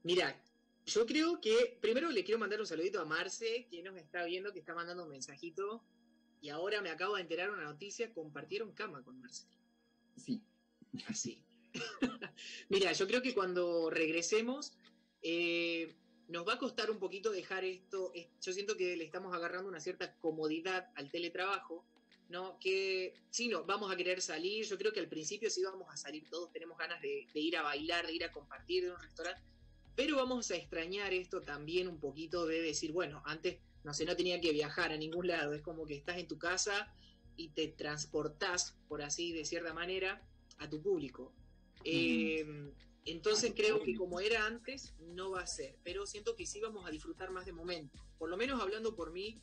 Mira, 0.02 0.36
yo 0.84 1.06
creo 1.06 1.40
que 1.40 1.78
primero 1.80 2.10
le 2.10 2.24
quiero 2.24 2.38
mandar 2.38 2.60
un 2.60 2.66
saludito 2.66 3.00
a 3.00 3.04
Marce, 3.04 3.66
que 3.70 3.82
nos 3.82 3.96
está 3.96 4.24
viendo, 4.24 4.52
que 4.52 4.58
está 4.58 4.74
mandando 4.74 5.04
un 5.04 5.10
mensajito. 5.10 5.82
Y 6.40 6.48
ahora 6.48 6.82
me 6.82 6.90
acabo 6.90 7.14
de 7.14 7.22
enterar 7.22 7.50
una 7.50 7.64
noticia, 7.64 8.12
compartieron 8.12 8.72
cama 8.72 9.02
con 9.02 9.20
Marce. 9.20 9.46
Sí. 10.16 10.42
Así. 11.06 11.42
Mira, 12.68 12.92
yo 12.92 13.06
creo 13.06 13.22
que 13.22 13.32
cuando 13.32 13.88
regresemos, 13.90 14.76
eh, 15.22 15.94
nos 16.32 16.48
va 16.48 16.54
a 16.54 16.58
costar 16.58 16.90
un 16.90 16.98
poquito 16.98 17.30
dejar 17.30 17.64
esto. 17.64 18.10
es- 18.14 18.28
Yo 18.40 18.52
siento 18.52 18.76
que 18.76 18.96
le 18.96 19.04
estamos 19.04 19.34
agarrando 19.34 19.68
una 19.68 19.80
cierta 19.80 20.16
comodidad 20.18 20.88
al 20.94 21.10
teletrabajo, 21.10 21.84
¿no? 22.28 22.58
Que 22.58 23.12
sí, 23.30 23.48
no, 23.48 23.64
vamos 23.64 23.92
a 23.92 23.96
querer 23.96 24.22
salir. 24.22 24.64
Yo 24.64 24.78
creo 24.78 24.92
que 24.92 25.00
al 25.00 25.08
principio 25.08 25.50
sí 25.50 25.62
vamos 25.62 25.88
a 25.92 25.96
salir 25.96 26.28
todos, 26.30 26.50
tenemos 26.50 26.78
ganas 26.78 27.00
de, 27.02 27.26
de 27.32 27.40
ir 27.40 27.56
a 27.56 27.62
bailar, 27.62 28.06
de 28.06 28.14
ir 28.14 28.24
a 28.24 28.32
compartir 28.32 28.84
de 28.84 28.90
un 28.92 29.00
restaurante. 29.00 29.42
Pero 29.94 30.16
vamos 30.16 30.50
a 30.50 30.56
extrañar 30.56 31.12
esto 31.12 31.42
también 31.42 31.86
un 31.86 32.00
poquito 32.00 32.46
de 32.46 32.62
decir, 32.62 32.92
bueno, 32.92 33.22
antes, 33.26 33.58
no 33.84 33.92
sé, 33.92 34.06
no 34.06 34.16
tenía 34.16 34.40
que 34.40 34.52
viajar 34.52 34.90
a 34.92 34.96
ningún 34.96 35.26
lado. 35.26 35.52
Es 35.52 35.60
como 35.60 35.84
que 35.86 35.94
estás 35.94 36.16
en 36.16 36.26
tu 36.26 36.38
casa 36.38 36.90
y 37.36 37.50
te 37.50 37.68
transportás, 37.68 38.74
por 38.88 39.02
así 39.02 39.32
de 39.32 39.44
cierta 39.44 39.74
manera, 39.74 40.26
a 40.58 40.70
tu 40.70 40.80
público. 40.80 41.34
Eh, 41.84 42.72
entonces 43.04 43.52
creo 43.56 43.82
que 43.82 43.96
como 43.96 44.20
era 44.20 44.46
antes, 44.46 44.94
no 45.00 45.32
va 45.32 45.42
a 45.42 45.46
ser. 45.46 45.76
Pero 45.82 46.06
siento 46.06 46.36
que 46.36 46.46
sí 46.46 46.60
vamos 46.60 46.86
a 46.86 46.90
disfrutar 46.90 47.30
más 47.30 47.46
de 47.46 47.52
momento. 47.52 47.98
Por 48.18 48.30
lo 48.30 48.36
menos 48.36 48.60
hablando 48.60 48.94
por 48.94 49.10
mí, 49.10 49.40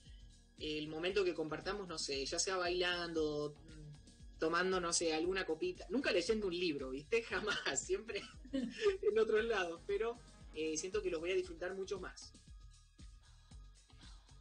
el 0.59 0.87
momento 0.87 1.25
que 1.25 1.33
compartamos, 1.33 1.87
no 1.87 1.97
sé, 1.97 2.25
ya 2.25 2.39
sea 2.39 2.57
bailando, 2.57 3.55
mm, 3.65 4.39
tomando, 4.39 4.79
no 4.79 4.93
sé, 4.93 5.13
alguna 5.13 5.45
copita. 5.45 5.85
Nunca 5.89 6.11
leyendo 6.11 6.47
un 6.47 6.57
libro, 6.57 6.91
¿viste? 6.91 7.21
Jamás, 7.23 7.79
siempre 7.85 8.21
en 8.53 9.19
otros 9.19 9.43
lados. 9.43 9.81
Pero 9.85 10.17
eh, 10.53 10.77
siento 10.77 11.01
que 11.01 11.09
los 11.09 11.19
voy 11.19 11.31
a 11.31 11.35
disfrutar 11.35 11.75
mucho 11.75 11.99
más. 11.99 12.33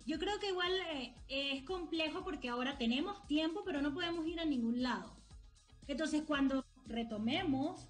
Yo 0.07 0.19
creo 0.19 0.39
que 0.39 0.49
igual 0.49 0.73
eh, 0.91 1.15
es 1.29 1.65
complejo 1.65 2.25
porque 2.25 2.49
ahora 2.49 2.79
tenemos 2.79 3.27
tiempo, 3.27 3.63
pero 3.65 3.83
no 3.83 3.93
podemos 3.93 4.27
ir 4.27 4.41
a 4.41 4.45
ningún 4.45 4.83
lado. 4.83 5.15
Entonces, 5.87 6.23
cuando 6.27 6.65
retomemos, 6.87 7.87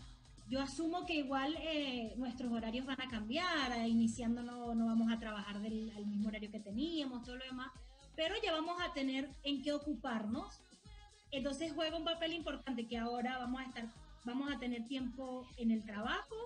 yo 0.49 0.61
asumo 0.61 1.05
que 1.05 1.15
igual 1.15 1.55
eh, 1.61 2.15
nuestros 2.17 2.51
horarios 2.51 2.87
van 2.87 3.01
a 3.01 3.09
cambiar, 3.09 3.87
iniciando 3.87 4.43
no, 4.43 4.75
no 4.75 4.87
vamos 4.87 5.13
a 5.13 5.19
trabajar 5.19 5.61
del 5.61 5.93
al 5.95 6.07
mismo 6.07 6.29
horario 6.29 6.51
que 6.51 6.61
teníamos, 6.61 7.23
todo 7.23 7.37
lo 7.37 7.45
demás, 7.45 7.71
pero 8.17 8.35
ya 8.43 8.53
vamos 8.53 8.81
a 8.83 8.93
tener 8.95 9.29
en 9.43 9.63
qué 9.63 9.73
ocuparnos. 9.73 10.61
Entonces 11.31 11.73
juega 11.75 11.99
un 11.99 12.05
papel 12.05 12.33
importante 12.33 12.87
que 12.87 12.97
ahora 12.97 13.39
vamos 13.39 13.61
a 13.61 13.65
estar, 13.65 13.89
vamos 14.25 14.51
a 14.51 14.59
tener 14.59 14.87
tiempo 14.87 15.47
en 15.59 15.71
el 15.71 15.85
trabajo 15.85 16.37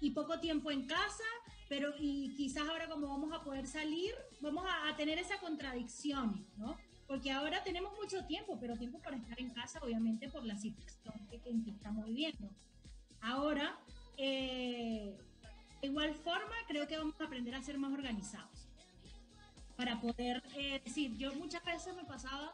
y 0.00 0.12
poco 0.12 0.38
tiempo 0.38 0.70
en 0.70 0.86
casa, 0.86 1.24
pero 1.68 1.92
y 1.98 2.34
quizás 2.36 2.68
ahora 2.68 2.88
como 2.88 3.08
vamos 3.08 3.32
a 3.32 3.42
poder 3.42 3.66
salir, 3.66 4.14
vamos 4.40 4.64
a, 4.64 4.88
a 4.88 4.96
tener 4.96 5.18
esa 5.18 5.38
contradicción, 5.40 6.46
¿no? 6.56 6.76
Porque 7.08 7.32
ahora 7.32 7.62
tenemos 7.64 7.92
mucho 8.00 8.24
tiempo, 8.26 8.56
pero 8.60 8.76
tiempo 8.76 9.00
para 9.00 9.16
estar 9.16 9.38
en 9.40 9.50
casa, 9.50 9.80
obviamente, 9.82 10.28
por 10.28 10.44
la 10.44 10.56
situación 10.56 11.14
que, 11.28 11.40
que 11.40 11.70
estamos 11.70 12.06
viviendo. 12.06 12.48
Ahora, 13.24 13.78
eh, 14.18 15.16
de 15.80 15.86
igual 15.86 16.14
forma, 16.14 16.54
creo 16.68 16.86
que 16.86 16.96
vamos 16.98 17.14
a 17.20 17.24
aprender 17.24 17.54
a 17.54 17.62
ser 17.62 17.78
más 17.78 17.92
organizados. 17.92 18.68
Para 19.76 20.00
poder 20.00 20.42
eh, 20.56 20.80
decir, 20.84 21.16
yo 21.16 21.34
muchas 21.34 21.64
veces 21.64 21.96
me 21.96 22.04
pasaba, 22.04 22.52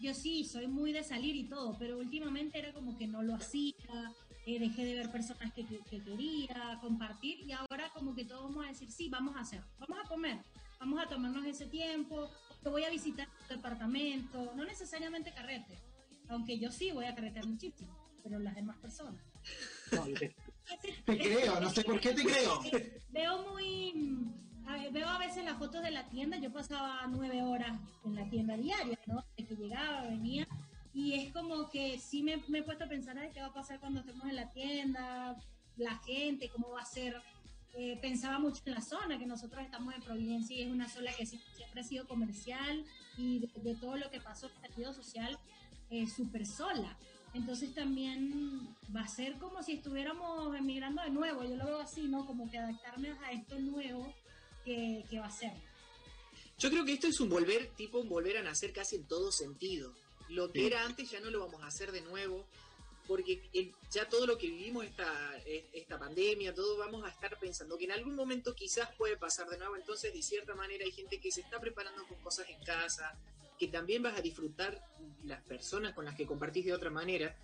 yo 0.00 0.14
sí, 0.14 0.44
soy 0.44 0.68
muy 0.68 0.92
de 0.92 1.02
salir 1.04 1.34
y 1.36 1.44
todo, 1.48 1.76
pero 1.78 1.98
últimamente 1.98 2.58
era 2.58 2.72
como 2.72 2.96
que 2.96 3.06
no 3.06 3.22
lo 3.22 3.34
hacía, 3.34 3.74
eh, 4.46 4.58
dejé 4.58 4.84
de 4.84 4.94
ver 4.94 5.10
personas 5.10 5.52
que, 5.52 5.66
que- 5.66 5.80
que 5.90 6.02
quería 6.02 6.78
compartir 6.80 7.40
y 7.40 7.52
ahora 7.52 7.90
como 7.90 8.14
que 8.14 8.24
todos 8.24 8.44
vamos 8.44 8.64
a 8.64 8.68
decir, 8.68 8.90
sí, 8.90 9.08
vamos 9.08 9.36
a 9.36 9.40
hacer, 9.40 9.60
vamos 9.78 9.98
a 10.04 10.08
comer, 10.08 10.38
vamos 10.80 11.00
a 11.00 11.08
tomarnos 11.08 11.44
ese 11.46 11.66
tiempo, 11.66 12.30
te 12.62 12.68
voy 12.70 12.84
a 12.84 12.90
visitar 12.90 13.28
tu 13.48 13.54
departamento, 13.54 14.52
no 14.56 14.64
necesariamente 14.64 15.32
carrete, 15.34 15.78
aunque 16.28 16.58
yo 16.58 16.70
sí 16.72 16.90
voy 16.92 17.04
a 17.04 17.14
carretear 17.14 17.46
muchísimo, 17.46 17.92
pero 18.22 18.38
las 18.38 18.54
demás 18.54 18.76
personas. 18.78 19.22
No, 19.92 20.06
yo 20.08 20.14
te, 20.14 20.34
te 21.04 21.18
creo, 21.18 21.60
no 21.60 21.70
sé 21.70 21.82
por 21.84 22.00
qué 22.00 22.12
te 22.14 22.22
creo. 22.24 22.60
Veo 23.10 23.50
muy... 23.50 24.26
a 24.66 24.72
ver, 24.74 24.92
veo 24.92 25.08
a 25.08 25.18
veces 25.18 25.44
las 25.44 25.58
fotos 25.58 25.82
de 25.82 25.90
la 25.90 26.08
tienda, 26.08 26.38
yo 26.38 26.52
pasaba 26.52 27.06
nueve 27.08 27.42
horas 27.42 27.78
en 28.04 28.14
la 28.14 28.28
tienda 28.30 28.56
diaria, 28.56 28.98
¿no? 29.06 29.24
De 29.36 29.44
que 29.44 29.54
llegaba, 29.56 30.02
venía, 30.02 30.46
y 30.94 31.14
es 31.14 31.32
como 31.32 31.68
que 31.68 31.98
sí 31.98 32.22
me, 32.22 32.38
me 32.48 32.58
he 32.58 32.62
puesto 32.62 32.84
a 32.84 32.88
pensar, 32.88 33.18
"Ay, 33.18 33.30
¿qué 33.32 33.40
va 33.40 33.48
a 33.48 33.52
pasar 33.54 33.80
cuando 33.80 34.00
estemos 34.00 34.26
en 34.26 34.36
la 34.36 34.50
tienda? 34.52 35.36
La 35.76 35.96
gente, 35.98 36.48
¿cómo 36.48 36.70
va 36.70 36.82
a 36.82 36.86
ser? 36.86 37.20
Eh, 37.74 37.98
pensaba 38.02 38.38
mucho 38.38 38.60
en 38.66 38.74
la 38.74 38.82
zona, 38.82 39.18
que 39.18 39.24
nosotros 39.24 39.62
estamos 39.64 39.94
en 39.94 40.02
Providencia 40.02 40.54
y 40.54 40.62
es 40.62 40.68
una 40.70 40.88
zona 40.88 41.10
que 41.12 41.24
siempre 41.24 41.80
ha 41.80 41.84
sido 41.84 42.06
comercial 42.06 42.84
y 43.16 43.40
de, 43.40 43.50
de 43.62 43.74
todo 43.76 43.96
lo 43.96 44.10
que 44.10 44.20
pasó 44.20 44.46
en 44.46 44.52
el 44.56 44.60
sentido 44.60 44.92
social, 44.92 45.38
eh, 45.88 46.06
súper 46.06 46.44
sola. 46.46 46.98
Entonces 47.34 47.74
también 47.74 48.76
va 48.94 49.02
a 49.02 49.08
ser 49.08 49.38
como 49.38 49.62
si 49.62 49.72
estuviéramos 49.72 50.54
emigrando 50.56 51.02
de 51.02 51.10
nuevo, 51.10 51.42
yo 51.44 51.56
lo 51.56 51.64
veo 51.64 51.80
así, 51.80 52.02
¿no? 52.02 52.26
Como 52.26 52.50
que 52.50 52.58
adaptarme 52.58 53.10
a 53.24 53.32
esto 53.32 53.58
nuevo 53.58 54.12
que, 54.64 55.04
que 55.08 55.18
va 55.18 55.26
a 55.26 55.30
ser. 55.30 55.52
Yo 56.58 56.70
creo 56.70 56.84
que 56.84 56.92
esto 56.92 57.08
es 57.08 57.18
un 57.20 57.30
volver, 57.30 57.70
tipo 57.74 57.98
un 57.98 58.08
volver 58.08 58.36
a 58.36 58.42
nacer 58.42 58.72
casi 58.72 58.96
en 58.96 59.08
todo 59.08 59.32
sentido. 59.32 59.94
Lo 60.28 60.52
que 60.52 60.66
era 60.66 60.84
antes 60.84 61.10
ya 61.10 61.20
no 61.20 61.30
lo 61.30 61.40
vamos 61.40 61.62
a 61.62 61.66
hacer 61.66 61.90
de 61.90 62.02
nuevo, 62.02 62.46
porque 63.06 63.42
ya 63.90 64.08
todo 64.08 64.26
lo 64.26 64.38
que 64.38 64.46
vivimos 64.46 64.84
esta, 64.84 65.36
esta 65.72 65.98
pandemia, 65.98 66.54
todo 66.54 66.76
vamos 66.78 67.04
a 67.04 67.08
estar 67.08 67.38
pensando 67.38 67.76
que 67.76 67.84
en 67.84 67.92
algún 67.92 68.14
momento 68.14 68.54
quizás 68.54 68.88
puede 68.96 69.16
pasar 69.16 69.48
de 69.48 69.58
nuevo, 69.58 69.76
entonces 69.76 70.12
de 70.12 70.22
cierta 70.22 70.54
manera 70.54 70.84
hay 70.84 70.92
gente 70.92 71.20
que 71.20 71.30
se 71.30 71.40
está 71.40 71.60
preparando 71.60 72.06
con 72.06 72.18
cosas 72.20 72.48
en 72.48 72.62
casa, 72.62 73.18
que 73.62 73.68
también 73.68 74.02
vas 74.02 74.18
a 74.18 74.20
disfrutar 74.20 74.84
las 75.22 75.40
personas 75.42 75.94
con 75.94 76.04
las 76.04 76.16
que 76.16 76.26
compartís 76.26 76.64
de 76.64 76.72
otra 76.72 76.90
manera, 76.90 77.36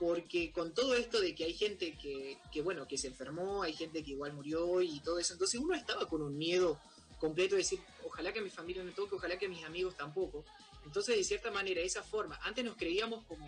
porque 0.00 0.50
con 0.50 0.74
todo 0.74 0.96
esto 0.96 1.20
de 1.20 1.32
que 1.32 1.44
hay 1.44 1.54
gente 1.54 1.96
que, 1.96 2.38
que, 2.50 2.60
bueno, 2.60 2.88
que 2.88 2.98
se 2.98 3.06
enfermó, 3.06 3.62
hay 3.62 3.72
gente 3.72 4.02
que 4.02 4.10
igual 4.10 4.32
murió 4.32 4.80
y 4.80 4.98
todo 4.98 5.20
eso, 5.20 5.34
entonces 5.34 5.60
uno 5.60 5.76
estaba 5.76 6.08
con 6.08 6.22
un 6.22 6.36
miedo 6.36 6.80
completo 7.20 7.54
de 7.54 7.58
decir, 7.58 7.78
ojalá 8.04 8.32
que 8.32 8.40
mi 8.40 8.50
familia 8.50 8.82
no 8.82 8.90
toque, 8.90 9.14
ojalá 9.14 9.38
que 9.38 9.48
mis 9.48 9.62
amigos 9.62 9.96
tampoco. 9.96 10.44
Entonces, 10.84 11.16
de 11.16 11.22
cierta 11.22 11.52
manera, 11.52 11.80
esa 11.82 12.02
forma, 12.02 12.36
antes 12.42 12.64
nos 12.64 12.74
creíamos 12.76 13.24
como 13.26 13.46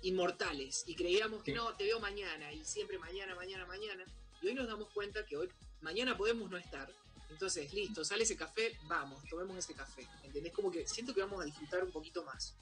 inmortales 0.00 0.84
y 0.86 0.94
creíamos 0.94 1.42
que 1.42 1.52
no, 1.52 1.74
te 1.74 1.84
veo 1.84 2.00
mañana 2.00 2.50
y 2.54 2.64
siempre 2.64 2.98
mañana, 2.98 3.34
mañana, 3.34 3.66
mañana. 3.66 4.02
Y 4.40 4.46
hoy 4.46 4.54
nos 4.54 4.66
damos 4.66 4.88
cuenta 4.94 5.26
que 5.26 5.36
hoy, 5.36 5.50
mañana 5.82 6.16
podemos 6.16 6.50
no 6.50 6.56
estar. 6.56 6.90
Entonces, 7.30 7.72
listo, 7.72 8.04
sale 8.04 8.24
ese 8.24 8.36
café, 8.36 8.76
vamos, 8.86 9.22
tomemos 9.28 9.56
ese 9.56 9.74
café. 9.74 10.06
¿Entendés? 10.24 10.52
Como 10.52 10.70
que 10.70 10.86
siento 10.86 11.14
que 11.14 11.20
vamos 11.20 11.40
a 11.40 11.44
disfrutar 11.44 11.84
un 11.84 11.92
poquito 11.92 12.24
más. 12.24 12.56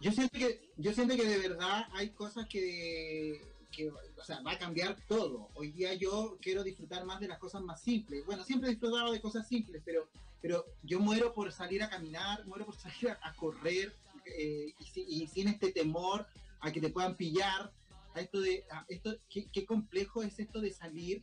Yo 0.00 0.12
siento 0.12 0.38
que, 0.38 0.70
yo 0.76 0.92
siento 0.94 1.14
que 1.14 1.26
de 1.26 1.38
verdad 1.38 1.86
hay 1.92 2.10
cosas 2.10 2.46
que, 2.48 3.40
que, 3.70 3.90
o 3.90 4.24
sea, 4.24 4.40
va 4.40 4.52
a 4.52 4.58
cambiar 4.58 4.96
todo. 5.06 5.50
Hoy 5.54 5.72
día 5.72 5.94
yo 5.94 6.38
quiero 6.40 6.64
disfrutar 6.64 7.04
más 7.04 7.20
de 7.20 7.28
las 7.28 7.38
cosas 7.38 7.62
más 7.62 7.82
simples. 7.82 8.24
Bueno, 8.24 8.44
siempre 8.44 8.68
he 8.68 8.72
disfrutado 8.72 9.12
de 9.12 9.20
cosas 9.20 9.46
simples, 9.46 9.82
pero, 9.84 10.08
pero 10.40 10.64
yo 10.82 11.00
muero 11.00 11.34
por 11.34 11.52
salir 11.52 11.82
a 11.82 11.90
caminar, 11.90 12.46
muero 12.46 12.64
por 12.64 12.76
salir 12.78 13.10
a, 13.10 13.34
correr 13.34 13.94
eh, 14.24 14.72
y, 14.96 15.26
sin 15.26 15.48
este 15.48 15.72
temor 15.72 16.26
a 16.60 16.72
que 16.72 16.80
te 16.80 16.90
puedan 16.90 17.16
pillar. 17.16 17.72
A 18.14 18.20
esto 18.20 18.40
de, 18.40 18.64
esto, 18.88 19.16
¿qué, 19.28 19.66
complejo 19.66 20.22
es 20.22 20.38
esto 20.38 20.60
de 20.60 20.72
salir, 20.72 21.22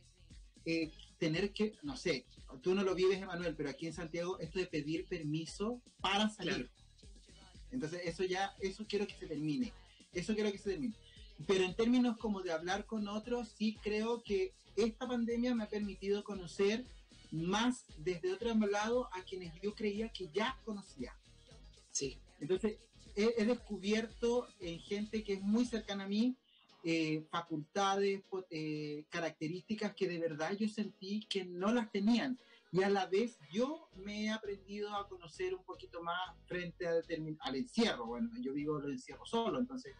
eh, 0.64 0.90
tener 1.18 1.52
que, 1.52 1.74
no 1.82 1.96
sé, 1.96 2.26
tú 2.62 2.74
no 2.74 2.82
lo 2.82 2.94
vives, 2.94 3.20
Emanuel, 3.20 3.54
pero 3.56 3.70
aquí 3.70 3.86
en 3.86 3.92
Santiago, 3.92 4.38
esto 4.38 4.58
de 4.58 4.66
pedir 4.66 5.06
permiso 5.06 5.82
para 6.00 6.28
salir. 6.28 6.70
Entonces, 7.70 8.02
eso 8.04 8.24
ya, 8.24 8.54
eso 8.60 8.84
quiero 8.88 9.06
que 9.06 9.14
se 9.14 9.26
termine. 9.26 9.72
Eso 10.12 10.34
quiero 10.34 10.50
que 10.52 10.58
se 10.58 10.70
termine. 10.70 10.94
Pero 11.46 11.64
en 11.64 11.74
términos 11.74 12.16
como 12.16 12.42
de 12.42 12.52
hablar 12.52 12.86
con 12.86 13.08
otros, 13.08 13.54
sí 13.56 13.76
creo 13.82 14.22
que 14.22 14.54
esta 14.76 15.06
pandemia 15.06 15.54
me 15.54 15.64
ha 15.64 15.68
permitido 15.68 16.24
conocer 16.24 16.84
más 17.30 17.84
desde 17.98 18.32
otro 18.32 18.54
lado 18.54 19.08
a 19.12 19.22
quienes 19.22 19.52
yo 19.60 19.74
creía 19.74 20.10
que 20.10 20.28
ya 20.32 20.58
conocía. 20.64 21.14
Sí. 21.90 22.18
Entonces, 22.40 22.78
he, 23.14 23.44
descubierto 23.44 24.48
en 24.60 24.78
gente 24.80 25.24
que 25.24 25.34
es 25.34 25.42
muy 25.42 25.64
cercana 25.64 26.04
a 26.04 26.08
mí 26.08 26.36
eh, 26.88 27.26
facultades, 27.32 28.22
eh, 28.48 29.04
características 29.10 29.92
que 29.96 30.06
de 30.06 30.20
verdad 30.20 30.52
yo 30.56 30.68
sentí 30.68 31.26
que 31.28 31.44
no 31.44 31.72
las 31.72 31.90
tenían. 31.90 32.38
Y 32.70 32.84
a 32.84 32.88
la 32.88 33.06
vez 33.06 33.40
yo 33.50 33.88
me 34.04 34.26
he 34.26 34.30
aprendido 34.30 34.94
a 34.94 35.08
conocer 35.08 35.52
un 35.52 35.64
poquito 35.64 36.00
más 36.00 36.16
frente 36.46 36.86
al 36.86 37.56
encierro. 37.56 38.06
Bueno, 38.06 38.30
yo 38.40 38.52
vivo 38.52 38.78
el 38.78 38.92
encierro 38.92 39.26
solo, 39.26 39.58
entonces 39.58 39.96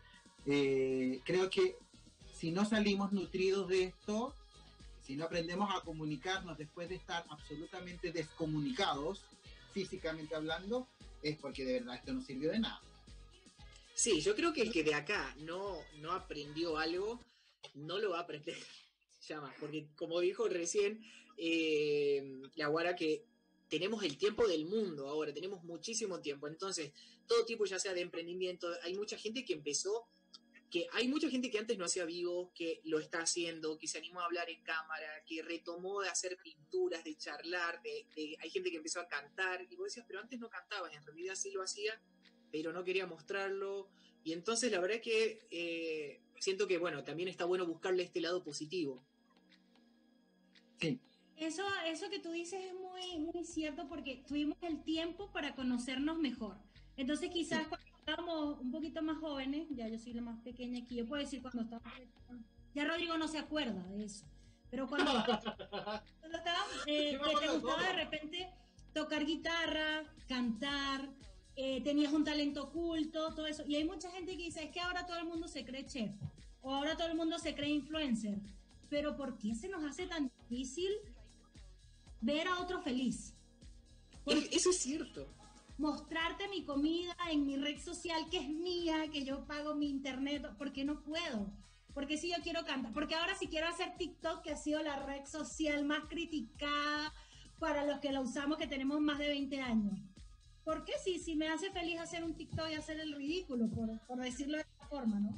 eh, 0.46 1.20
creo 1.24 1.50
que 1.50 1.74
si 2.32 2.52
no 2.52 2.64
salimos 2.64 3.10
nutridos 3.10 3.66
de 3.66 3.82
esto, 3.82 4.32
si 5.02 5.16
no 5.16 5.24
aprendemos 5.24 5.68
a 5.74 5.80
comunicarnos 5.80 6.56
después 6.56 6.88
de 6.88 6.94
estar 6.94 7.24
absolutamente 7.30 8.12
descomunicados, 8.12 9.24
físicamente 9.72 10.36
hablando, 10.36 10.86
es 11.20 11.36
porque 11.36 11.64
de 11.64 11.80
verdad 11.80 11.96
esto 11.96 12.12
no 12.12 12.22
sirvió 12.22 12.52
de 12.52 12.60
nada. 12.60 12.80
Sí, 13.96 14.20
yo 14.20 14.36
creo 14.36 14.52
que 14.52 14.60
el 14.60 14.70
que 14.70 14.84
de 14.84 14.92
acá 14.92 15.34
no, 15.38 15.82
no 16.00 16.12
aprendió 16.12 16.76
algo, 16.76 17.18
no 17.72 17.98
lo 17.98 18.10
va 18.10 18.18
a 18.18 18.22
aprender. 18.22 18.56
Ya 19.26 19.40
más, 19.40 19.52
porque 19.58 19.88
como 19.96 20.20
dijo 20.20 20.46
recién 20.46 21.02
eh, 21.36 22.40
la 22.54 22.68
Guara 22.68 22.94
que 22.94 23.24
tenemos 23.68 24.04
el 24.04 24.16
tiempo 24.18 24.46
del 24.46 24.66
mundo 24.66 25.08
ahora, 25.08 25.34
tenemos 25.34 25.64
muchísimo 25.64 26.20
tiempo, 26.20 26.46
entonces 26.46 26.92
todo 27.26 27.44
tipo 27.44 27.64
ya 27.64 27.80
sea 27.80 27.92
de 27.92 28.02
emprendimiento, 28.02 28.68
hay 28.84 28.94
mucha 28.94 29.18
gente 29.18 29.44
que 29.44 29.54
empezó 29.54 30.06
que 30.70 30.86
hay 30.92 31.08
mucha 31.08 31.28
gente 31.28 31.50
que 31.50 31.58
antes 31.58 31.76
no 31.76 31.86
hacía 31.86 32.04
vivo, 32.04 32.52
que 32.54 32.80
lo 32.84 33.00
está 33.00 33.22
haciendo, 33.22 33.78
que 33.78 33.88
se 33.88 33.98
animó 33.98 34.20
a 34.20 34.26
hablar 34.26 34.48
en 34.48 34.62
cámara, 34.62 35.24
que 35.26 35.42
retomó 35.42 36.02
de 36.02 36.08
hacer 36.08 36.38
pinturas, 36.38 37.02
de 37.02 37.16
charlar, 37.16 37.82
de, 37.82 38.06
hay 38.38 38.50
gente 38.50 38.70
que 38.70 38.76
empezó 38.76 39.00
a 39.00 39.08
cantar, 39.08 39.66
y 39.68 39.74
vos 39.74 39.86
decías, 39.86 40.06
pero 40.06 40.20
antes 40.20 40.38
no 40.38 40.48
cantabas, 40.48 40.94
en 40.94 41.04
realidad 41.04 41.34
sí 41.34 41.50
lo 41.50 41.62
hacía, 41.62 42.00
pero 42.50 42.72
no 42.72 42.84
quería 42.84 43.06
mostrarlo, 43.06 43.88
y 44.26 44.32
entonces 44.32 44.72
la 44.72 44.80
verdad 44.80 44.96
es 44.96 45.02
que 45.02 45.46
eh, 45.52 46.20
siento 46.40 46.66
que, 46.66 46.78
bueno, 46.78 47.04
también 47.04 47.28
está 47.28 47.44
bueno 47.44 47.64
buscarle 47.64 48.02
este 48.02 48.20
lado 48.20 48.42
positivo. 48.42 49.00
Sí. 50.80 50.98
Eso, 51.36 51.62
eso 51.86 52.10
que 52.10 52.18
tú 52.18 52.32
dices 52.32 52.64
es 52.64 52.74
muy, 52.74 53.18
muy 53.18 53.44
cierto 53.44 53.86
porque 53.88 54.24
tuvimos 54.26 54.56
el 54.62 54.82
tiempo 54.82 55.30
para 55.30 55.54
conocernos 55.54 56.18
mejor. 56.18 56.56
Entonces 56.96 57.30
quizás 57.30 57.68
estábamos 58.00 58.58
un 58.60 58.72
poquito 58.72 59.00
más 59.00 59.18
jóvenes, 59.18 59.68
ya 59.70 59.86
yo 59.86 59.96
soy 59.96 60.14
la 60.14 60.22
más 60.22 60.40
pequeña 60.42 60.82
aquí, 60.82 60.96
yo 60.96 61.06
puedo 61.06 61.22
decir 61.22 61.40
cuando 61.40 61.62
estábamos, 61.62 61.92
ya 62.74 62.84
Rodrigo 62.84 63.16
no 63.18 63.28
se 63.28 63.38
acuerda 63.38 63.82
de 63.88 64.06
eso, 64.06 64.26
pero 64.70 64.88
cuando, 64.88 65.12
cuando 66.20 66.38
estábamos, 66.38 66.84
eh, 66.86 67.16
que 67.16 67.46
te 67.46 67.52
gustaba 67.52 67.82
de 67.82 67.92
repente 67.92 68.50
tocar 68.92 69.24
guitarra, 69.24 70.04
cantar, 70.26 71.10
eh, 71.56 71.80
tenías 71.82 72.12
un 72.12 72.24
talento 72.24 72.64
oculto, 72.64 73.34
todo 73.34 73.46
eso, 73.46 73.64
y 73.66 73.76
hay 73.76 73.84
mucha 73.84 74.10
gente 74.10 74.36
que 74.36 74.44
dice, 74.44 74.64
es 74.64 74.70
que 74.70 74.80
ahora 74.80 75.06
todo 75.06 75.18
el 75.18 75.26
mundo 75.26 75.48
se 75.48 75.64
cree 75.64 75.86
chef, 75.86 76.12
o 76.62 76.74
ahora 76.74 76.96
todo 76.96 77.08
el 77.08 77.16
mundo 77.16 77.38
se 77.38 77.54
cree 77.54 77.70
influencer, 77.70 78.38
pero 78.88 79.16
¿por 79.16 79.38
qué 79.38 79.54
se 79.54 79.68
nos 79.68 79.84
hace 79.84 80.06
tan 80.06 80.30
difícil 80.48 80.92
ver 82.20 82.46
a 82.48 82.60
otro 82.60 82.80
feliz? 82.80 83.32
eso 84.50 84.70
es 84.70 84.78
cierto 84.78 85.28
mostrarte 85.78 86.48
mi 86.48 86.64
comida 86.64 87.14
en 87.30 87.46
mi 87.46 87.56
red 87.56 87.78
social 87.78 88.28
que 88.30 88.38
es 88.38 88.48
mía, 88.48 89.08
que 89.12 89.24
yo 89.24 89.44
pago 89.46 89.74
mi 89.74 89.88
internet, 89.88 90.46
porque 90.58 90.84
no 90.84 91.02
puedo. 91.02 91.50
Porque 91.94 92.18
si 92.18 92.30
yo 92.30 92.36
quiero 92.42 92.64
cantar, 92.64 92.92
porque 92.92 93.14
ahora 93.14 93.34
si 93.34 93.48
quiero 93.48 93.68
hacer 93.68 93.96
TikTok, 93.96 94.42
que 94.42 94.52
ha 94.52 94.56
sido 94.56 94.82
la 94.82 94.96
red 94.96 95.24
social 95.24 95.84
más 95.84 96.04
criticada 96.08 97.12
para 97.58 97.84
los 97.84 98.00
que 98.00 98.12
la 98.12 98.20
usamos, 98.20 98.58
que 98.58 98.66
tenemos 98.66 99.00
más 99.00 99.18
de 99.18 99.28
20 99.28 99.60
años. 99.62 99.98
¿Por 100.66 100.84
qué 100.84 100.94
si, 100.98 101.20
si 101.20 101.36
me 101.36 101.46
hace 101.48 101.70
feliz 101.70 102.00
hacer 102.00 102.24
un 102.24 102.34
TikTok 102.34 102.68
y 102.70 102.74
hacer 102.74 102.98
el 102.98 103.14
ridículo, 103.14 103.68
por, 103.68 104.00
por 104.00 104.18
decirlo 104.18 104.56
de 104.56 104.64
esta 104.64 104.86
forma, 104.88 105.20
¿no? 105.20 105.30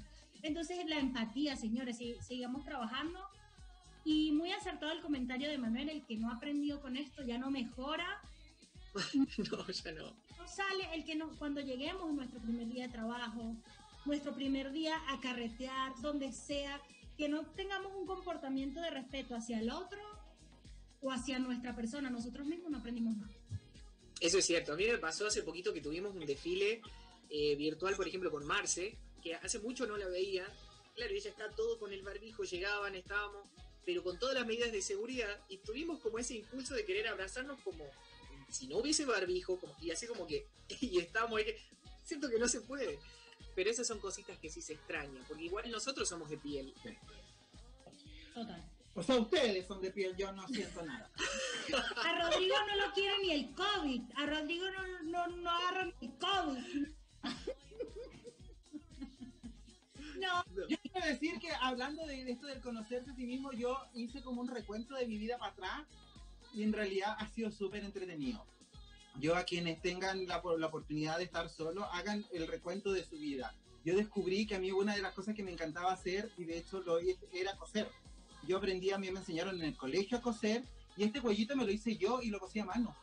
Entonces 0.43 0.79
la 0.87 0.99
empatía, 0.99 1.55
señores, 1.55 1.99
si, 1.99 2.15
sigamos 2.23 2.65
trabajando. 2.65 3.21
Y 4.07 4.33
muy 4.33 4.53
acertado 4.53 4.91
el 4.91 5.03
comentario 5.03 5.51
de 5.51 5.59
Manuel, 5.59 5.91
el 5.91 6.07
que 6.07 6.17
no 6.17 6.31
ha 6.31 6.37
aprendido 6.37 6.81
con 6.81 6.97
esto 6.97 7.23
ya 7.23 7.37
no 7.37 7.51
mejora. 7.51 8.07
no, 9.15 9.27
ya 9.69 9.93
no 9.93 10.15
sale 10.49 10.95
el 10.95 11.05
que 11.05 11.15
no, 11.15 11.29
cuando 11.39 11.61
lleguemos 11.61 12.11
nuestro 12.15 12.41
primer 12.41 12.67
día 12.69 12.87
de 12.87 12.93
trabajo, 12.93 13.55
nuestro 14.07 14.35
primer 14.35 14.73
día 14.73 14.97
a 15.11 15.21
carretear, 15.21 15.93
donde 16.01 16.33
sea, 16.33 16.81
que 17.19 17.29
no 17.29 17.45
tengamos 17.49 17.93
un 17.95 18.07
comportamiento 18.07 18.81
de 18.81 18.89
respeto 18.89 19.37
hacia 19.37 19.61
el 19.61 19.69
otro 19.69 20.01
o 21.03 21.13
hacia 21.13 21.39
nuestra 21.39 21.77
persona, 21.77 22.09
nosotros 22.09 22.47
mismos 22.47 22.71
no 22.71 22.79
aprendimos 22.79 23.15
nada. 23.17 23.38
Eso 24.21 24.39
es 24.39 24.47
cierto, 24.47 24.73
a 24.73 24.77
mí 24.77 24.87
me 24.87 24.99
pasó 24.99 25.27
hace 25.27 25.43
poquito 25.43 25.73
que 25.73 25.81
tuvimos 25.81 26.15
un 26.15 26.27
desfile 26.27 26.83
eh, 27.31 27.55
virtual, 27.57 27.95
por 27.95 28.09
ejemplo, 28.09 28.31
con 28.31 28.45
Marce, 28.45 28.97
que 29.23 29.35
hace 29.37 29.59
mucho 29.61 29.87
no 29.87 29.97
la 29.97 30.09
veía, 30.09 30.47
claro, 30.95 31.15
ella 31.15 31.31
está 31.31 31.51
todo 31.51 31.79
con 31.79 31.93
el 31.93 32.03
barbijo, 32.03 32.43
llegaban, 32.43 32.95
estábamos, 32.97 33.49
pero 33.85 34.03
con 34.03 34.19
todas 34.19 34.35
las 34.35 34.47
medidas 34.47 34.73
de 34.73 34.83
seguridad, 34.83 35.41
y 35.49 35.59
tuvimos 35.59 36.01
como 36.01 36.19
ese 36.19 36.35
impulso 36.35 36.75
de 36.75 36.85
querer 36.85 37.07
abrazarnos 37.07 37.61
como 37.61 37.85
si 38.51 38.67
no 38.67 38.79
hubiese 38.79 39.05
barbijo, 39.05 39.59
como, 39.61 39.77
y 39.81 39.91
así 39.91 40.07
como 40.07 40.27
que, 40.27 40.47
y 40.81 40.99
estamos 40.99 41.39
ahí, 41.39 41.45
que, 41.45 41.61
siento 42.05 42.29
que 42.29 42.39
no 42.39 42.49
se 42.49 42.61
puede. 42.63 42.99
Pero 43.55 43.71
esas 43.71 43.87
son 43.87 43.99
cositas 43.99 44.39
que 44.39 44.51
sí 44.51 44.63
se 44.63 44.75
extrañan, 44.75 45.25
porque 45.27 45.45
igual 45.45 45.71
nosotros 45.71 46.09
somos 46.09 46.31
de 46.31 46.39
piel. 46.39 46.73
Total. 48.35 48.78
O 48.99 49.03
sea, 49.03 49.17
ustedes 49.17 49.65
son 49.65 49.81
de 49.81 49.93
piel, 49.93 50.17
yo 50.17 50.33
no 50.33 50.49
siento 50.49 50.83
nada. 50.83 51.09
A 52.05 52.21
Rodrigo 52.21 52.57
no 52.67 52.87
lo 52.87 52.93
quiere 52.93 53.17
ni 53.23 53.31
el 53.31 53.55
COVID. 53.55 54.03
A 54.17 54.27
Rodrigo 54.27 54.65
no, 54.73 55.03
no, 55.05 55.37
no 55.37 55.51
agarra 55.51 55.85
ni 55.85 56.09
el 56.09 56.13
COVID. 56.19 56.89
No. 60.19 60.43
Yo 60.69 60.77
quiero 60.83 61.07
decir 61.07 61.39
que 61.39 61.49
hablando 61.61 62.05
de 62.05 62.29
esto 62.29 62.49
del 62.49 62.61
conocerse 62.61 63.13
a 63.13 63.15
sí 63.15 63.25
mismo, 63.25 63.53
yo 63.53 63.79
hice 63.95 64.21
como 64.21 64.41
un 64.41 64.49
recuento 64.49 64.97
de 64.97 65.07
mi 65.07 65.17
vida 65.17 65.39
para 65.39 65.53
atrás 65.53 65.87
y 66.53 66.65
en 66.65 66.73
realidad 66.73 67.15
ha 67.21 67.29
sido 67.29 67.53
súper 67.53 67.85
entretenido. 67.85 68.45
Yo 69.21 69.37
a 69.37 69.45
quienes 69.45 69.81
tengan 69.81 70.27
la, 70.27 70.43
la 70.59 70.67
oportunidad 70.67 71.19
de 71.19 71.25
estar 71.25 71.49
solo, 71.49 71.85
hagan 71.93 72.27
el 72.33 72.49
recuento 72.49 72.91
de 72.91 73.05
su 73.05 73.17
vida. 73.17 73.55
Yo 73.85 73.95
descubrí 73.95 74.45
que 74.45 74.57
a 74.57 74.59
mí 74.59 74.73
una 74.73 74.97
de 74.97 75.03
las 75.03 75.15
cosas 75.15 75.37
que 75.37 75.45
me 75.45 75.53
encantaba 75.53 75.93
hacer, 75.93 76.33
y 76.37 76.43
de 76.43 76.59
hecho 76.59 76.81
lo 76.81 76.99
era 76.99 77.57
coser. 77.57 77.89
Yo 78.47 78.59
aprendí, 78.59 78.91
a 78.91 78.99
mí 78.99 79.11
me 79.11 79.21
enseñaron 79.21 79.57
en 79.57 79.67
el 79.67 79.77
colegio 79.77 80.19
a 80.19 80.23
coser, 80.23 80.65
y 80.97 81.05
este 81.05 81.21
cuellito 81.21 81.55
me 81.57 81.65
lo 81.65 81.71
hice 81.71 81.97
yo 81.97 82.21
y 82.23 82.29
lo 82.29 82.41
cosí 82.41 82.59
a 82.59 82.65
mano. 82.65 82.95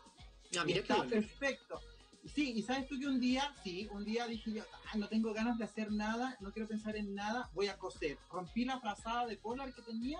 Ah, 0.58 0.64
está 0.68 0.96
perfecto. 1.10 1.80
Sí, 2.34 2.54
y 2.56 2.64
sabes 2.64 2.88
tú 2.88 3.00
que 3.00 3.06
un 3.08 3.20
día, 3.20 3.54
sí, 3.64 3.88
un 3.92 4.04
día 4.04 4.26
dije 4.26 4.52
yo, 4.52 4.64
"Ah, 4.92 4.98
no 4.98 5.08
tengo 5.08 5.32
ganas 5.34 5.58
de 5.60 5.66
hacer 5.66 5.92
nada, 5.92 6.36
no 6.40 6.52
quiero 6.52 6.68
pensar 6.68 6.96
en 6.96 7.14
nada, 7.14 7.50
voy 7.54 7.68
a 7.68 7.78
coser. 7.78 8.18
Rompí 8.32 8.66
la 8.66 8.80
frazada 8.80 9.28
de 9.28 9.38
polar 9.38 9.74
que 9.74 9.82
tenía 9.84 10.20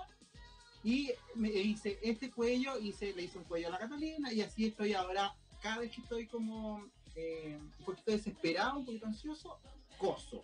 y 0.84 1.10
me 1.34 1.48
hice 1.50 1.98
este 2.02 2.30
cuello, 2.30 2.78
hice, 2.78 3.12
le 3.12 3.24
hice 3.24 3.38
un 3.38 3.44
cuello 3.44 3.68
a 3.68 3.70
la 3.72 3.78
Catalina 3.78 4.32
y 4.32 4.40
así 4.40 4.66
estoy 4.66 4.94
ahora, 4.94 5.34
cada 5.60 5.78
vez 5.78 5.90
que 5.90 6.00
estoy 6.00 6.28
como 6.28 6.86
eh, 7.16 7.58
un 7.60 7.84
poquito 7.84 8.12
desesperado, 8.12 8.78
un 8.78 8.86
poquito 8.86 9.06
ansioso, 9.06 9.58
coso. 9.98 10.42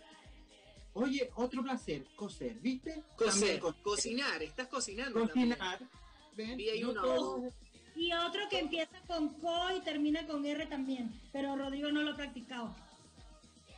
Oye, 0.95 1.31
otro 1.37 1.63
placer, 1.63 2.05
coser, 2.17 2.55
¿viste? 2.61 3.03
Coser, 3.17 3.33
También 3.33 3.61
co- 3.61 3.75
cocinar, 3.83 4.43
estás 4.43 4.69
cocinando. 4.69 5.27
también. 5.27 5.51
cocinar. 5.51 5.79
¿ven? 6.37 6.57
Vi 6.57 6.69
ahí 6.69 6.83
No 6.83 6.91
uno. 6.91 7.53
Y 7.95 8.13
otro 8.13 8.49
que 8.49 8.59
empieza 8.59 9.01
con 9.07 9.29
Co 9.41 9.71
y 9.77 9.81
termina 9.81 10.27
con 10.27 10.45
R 10.45 10.67
también. 10.67 11.19
Pero 11.33 11.57
Rodrigo 11.57 11.91
no 11.93 12.03
lo 12.03 12.13
ha 12.13 12.17
practicado. 12.17 12.75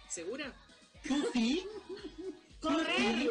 ¿Segura? 0.09 0.53
¿Tú 1.07 1.15
sí? 1.33 1.63
Correr, 2.61 3.29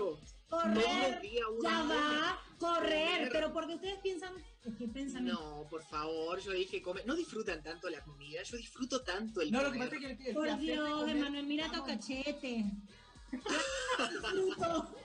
correr, 0.47 1.21
ya 1.23 1.83
va, 1.83 2.39
correr. 2.59 2.59
Correr. 2.59 3.29
Pero 3.31 3.51
porque 3.51 3.73
ustedes 3.73 3.97
piensan, 3.99 4.31
es 4.63 4.75
que 4.77 4.87
pensamiento. 4.87 5.41
No, 5.41 5.67
por 5.69 5.81
favor, 5.83 6.39
yo 6.39 6.51
dije 6.51 6.83
comer. 6.83 7.07
No 7.07 7.15
disfrutan 7.15 7.63
tanto 7.63 7.89
la 7.89 8.03
comida, 8.03 8.43
yo 8.43 8.57
disfruto 8.57 9.01
tanto 9.01 9.41
el 9.41 9.51
No, 9.51 9.63
lo 9.63 9.71
que 9.71 9.79
pasa 9.79 9.95
es 9.95 10.01
que 10.01 10.11
el- 10.11 10.27
el 10.27 10.33
Por 10.35 10.57
Dios, 10.59 11.09
Emanuel, 11.09 11.47
mira 11.47 11.71
tu 11.71 11.83
cachete. 11.83 12.65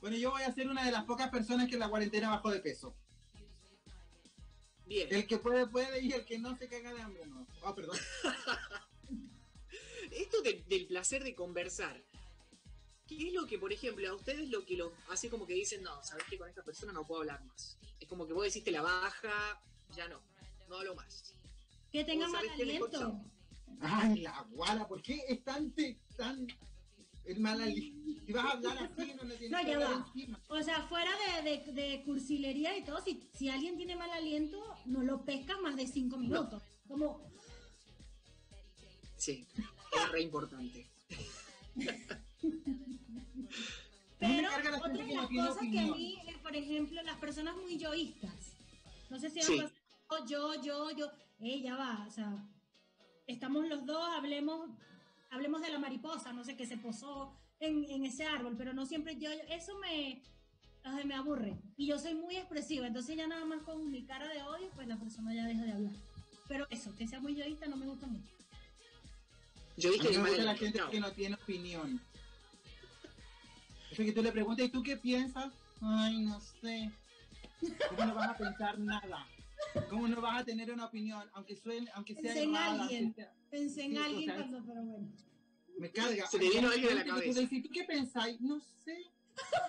Bueno, 0.00 0.16
yo 0.16 0.32
voy 0.32 0.42
a 0.42 0.52
ser 0.52 0.68
una 0.68 0.84
de 0.84 0.90
las 0.90 1.04
pocas 1.04 1.30
personas 1.30 1.68
que 1.68 1.74
en 1.74 1.78
la 1.80 1.88
cuarentena 1.88 2.28
bajó 2.28 2.50
de 2.50 2.58
peso. 2.58 2.92
Bien, 4.84 5.06
El 5.12 5.28
que 5.28 5.38
puede, 5.38 5.68
puede 5.68 6.02
y 6.02 6.10
el 6.12 6.24
que 6.24 6.40
no 6.40 6.56
se 6.58 6.68
caga 6.68 6.92
de 6.92 7.00
hambre, 7.00 7.24
no. 7.26 7.46
Ah, 7.62 7.72
perdón. 7.72 7.96
esto 10.10 10.42
de- 10.42 10.64
del 10.68 10.86
placer 10.88 11.22
de 11.22 11.36
conversar. 11.36 12.02
¿Qué 13.06 13.28
es 13.28 13.32
lo 13.32 13.46
que, 13.46 13.58
por 13.58 13.72
ejemplo, 13.72 14.08
a 14.10 14.14
ustedes 14.14 14.48
lo 14.48 14.64
que 14.66 14.76
lo 14.76 14.92
hace 15.08 15.30
como 15.30 15.46
que 15.46 15.54
dicen, 15.54 15.84
no, 15.84 16.02
sabes 16.02 16.24
que 16.24 16.36
con 16.36 16.48
esta 16.48 16.64
persona 16.64 16.92
no 16.92 17.06
puedo 17.06 17.20
hablar 17.20 17.44
más? 17.44 17.78
Es 18.00 18.08
como 18.08 18.26
que 18.26 18.32
vos 18.32 18.44
decís, 18.44 18.64
te 18.64 18.72
la 18.72 18.82
baja, 18.82 19.62
ya 19.94 20.08
no, 20.08 20.20
no 20.68 20.78
hablo 20.78 20.96
más. 20.96 21.32
Que 21.92 22.04
tenga 22.04 22.26
¿Vos 22.26 22.32
mal 22.32 22.48
aliento. 22.48 23.20
Ay, 23.80 24.20
la 24.20 24.42
guala, 24.50 24.88
¿por 24.88 25.00
qué 25.00 25.24
es 25.28 25.44
tan, 25.44 25.72
tan 26.16 26.46
el 27.26 27.40
mal 27.40 27.60
ali- 27.60 28.20
Si 28.26 28.32
vas 28.32 28.44
a 28.44 28.50
hablar 28.52 28.78
así, 28.78 29.12
no 29.14 29.24
le 29.24 29.36
tienes 29.36 29.50
No, 29.50 29.58
que 29.58 29.66
ya 29.66 29.74
hablar 29.74 29.92
va. 29.92 30.06
encima. 30.06 30.40
O 30.48 30.62
sea, 30.62 30.82
fuera 30.88 31.10
de, 31.42 31.50
de, 31.50 31.72
de 31.72 32.02
cursilería 32.04 32.76
y 32.76 32.84
todo, 32.84 33.00
si, 33.02 33.28
si 33.34 33.48
alguien 33.48 33.76
tiene 33.76 33.96
mal 33.96 34.10
aliento, 34.10 34.62
no 34.86 35.02
lo 35.02 35.24
pescas 35.24 35.58
más 35.60 35.76
de 35.76 35.86
cinco 35.86 36.16
minutos. 36.18 36.62
Como, 36.88 37.20
Sí, 39.16 39.46
es 39.56 40.08
re 40.10 40.22
importante. 40.22 40.86
pero 44.18 44.48
otra 44.48 44.62
de 44.92 45.14
las 45.14 45.28
cosas 45.28 45.68
que 45.70 45.78
a 45.80 45.86
mí, 45.86 46.18
eh, 46.26 46.36
por 46.42 46.54
ejemplo, 46.56 47.02
las 47.02 47.18
personas 47.18 47.56
muy 47.56 47.76
yoístas. 47.78 48.34
No 49.10 49.18
sé 49.18 49.30
si 49.30 49.40
han 49.40 49.46
Sí. 49.46 49.56
pasado 49.60 50.26
yo, 50.28 50.62
yo, 50.62 50.90
yo. 50.96 51.10
Eh, 51.40 51.60
ya 51.62 51.76
va, 51.76 52.04
o 52.08 52.10
sea, 52.10 52.44
estamos 53.26 53.66
los 53.68 53.84
dos, 53.86 54.04
hablemos, 54.14 54.70
hablemos 55.32 55.62
de 55.62 55.70
la 55.70 55.78
mariposa, 55.78 56.32
no 56.32 56.44
sé, 56.44 56.56
que 56.56 56.66
se 56.66 56.76
posó 56.76 57.32
en, 57.58 57.84
en 57.90 58.04
ese 58.04 58.24
árbol, 58.24 58.54
pero 58.56 58.72
no 58.74 58.86
siempre 58.86 59.18
yo, 59.18 59.30
eso 59.48 59.76
me, 59.78 60.22
ay, 60.84 61.04
me 61.04 61.14
aburre. 61.14 61.58
Y 61.76 61.86
yo 61.86 61.98
soy 61.98 62.14
muy 62.14 62.36
expresiva, 62.36 62.86
entonces 62.86 63.16
ya 63.16 63.26
nada 63.26 63.44
más 63.44 63.62
con 63.62 63.90
mi 63.90 64.04
cara 64.04 64.28
de 64.28 64.42
odio, 64.42 64.70
pues 64.74 64.86
la 64.86 64.98
persona 64.98 65.34
ya 65.34 65.46
deja 65.46 65.64
de 65.64 65.72
hablar. 65.72 65.92
Pero 66.48 66.66
eso, 66.70 66.94
que 66.94 67.06
sea 67.08 67.18
muy 67.18 67.34
yoísta 67.34 67.66
no 67.66 67.76
me 67.76 67.86
gusta 67.86 68.06
mucho. 68.06 68.30
Yo 69.78 69.88
A 69.88 69.92
dije 69.92 70.08
mí 70.10 70.14
de 70.16 70.22
me 70.22 70.28
gusta 70.28 70.44
la 70.44 70.54
gente 70.54 70.78
no. 70.78 70.90
que 70.90 71.00
no 71.00 71.12
tiene 71.12 71.34
opinión. 71.36 72.00
Eso 73.90 74.02
que 74.04 74.12
tú 74.12 74.22
le 74.22 74.32
preguntas, 74.32 74.66
¿y 74.66 74.70
tú 74.70 74.82
qué 74.82 74.96
piensas? 74.98 75.52
Ay, 75.80 76.18
no 76.20 76.40
sé. 76.40 76.90
¿Cómo 77.88 78.04
no 78.06 78.14
vas 78.14 78.30
a 78.30 78.36
pensar 78.36 78.78
nada? 78.78 79.26
¿Cómo 79.88 80.08
no 80.08 80.20
vas 80.20 80.42
a 80.42 80.44
tener 80.44 80.70
una 80.72 80.86
opinión? 80.86 81.28
Aunque 81.34 81.56
suene, 81.56 81.90
aunque 81.94 82.14
sea 82.14 82.22
Pensé 82.34 82.42
en 82.42 82.56
alguien. 82.56 83.14
sea- 83.14 83.32
Pensé 83.50 83.84
en 83.84 83.90
Sí, 83.92 83.98
o 83.98 84.02
alguien 84.04 84.24
sea, 84.26 84.36
cuando, 84.36 84.64
pero 84.66 84.82
bueno. 84.82 85.08
me 85.78 85.90
carga. 85.90 86.26
Se 86.26 86.38
te 86.38 86.48
vino 86.50 86.68
alguien 86.70 86.92
a 86.92 86.94
la 86.94 87.04
cabeza. 87.04 87.40
¿tú 87.48 87.68
qué 87.72 87.84
pensáis? 87.84 88.40
No 88.40 88.60
sé. 88.60 89.10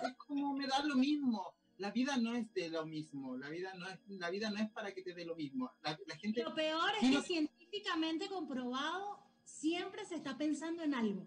Es 0.02 0.14
como 0.26 0.54
me 0.54 0.66
da 0.66 0.82
lo 0.84 0.96
mismo. 0.96 1.54
La 1.78 1.90
vida 1.90 2.16
no 2.16 2.34
es 2.34 2.52
de 2.54 2.68
lo 2.68 2.86
mismo. 2.86 3.36
La 3.36 3.48
vida 3.48 3.74
no 3.74 3.88
es, 3.88 3.98
la 4.08 4.30
vida 4.30 4.50
no 4.50 4.58
es 4.58 4.70
para 4.70 4.92
que 4.94 5.02
te 5.02 5.12
dé 5.14 5.24
lo 5.24 5.34
mismo. 5.36 5.72
La, 5.82 5.98
la 6.06 6.16
gente 6.16 6.42
Lo 6.42 6.54
peor 6.54 6.90
es 7.00 7.08
que 7.08 7.14
no- 7.14 7.22
científicamente 7.22 8.28
comprobado 8.28 9.18
siempre 9.44 10.04
se 10.04 10.14
está 10.16 10.36
pensando 10.38 10.82
en 10.82 10.94
algo. 10.94 11.26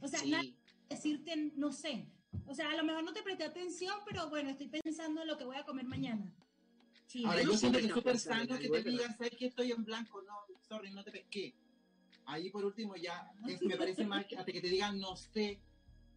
O 0.00 0.08
sea, 0.08 0.20
nadie 0.26 0.50
Sí, 0.50 0.56
a 0.90 0.94
decirte 0.94 1.52
no 1.56 1.72
sé. 1.72 2.06
O 2.46 2.54
sea, 2.54 2.70
a 2.70 2.76
lo 2.76 2.84
mejor 2.84 3.02
no 3.04 3.12
te 3.12 3.22
presté 3.22 3.44
atención, 3.44 3.94
pero 4.06 4.28
bueno, 4.30 4.50
estoy 4.50 4.68
pensando 4.68 5.22
en 5.22 5.28
lo 5.28 5.36
que 5.36 5.44
voy 5.44 5.56
a 5.56 5.64
comer 5.64 5.84
mañana. 5.86 6.32
Sí. 7.12 7.24
Ahora, 7.26 7.42
yo 7.42 7.50
siento 7.56 7.58
siempre 7.58 7.80
que 7.82 7.86
es 7.88 7.94
súper 7.94 8.18
sano 8.18 8.58
que 8.58 8.68
te 8.70 8.82
digan, 8.90 9.16
¿sabes 9.18 9.36
que 9.36 9.46
estoy 9.46 9.70
en 9.70 9.84
blanco? 9.84 10.22
No, 10.22 10.46
sorry, 10.66 10.90
no 10.92 11.04
te 11.04 11.10
pesqué. 11.10 11.54
Ahí 12.24 12.48
por 12.50 12.64
último 12.64 12.96
ya 12.96 13.30
es- 13.46 13.60
me 13.60 13.76
parece 13.76 14.06
mal 14.06 14.26
que 14.26 14.38
hasta 14.38 14.50
que 14.50 14.60
te 14.62 14.68
digan, 14.68 14.98
no 14.98 15.14
sé. 15.16 15.60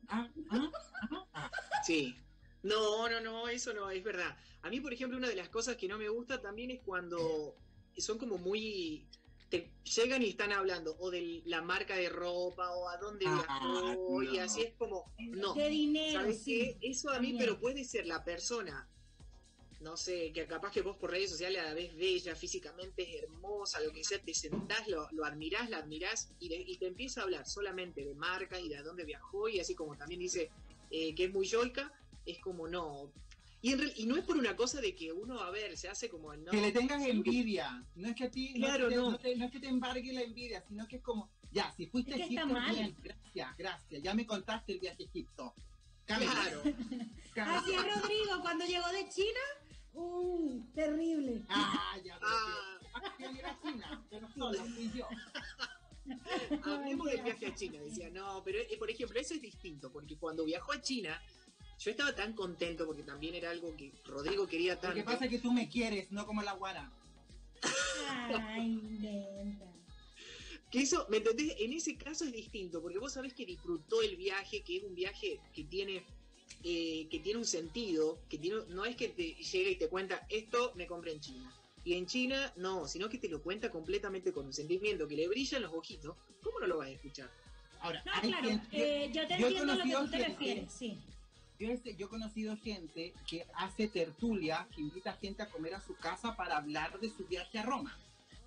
Ah, 0.07 0.29
ah, 0.51 0.71
ah, 1.11 1.27
ah. 1.33 1.51
sí. 1.85 2.15
No, 2.63 3.09
no, 3.09 3.19
no, 3.19 3.49
eso 3.49 3.73
no, 3.73 3.91
es 3.91 4.01
verdad. 4.03 4.37
A 4.61 4.69
mí, 4.69 4.79
por 4.79 4.93
ejemplo, 4.93 5.17
una 5.17 5.27
de 5.27 5.35
las 5.35 5.49
cosas 5.49 5.75
que 5.75 5.87
no 5.89 5.97
me 5.97 6.07
gusta 6.07 6.41
también 6.41 6.71
es 6.71 6.81
cuando 6.81 7.57
son 7.97 8.17
como 8.17 8.37
muy... 8.37 9.05
Te 9.49 9.73
llegan 9.83 10.23
y 10.23 10.29
están 10.29 10.51
hablando 10.53 10.95
o 10.99 11.11
de 11.11 11.43
la 11.45 11.61
marca 11.61 11.95
de 11.95 12.09
ropa 12.09 12.71
o 12.71 12.87
a 12.89 12.97
dónde 12.97 13.25
Ah, 13.27 13.43
viajó 13.95 14.23
y 14.23 14.39
así 14.39 14.61
es 14.63 14.73
como, 14.75 15.13
no. 15.19 15.53
de 15.53 15.69
dinero, 15.69 16.21
¿Sabes 16.21 16.43
sí. 16.43 16.77
qué? 16.81 16.89
Eso 16.89 17.09
a 17.11 17.19
mí, 17.19 17.35
pero 17.37 17.59
puede 17.59 17.83
ser 17.83 18.07
la 18.07 18.23
persona, 18.23 18.89
no 19.85 19.95
sé, 19.97 20.31
que 20.33 20.47
capaz 20.47 20.71
que 20.71 20.81
vos 20.81 20.97
por 20.97 21.11
redes 21.11 21.29
sociales 21.29 21.61
la 21.63 21.75
ves 21.75 21.95
bella, 21.95 22.35
físicamente 22.35 23.03
es 23.03 23.21
hermosa, 23.23 23.79
lo 23.81 23.91
que 23.91 24.03
sea, 24.03 24.19
te 24.19 24.33
sentás, 24.33 24.87
lo, 24.87 25.07
lo 25.11 25.23
admirás, 25.23 25.69
la 25.69 25.77
admirás 25.77 26.31
y, 26.39 26.49
de- 26.49 26.63
y 26.67 26.77
te 26.77 26.87
empieza 26.87 27.21
a 27.21 27.25
hablar 27.25 27.45
solamente 27.47 28.03
de 28.03 28.15
marca 28.15 28.59
y 28.59 28.67
de 28.67 28.77
a 28.77 28.81
dónde 28.81 29.05
viajó 29.05 29.47
y 29.47 29.59
así 29.59 29.75
como 29.75 29.95
también 29.95 30.19
dice 30.19 30.49
eh, 30.89 31.13
que 31.13 31.25
es 31.25 31.31
muy 31.31 31.45
yoica, 31.45 31.93
es 32.25 32.39
como 32.39 32.67
no. 32.67 33.11
Y, 33.61 33.73
en 33.73 33.79
real- 33.79 33.93
y 33.95 34.05
no 34.07 34.15
es 34.15 34.23
por 34.25 34.37
una 34.37 34.55
cosa 34.55 34.81
de 34.81 34.95
que 34.95 35.11
uno, 35.11 35.39
a 35.39 35.51
ver, 35.51 35.77
se 35.77 35.87
hace 35.87 36.09
como 36.09 36.33
el 36.33 36.43
no. 36.43 36.49
Que 36.51 36.61
le 36.61 36.71
tengas 36.71 37.05
envidia. 37.05 37.85
No 37.95 38.07
es 38.09 38.15
que 38.15 38.23
a 38.23 38.31
ti, 38.31 38.53
no 38.55 38.65
es 38.67 38.73
Claro, 38.73 38.89
que 38.89 38.95
te- 38.95 39.01
no. 39.01 39.11
no 39.11 39.17
te- 39.19 39.35
no 39.35 39.45
es 39.45 39.51
que 39.51 39.59
te 39.59 39.67
embargue 39.67 40.13
la 40.13 40.21
envidia, 40.23 40.63
sino 40.67 40.87
que 40.87 40.95
es 40.97 41.03
como, 41.03 41.29
ya, 41.51 41.71
si 41.77 41.85
fuiste 41.85 42.11
Es 42.11 42.15
a 42.15 42.17
que 42.17 42.23
está 42.33 42.41
Egipto, 42.41 42.59
mal. 42.59 42.75
bien, 42.75 42.95
gracias, 43.03 43.57
gracias. 43.57 44.01
Ya 44.03 44.13
me 44.15 44.25
contaste 44.25 44.73
el 44.73 44.79
viaje 44.79 45.03
a 45.03 45.05
Egipto. 45.05 45.53
Claro. 46.05 46.61
Así 47.35 47.71
es 47.73 47.81
Rodrigo, 47.95 48.41
cuando 48.41 48.65
llegó 48.65 48.87
de 48.89 49.09
China, 49.09 49.39
uh, 49.95 50.63
terrible. 50.73 51.41
Ah, 51.49 51.95
ya, 52.03 52.17
Ah, 52.21 52.77
que- 52.81 52.87
ah, 52.93 53.13
que 53.17 53.23
ir 53.39 53.45
a 53.45 53.59
China, 53.61 54.05
pero 54.09 54.27
solo, 54.33 54.63
fui 54.65 54.91
yo. 54.93 55.07
Hablemos 56.63 57.07
del 57.09 57.21
viaje 57.23 57.47
a 57.47 57.55
China, 57.55 57.79
decía, 57.81 58.09
no, 58.11 58.43
pero 58.43 58.59
eh, 58.59 58.77
por 58.77 58.89
ejemplo, 58.91 59.19
eso 59.19 59.33
es 59.33 59.41
distinto, 59.41 59.91
porque 59.91 60.17
cuando 60.17 60.45
viajó 60.45 60.71
a 60.73 60.81
China, 60.81 61.19
yo 61.79 61.91
estaba 61.91 62.13
tan 62.15 62.33
contento 62.33 62.85
porque 62.85 63.03
también 63.03 63.35
era 63.35 63.49
algo 63.49 63.75
que 63.75 63.91
Rodrigo 64.05 64.47
quería 64.47 64.75
Lo 64.75 64.79
tanto. 64.81 64.95
que 64.97 65.03
pasa 65.03 65.25
es 65.25 65.31
que 65.31 65.39
tú 65.39 65.51
me 65.51 65.67
quieres, 65.67 66.11
no 66.11 66.25
como 66.25 66.41
la 66.43 66.53
guara. 66.53 66.91
Ay, 68.29 68.73
inventa. 68.73 69.65
Que 70.71 70.81
eso, 70.81 71.05
¿me 71.09 71.17
entendés? 71.17 71.55
En 71.59 71.73
ese 71.73 71.95
caso 71.97 72.25
es 72.25 72.31
distinto, 72.33 72.81
porque 72.81 72.97
vos 72.99 73.13
sabés 73.13 73.33
que 73.33 73.45
disfrutó 73.45 74.01
el 74.01 74.15
viaje, 74.15 74.61
que 74.63 74.77
es 74.77 74.83
un 74.83 74.93
viaje 74.95 75.39
que 75.53 75.63
tiene, 75.63 76.05
eh, 76.67 77.07
que 77.11 77.19
tiene 77.19 77.37
un 77.37 77.45
sentido, 77.45 78.17
que 78.27 78.39
tiene, 78.39 78.57
no 78.69 78.85
es 78.85 78.95
que 78.95 79.09
te 79.09 79.35
llega 79.35 79.69
y 79.69 79.75
te 79.75 79.87
cuenta, 79.87 80.25
esto 80.29 80.73
me 80.75 80.87
compré 80.87 81.11
en 81.13 81.19
China. 81.19 81.53
Y 81.83 81.93
en 81.93 82.07
China, 82.07 82.51
no, 82.55 82.87
sino 82.87 83.07
que 83.07 83.19
te 83.19 83.29
lo 83.29 83.43
cuenta 83.43 83.69
completamente 83.69 84.33
con 84.33 84.47
un 84.47 84.53
sentimiento 84.53 85.07
que 85.07 85.15
le 85.15 85.27
brillan 85.27 85.61
los 85.61 85.71
ojitos. 85.71 86.15
¿Cómo 86.41 86.59
no 86.59 86.65
lo 86.65 86.77
vas 86.79 86.87
a 86.87 86.91
escuchar? 86.91 87.29
Ahora, 87.81 88.03
No, 88.03 88.19
claro, 88.19 88.47
gente- 88.49 89.05
eh, 89.05 89.11
yo 89.13 89.27
te 89.27 89.37
yo 89.39 89.45
entiendo 89.47 89.73
a 89.73 89.75
lo 89.75 89.83
que 89.83 89.91
tú 89.91 90.09
te 90.09 90.17
gente- 90.17 90.27
refieres, 90.29 90.71
sí. 90.73 90.97
Yo, 91.59 91.67
he- 91.69 91.95
yo 91.95 92.07
he 92.07 92.09
conocido 92.09 92.57
gente 92.57 93.13
que 93.29 93.45
hace 93.53 93.87
tertulia, 93.87 94.67
que 94.73 94.81
invita 94.81 95.11
a 95.11 95.17
gente 95.17 95.43
a 95.43 95.49
comer 95.51 95.75
a 95.75 95.81
su 95.81 95.95
casa 95.95 96.35
para 96.35 96.57
hablar 96.57 96.99
de 96.99 97.09
su 97.11 97.25
viaje 97.27 97.59
a 97.59 97.63
Roma. 97.63 97.95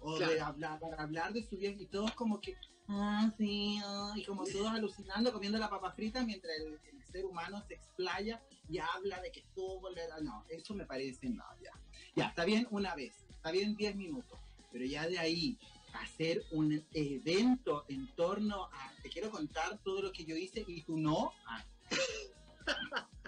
O 0.01 0.19
de 0.19 0.27
Claro. 0.27 0.45
hablar, 0.47 0.81
para 0.81 1.03
hablar 1.05 1.33
de 1.33 1.43
su 1.49 1.57
viaje. 1.57 1.77
Y 1.83 1.87
todos 1.87 2.13
como 2.15 2.41
que, 2.41 2.57
ah, 2.89 3.33
sí, 3.39 3.79
ah", 3.85 4.13
y 4.17 4.25
como 4.25 4.45
todos 4.45 4.67
alucinando, 4.69 5.33
comiendo 5.33 5.59
la 5.59 5.71
papa 5.71 5.93
frita 5.93 6.25
mientras 6.25 6.53
el, 6.57 6.67
el 6.93 6.98
ser 7.11 7.25
humano 7.25 7.63
se 7.67 7.75
explaya 7.75 8.41
y 8.69 8.79
habla 8.79 9.21
de 9.21 9.31
que 9.31 9.41
estuvo. 9.41 9.89
No, 10.23 10.45
eso 10.49 10.75
me 10.75 10.85
parece, 10.85 11.29
no, 11.29 11.45
ya. 11.63 11.73
Ya, 12.15 12.27
está 12.27 12.45
bien 12.45 12.67
una 12.71 12.95
vez, 12.95 13.15
está 13.31 13.51
bien 13.51 13.77
10 13.77 13.97
minutos, 13.97 14.39
pero 14.73 14.85
ya 14.85 15.07
de 15.07 15.19
ahí 15.19 15.59
hacer 15.95 16.45
un 16.51 16.85
evento 16.93 17.85
en 17.89 18.07
torno 18.15 18.65
a, 18.65 18.93
te 19.03 19.09
quiero 19.09 19.31
contar 19.31 19.79
todo 19.83 20.03
lo 20.03 20.13
que 20.13 20.25
yo 20.25 20.37
hice 20.37 20.65
y 20.67 20.83
tú 20.83 20.97
no, 20.97 21.33
ah, 21.47 21.65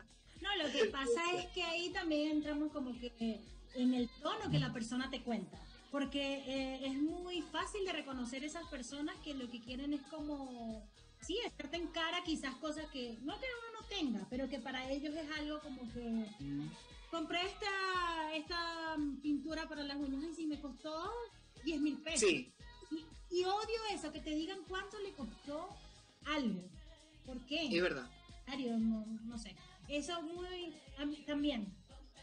No, 0.40 0.56
lo 0.56 0.72
que 0.72 0.86
pasa 0.86 1.20
es 1.34 1.46
que 1.48 1.62
ahí 1.62 1.90
también 1.90 2.32
entramos 2.32 2.72
como 2.72 2.98
que 2.98 3.40
en 3.74 3.94
el 3.94 4.08
tono 4.22 4.50
que 4.50 4.58
la 4.58 4.72
persona 4.72 5.10
te 5.10 5.22
cuenta. 5.22 5.58
porque 5.90 6.44
eh, 6.46 6.86
es 6.86 6.94
muy 6.94 7.42
fácil 7.42 7.84
de 7.84 7.92
reconocer 7.92 8.44
esas 8.44 8.66
personas 8.68 9.16
que 9.24 9.34
lo 9.34 9.50
que 9.50 9.60
quieren 9.60 9.92
es 9.92 10.02
como, 10.02 10.88
sí, 11.20 11.38
echarte 11.44 11.76
en 11.76 11.88
cara 11.88 12.22
quizás 12.24 12.54
cosas 12.56 12.86
que, 12.90 13.18
no 13.22 13.38
que 13.38 13.46
uno 13.46 13.80
no 13.80 13.86
tenga, 13.88 14.26
pero 14.30 14.48
que 14.48 14.58
para 14.58 14.90
ellos 14.90 15.14
es 15.14 15.30
algo 15.38 15.60
como 15.60 15.80
que... 15.92 16.26
Mm. 16.40 16.70
Compré 17.10 17.40
esta, 17.44 18.36
esta 18.36 18.96
pintura 19.20 19.68
para 19.68 19.82
las 19.82 19.96
uñas 19.96 20.22
y 20.30 20.32
si 20.32 20.46
me 20.46 20.60
costó 20.60 21.10
10 21.64 21.80
mil 21.80 21.98
pesos. 21.98 22.20
Sí, 22.20 22.52
Y, 22.92 23.38
y 23.40 23.44
odio 23.44 23.84
eso, 23.92 24.12
que 24.12 24.20
te 24.20 24.30
digan 24.30 24.60
cuánto 24.68 24.96
le 25.00 25.12
costó 25.14 25.68
algo. 26.26 26.62
¿Por 27.26 27.44
qué? 27.46 27.66
es 27.66 27.82
verdad. 27.82 28.08
Mario, 28.46 28.78
no, 28.78 29.04
no 29.24 29.38
sé. 29.38 29.54
Eso 29.88 30.18
es 30.18 30.22
muy... 30.24 31.24
también. 31.24 31.66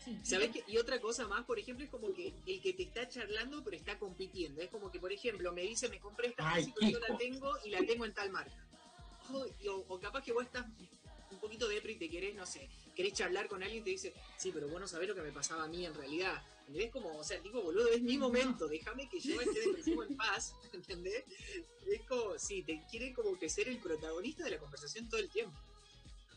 Sí. 0.04 0.18
¿Sabes 0.24 0.52
qué? 0.52 0.64
Y 0.68 0.78
otra 0.78 1.02
cosa 1.02 1.28
más, 1.28 1.44
por 1.44 1.60
ejemplo, 1.60 1.84
es 1.84 1.92
como 1.92 2.14
que 2.14 2.34
el 2.46 2.62
que 2.62 2.74
te 2.74 2.84
está 2.84 3.10
charlando 3.10 3.64
pero 3.64 3.76
está 3.76 4.00
compitiendo. 4.00 4.62
Es 4.62 4.70
como 4.70 4.90
que, 4.90 5.00
por 5.00 5.12
ejemplo, 5.12 5.52
me 5.52 5.64
dice, 5.64 5.90
me 5.90 6.00
compré 6.00 6.30
esta 6.30 6.54
Ay, 6.54 6.74
yo 6.82 7.00
la 7.00 7.18
tengo 7.18 7.52
y 7.66 7.72
la 7.72 7.86
tengo 7.86 8.06
en 8.06 8.14
tal 8.14 8.30
marca. 8.32 8.67
Y- 9.60 9.68
o, 9.68 9.78
o 9.88 10.00
capaz 10.00 10.24
que 10.24 10.32
vos 10.34 10.44
estás 10.46 10.66
un 11.32 11.40
poquito 11.40 11.68
depre 11.68 11.92
y 11.94 11.98
te 11.98 12.10
querés, 12.10 12.36
no 12.36 12.46
sé, 12.46 12.70
querés 12.96 13.14
charlar 13.14 13.48
con 13.48 13.62
alguien 13.62 13.82
y 13.82 13.84
te 13.84 13.90
dice, 13.92 14.14
sí, 14.38 14.52
pero 14.54 14.68
vos 14.70 14.80
no 14.80 14.88
sabés 14.88 15.08
lo 15.10 15.16
que 15.16 15.22
me 15.22 15.32
pasaba 15.32 15.64
a 15.64 15.68
mí 15.68 15.86
en 15.86 15.94
realidad. 15.94 16.42
¿Entendés? 16.68 16.92
Como, 16.92 17.18
o 17.18 17.24
sea, 17.24 17.42
tipo, 17.42 17.62
boludo, 17.62 17.88
es 17.90 18.02
mi 18.02 18.18
momento, 18.18 18.68
déjame 18.68 19.08
que 19.10 19.20
yo 19.22 19.40
esté 19.40 19.62
depresivo 19.62 20.04
en 20.04 20.18
paz, 20.18 20.54
¿entendés? 20.74 21.24
Es 21.86 22.02
como, 22.08 22.38
sí, 22.38 22.64
te 22.64 22.84
quiere 22.90 23.14
como 23.14 23.38
que 23.40 23.50
ser 23.50 23.70
el 23.70 23.78
protagonista 23.78 24.44
de 24.44 24.52
la 24.52 24.58
conversación 24.58 25.08
todo 25.08 25.20
el 25.20 25.30
tiempo. 25.30 25.58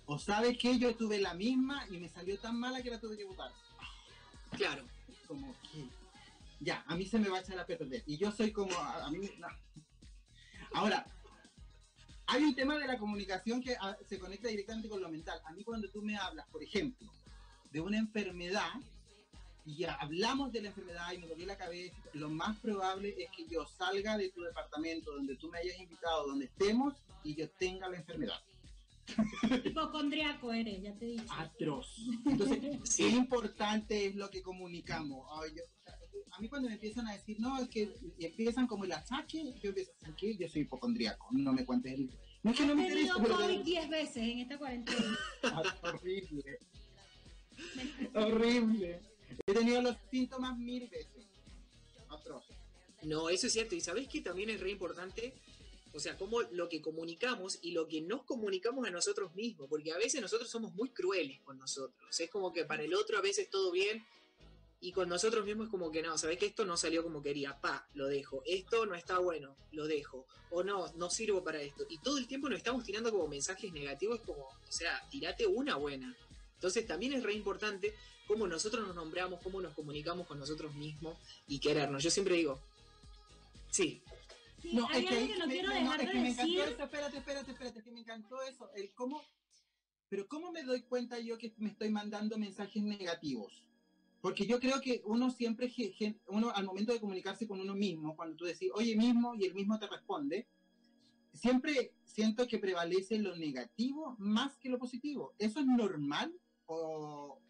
O 0.07 0.19
sabes 0.19 0.59
que 0.59 0.79
yo 0.79 0.95
tuve 0.97 1.19
la 1.19 1.35
misma 1.35 1.87
y 1.89 1.99
me 1.99 2.09
salió 2.09 2.39
tan 2.39 2.59
mala 2.59 2.83
que 2.83 2.91
la 2.91 3.01
tuve 3.01 3.17
que 3.17 3.25
votar. 3.25 3.53
Claro. 4.57 4.85
Como 5.27 5.55
que 5.63 5.89
ya, 6.61 6.85
a 6.87 6.97
mí 6.97 7.07
se 7.07 7.19
me 7.19 7.29
va 7.29 7.39
a 7.39 7.41
echar 7.41 7.59
a 7.59 7.67
perder. 7.67 8.03
Y 8.07 8.17
yo 8.17 8.31
soy 8.33 8.53
como, 8.53 8.77
a, 8.77 9.07
a 9.07 9.11
mí, 9.11 9.31
no. 9.39 9.49
Ahora, 10.73 11.07
hay 12.33 12.45
un 12.45 12.55
tema 12.55 12.79
de 12.79 12.87
la 12.87 12.97
comunicación 12.99 13.61
que 13.63 13.77
ah, 13.81 13.97
se 14.09 14.19
conecta 14.19 14.49
directamente 14.49 14.89
con 14.89 15.01
lo 15.03 15.09
mental. 15.09 15.41
A 15.45 15.53
mí 15.53 15.65
cuando 15.65 15.89
tú 15.91 16.01
me 16.03 16.17
hablas, 16.17 16.47
por 16.49 16.63
ejemplo, 16.63 17.09
de 17.73 17.81
una 17.81 17.99
enfermedad, 17.99 18.71
y 19.67 19.77
ya 19.79 19.95
hablamos 19.95 20.53
de 20.53 20.63
la 20.63 20.69
enfermedad 20.69 21.13
y 21.13 21.19
me 21.19 21.27
dolió 21.27 21.47
la 21.47 21.57
cabeza, 21.57 21.95
lo 22.15 22.31
más 22.31 22.57
probable 22.59 23.15
es 23.19 23.29
que 23.37 23.47
yo 23.49 23.67
salga 23.67 24.17
de 24.17 24.31
tu 24.31 24.43
departamento 24.43 25.13
donde 25.13 25.37
tú 25.37 25.49
me 25.51 25.59
hayas 25.59 25.79
invitado, 25.79 26.27
donde 26.29 26.47
estemos, 26.47 26.95
y 27.25 27.35
yo 27.35 27.49
tenga 27.51 27.89
la 27.89 27.97
enfermedad. 27.99 28.41
Hipocondriaco 29.65 30.53
eres, 30.53 30.83
ya 30.83 30.95
te 30.95 31.05
dicho. 31.07 31.25
atroz. 31.37 31.97
Entonces, 32.27 32.59
Sí. 32.85 33.09
importante 33.09 34.07
es 34.07 34.15
lo 34.15 34.31
que 34.31 34.41
comunicamos. 34.43 35.27
Ay, 35.43 35.51
yo- 35.57 35.63
a 36.33 36.41
mí 36.41 36.49
cuando 36.49 36.69
me 36.69 36.75
empiezan 36.75 37.07
a 37.09 37.13
decir, 37.13 37.39
no, 37.41 37.61
es 37.61 37.69
que 37.69 37.95
empiezan 38.19 38.67
como 38.67 38.85
el 38.85 38.93
achaque, 38.93 39.55
yo 39.63 39.69
empiezo 39.71 39.93
a 40.05 40.15
que 40.17 40.37
yo 40.37 40.49
soy 40.49 40.63
hipocondriaco, 40.63 41.29
no 41.33 41.53
me 41.53 41.65
cuentes 41.65 41.93
el... 41.93 42.11
No 42.43 42.53
es 42.53 42.57
que 42.57 42.65
no 42.65 42.75
me 42.75 42.89
tenido. 42.89 43.17
COVID 43.17 43.61
10 43.61 43.91
veces 43.91 44.17
en 44.17 44.39
esta 44.39 44.59
cuarentena. 44.59 45.19
Ay, 45.43 45.65
horrible, 45.83 46.59
horrible. 48.15 49.01
He 49.47 49.53
tenido 49.53 49.83
los 49.83 49.97
síntomas 50.11 50.59
mil 50.59 50.89
veces. 50.89 51.27
Atroz. 52.09 52.45
No, 53.03 53.29
eso 53.29 53.47
es 53.47 53.53
cierto. 53.53 53.75
Y 53.75 53.81
sabés 53.81 54.09
que 54.09 54.23
también 54.23 54.49
es 54.49 54.61
re 54.61 54.71
importante, 54.71 55.35
o 55.93 56.01
sea, 56.01 56.17
como 56.17 56.41
lo 56.41 56.71
que 56.71 56.81
comunicamos 56.81 57.59
y 57.63 57.73
lo 57.73 57.87
que 57.87 58.01
nos 58.01 58.25
comunicamos 58.25 58.87
a 58.87 58.91
nosotros 58.91 59.35
mismos, 59.35 59.69
porque 59.69 59.93
a 59.93 59.99
veces 59.99 60.23
nosotros 60.23 60.49
somos 60.49 60.73
muy 60.75 60.91
crueles 60.91 61.41
con 61.41 61.59
nosotros. 61.59 62.21
Es 62.21 62.31
como 62.31 62.53
que 62.53 62.65
para 62.65 62.83
el 62.83 62.95
otro 62.95 63.19
a 63.19 63.21
veces 63.21 63.51
todo 63.51 63.71
bien 63.71 64.03
y 64.81 64.93
con 64.93 65.09
nosotros 65.09 65.45
mismos 65.45 65.67
es 65.67 65.71
como 65.71 65.91
que 65.91 66.03
no, 66.03 66.17
sabés 66.17 66.39
que 66.39 66.47
esto 66.47 66.65
no 66.65 66.77
salió 66.77 67.03
como 67.03 67.23
quería, 67.23 67.61
pa, 67.61 67.87
lo 67.95 68.07
dejo. 68.07 68.43
Esto 68.47 68.87
no 68.87 68.95
está 68.95 69.19
bueno, 69.19 69.55
lo 69.73 69.87
dejo. 69.87 70.27
O 70.51 70.63
no, 70.63 70.91
no 70.95 71.11
sirvo 71.11 71.45
para 71.45 71.61
esto. 71.61 71.85
Y 71.91 71.99
todo 71.99 72.17
el 72.19 72.27
tiempo 72.27 72.49
nos 72.49 72.59
estamos 72.59 72.85
tirando 72.85 73.11
como 73.11 73.29
mensajes 73.29 73.73
negativos, 73.73 74.21
como, 74.21 74.45
o 74.45 74.57
sea, 74.73 75.07
tirate 75.11 75.47
una 75.47 75.77
buena. 75.77 76.17
Entonces 76.55 76.87
también 76.87 77.13
es 77.13 77.23
re 77.23 77.35
importante 77.35 77.95
cómo 78.27 78.47
nosotros 78.47 78.87
nos 78.87 78.97
nombramos, 78.97 79.41
cómo 79.43 79.61
nos 79.61 79.75
comunicamos 79.75 80.27
con 80.27 80.39
nosotros 80.39 80.75
mismos 80.75 81.19
y 81.47 81.59
querernos. 81.59 82.03
Yo 82.03 82.11
siempre 82.11 82.37
digo, 82.37 82.59
sí, 83.71 84.03
Sí, 84.63 84.75
No, 84.75 84.87
hay 84.91 85.05
es 85.05 85.09
que, 85.09 85.17
algo 85.17 85.27
que 85.33 85.39
no 85.39 85.47
me- 85.47 85.53
quiero 85.55 85.69
no, 85.71 85.75
dejar 85.75 86.01
es 86.03 86.07
de 86.07 86.13
que 86.13 86.19
me 86.19 86.29
decir. 86.35 86.45
encantó 86.59 86.71
eso, 86.75 86.85
espérate, 86.85 87.17
espérate, 87.17 87.51
espérate, 87.53 87.79
es 87.79 87.85
que 87.87 87.91
me 87.93 88.01
encantó 88.01 88.43
eso, 88.43 88.71
el 88.77 88.93
cómo, 88.93 89.25
pero 90.11 90.29
cómo 90.29 90.53
me 90.53 90.63
doy 90.65 90.83
cuenta 90.83 91.19
yo 91.19 91.39
que 91.39 91.55
me 91.57 91.71
estoy 91.71 91.89
mandando 91.89 92.37
mensajes 92.37 92.83
negativos, 92.83 93.63
porque 94.21 94.47
yo 94.47 94.61
creo 94.61 94.81
que 94.81 95.03
uno 95.05 95.31
siempre, 95.31 95.73
uno 96.29 96.51
al 96.51 96.65
momento 96.65 96.93
de 96.93 97.01
comunicarse 97.01 97.47
con 97.47 97.61
uno 97.61 97.75
mismo, 97.75 98.17
cuando 98.17 98.37
tú 98.37 98.45
decís, 98.45 98.71
oye 98.75 98.97
mismo, 98.97 99.35
y 99.35 99.45
el 99.45 99.55
mismo 99.55 99.79
te 99.79 99.87
responde, 99.87 100.47
siempre 101.33 101.95
siento 102.05 102.47
que 102.47 102.59
prevalece 102.59 103.19
lo 103.19 103.35
negativo 103.37 104.17
más 104.19 104.57
que 104.59 104.69
lo 104.69 104.79
positivo, 104.79 105.35
¿eso 105.39 105.61
es 105.61 105.67
normal 105.67 106.35
o...? 106.67 107.41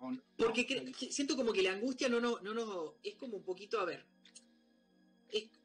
no? 0.00 0.22
porque 0.36 0.92
siento 1.10 1.36
como 1.36 1.52
que 1.52 1.62
la 1.62 1.72
angustia 1.72 2.08
no 2.08 2.20
nos, 2.20 2.42
no 2.42 2.54
nos, 2.54 2.94
es 3.02 3.16
como 3.16 3.36
un 3.36 3.44
poquito, 3.44 3.78
a 3.80 3.84
ver, 3.84 4.06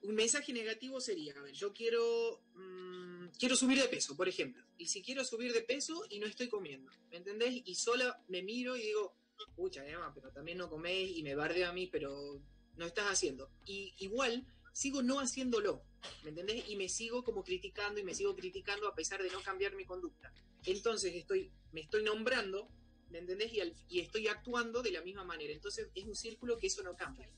un 0.03 0.15
mensaje 0.15 0.53
negativo 0.53 0.99
sería, 1.01 1.33
a 1.33 1.41
ver, 1.41 1.53
yo 1.53 1.73
quiero, 1.73 2.41
mm, 2.53 3.27
quiero 3.39 3.55
subir 3.55 3.81
de 3.81 3.87
peso, 3.87 4.15
por 4.15 4.27
ejemplo, 4.27 4.63
y 4.77 4.87
si 4.87 5.01
quiero 5.01 5.23
subir 5.23 5.53
de 5.53 5.61
peso 5.61 6.03
y 6.09 6.19
no 6.19 6.27
estoy 6.27 6.49
comiendo, 6.49 6.91
¿me 7.09 7.17
entendés? 7.17 7.61
Y 7.65 7.75
sola 7.75 8.21
me 8.27 8.43
miro 8.43 8.75
y 8.75 8.83
digo, 8.83 9.15
pucha, 9.55 9.87
Emma, 9.87 10.13
pero 10.13 10.31
también 10.31 10.57
no 10.57 10.69
comés 10.69 11.09
y 11.15 11.23
me 11.23 11.35
bardeo 11.35 11.69
a 11.69 11.73
mí, 11.73 11.87
pero 11.87 12.41
no 12.75 12.85
estás 12.85 13.05
haciendo. 13.11 13.49
Y 13.65 13.93
igual 13.99 14.45
sigo 14.73 15.01
no 15.01 15.19
haciéndolo, 15.19 15.83
¿me 16.23 16.29
entendés? 16.29 16.67
Y 16.69 16.75
me 16.75 16.89
sigo 16.89 17.23
como 17.23 17.43
criticando 17.43 17.99
y 17.99 18.03
me 18.03 18.13
sigo 18.13 18.35
criticando 18.35 18.87
a 18.87 18.95
pesar 18.95 19.21
de 19.23 19.29
no 19.29 19.41
cambiar 19.41 19.75
mi 19.75 19.85
conducta. 19.85 20.33
Entonces 20.65 21.13
estoy, 21.15 21.51
me 21.71 21.81
estoy 21.81 22.03
nombrando, 22.03 22.69
¿me 23.09 23.19
entendés? 23.19 23.53
Y, 23.53 23.61
al- 23.61 23.75
y 23.87 23.99
estoy 23.99 24.27
actuando 24.27 24.81
de 24.81 24.91
la 24.91 25.01
misma 25.01 25.23
manera. 25.23 25.53
Entonces 25.53 25.89
es 25.95 26.03
un 26.05 26.15
círculo 26.15 26.57
que 26.57 26.67
eso 26.67 26.83
no 26.83 26.95
cambia. 26.95 27.29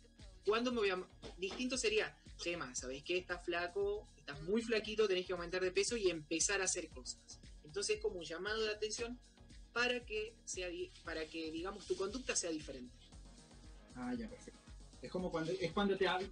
¿Cuándo 0.45 0.71
me 0.71 0.79
voy 0.79 0.89
a...? 0.89 1.07
Distinto 1.37 1.77
sería, 1.77 2.17
Chema, 2.37 2.73
¿sabéis 2.73 3.03
qué? 3.03 3.17
Estás 3.17 3.43
flaco, 3.45 4.07
estás 4.17 4.41
muy 4.43 4.61
flaquito, 4.61 5.07
tenés 5.07 5.25
que 5.25 5.33
aumentar 5.33 5.61
de 5.61 5.71
peso 5.71 5.97
y 5.97 6.09
empezar 6.09 6.61
a 6.61 6.65
hacer 6.65 6.89
cosas. 6.89 7.19
Entonces 7.63 7.97
es 7.97 8.01
como 8.01 8.19
un 8.19 8.25
llamado 8.25 8.63
de 8.63 8.71
atención 8.71 9.19
para 9.77 9.99
que, 10.03 10.33
sea, 10.43 10.69
para 11.05 11.23
que 11.27 11.51
digamos, 11.51 11.85
tu 11.85 11.95
conducta 11.95 12.35
sea 12.35 12.49
diferente. 12.49 12.91
Ah, 13.95 14.11
ya, 14.17 14.27
perfecto. 14.27 14.59
Es 15.03 15.11
como 15.11 15.29
cuando, 15.29 15.51
es 15.51 15.71
cuando 15.71 15.95
te 15.95 16.07
hablo, 16.07 16.27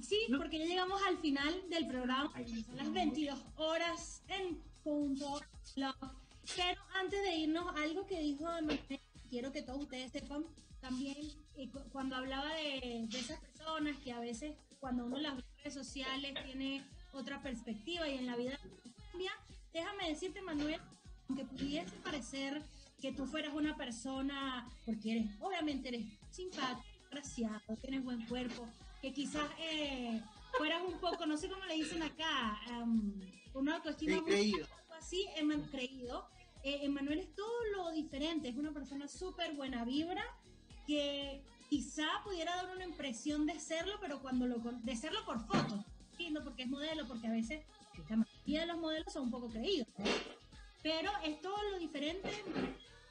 Sí, 0.00 0.18
No. 0.28 0.38
porque 0.38 0.58
ya 0.58 0.64
llegamos 0.64 1.00
al 1.06 1.18
final 1.18 1.68
del 1.70 1.86
programa. 1.86 2.30
Ay, 2.34 2.62
Son 2.64 2.76
las 2.76 2.86
no. 2.88 2.94
22 2.94 3.38
horas 3.56 4.22
en 4.28 4.58
punto. 4.82 5.40
Pero 6.56 6.80
antes 6.94 7.22
de 7.22 7.36
irnos, 7.36 7.66
algo 7.76 8.06
que 8.06 8.18
dijo 8.20 8.46
quiero 9.30 9.52
que 9.52 9.62
todos 9.62 9.82
ustedes 9.82 10.10
sepan 10.10 10.44
también, 10.80 11.16
eh, 11.56 11.70
cu- 11.70 11.84
cuando 11.92 12.16
hablaba 12.16 12.52
de, 12.54 13.06
de 13.08 13.18
esas 13.18 13.38
personas 13.40 13.96
que 13.98 14.12
a 14.12 14.20
veces 14.20 14.56
cuando 14.80 15.04
uno 15.06 15.18
las 15.18 15.36
ve 15.36 15.42
en 15.42 15.58
redes 15.58 15.74
sociales 15.74 16.34
tiene 16.44 16.84
otra 17.12 17.42
perspectiva 17.42 18.08
y 18.08 18.18
en 18.18 18.26
la 18.26 18.36
vida 18.36 18.58
cambia, 19.10 19.32
déjame 19.72 20.08
decirte, 20.10 20.42
Manuel, 20.42 20.80
aunque 21.28 21.44
pudiese 21.44 21.94
parecer 22.02 22.62
que 23.00 23.12
tú 23.12 23.26
fueras 23.26 23.54
una 23.54 23.76
persona, 23.76 24.68
porque 24.86 25.12
eres, 25.12 25.26
obviamente 25.40 25.88
eres 25.88 26.06
simpático, 26.30 26.82
graciado, 27.10 27.60
tienes 27.80 28.02
buen 28.02 28.24
cuerpo, 28.26 28.66
que 29.00 29.12
quizás 29.12 29.44
eh, 29.58 30.20
fueras 30.56 30.82
un 30.86 30.98
poco, 30.98 31.26
no 31.26 31.36
sé 31.36 31.48
cómo 31.48 31.64
le 31.66 31.74
dicen 31.74 32.02
acá, 32.02 32.58
um, 32.82 33.12
una 33.54 33.76
autoestima 33.76 34.20
muy 34.22 34.32
así, 34.98 35.26
Eman- 35.36 35.68
creído. 35.70 36.26
Eh, 36.62 36.80
Emanuel 36.82 37.18
es 37.18 37.34
todo 37.34 37.52
lo 37.76 37.92
diferente, 37.92 38.48
es 38.48 38.56
una 38.56 38.72
persona 38.72 39.06
súper 39.06 39.54
buena 39.54 39.84
vibra, 39.84 40.24
que 40.86 41.42
quizá 41.68 42.06
pudiera 42.24 42.56
dar 42.56 42.74
una 42.74 42.84
impresión 42.84 43.44
de 43.44 43.60
serlo, 43.60 43.98
pero 44.00 44.20
cuando 44.22 44.46
lo 44.46 44.56
de 44.58 44.96
serlo 44.96 45.24
por 45.26 45.40
fotos, 45.46 45.84
porque 46.42 46.62
es 46.62 46.68
modelo, 46.70 47.06
porque 47.06 47.26
a 47.26 47.32
veces 47.32 47.64
la 48.08 48.16
mayoría 48.16 48.60
de 48.60 48.66
los 48.66 48.78
modelos 48.78 49.12
son 49.12 49.24
un 49.24 49.30
poco 49.30 49.50
creídos. 49.50 49.88
Pero 50.84 51.10
es 51.24 51.40
todo 51.40 51.56
lo 51.70 51.78
diferente. 51.78 52.30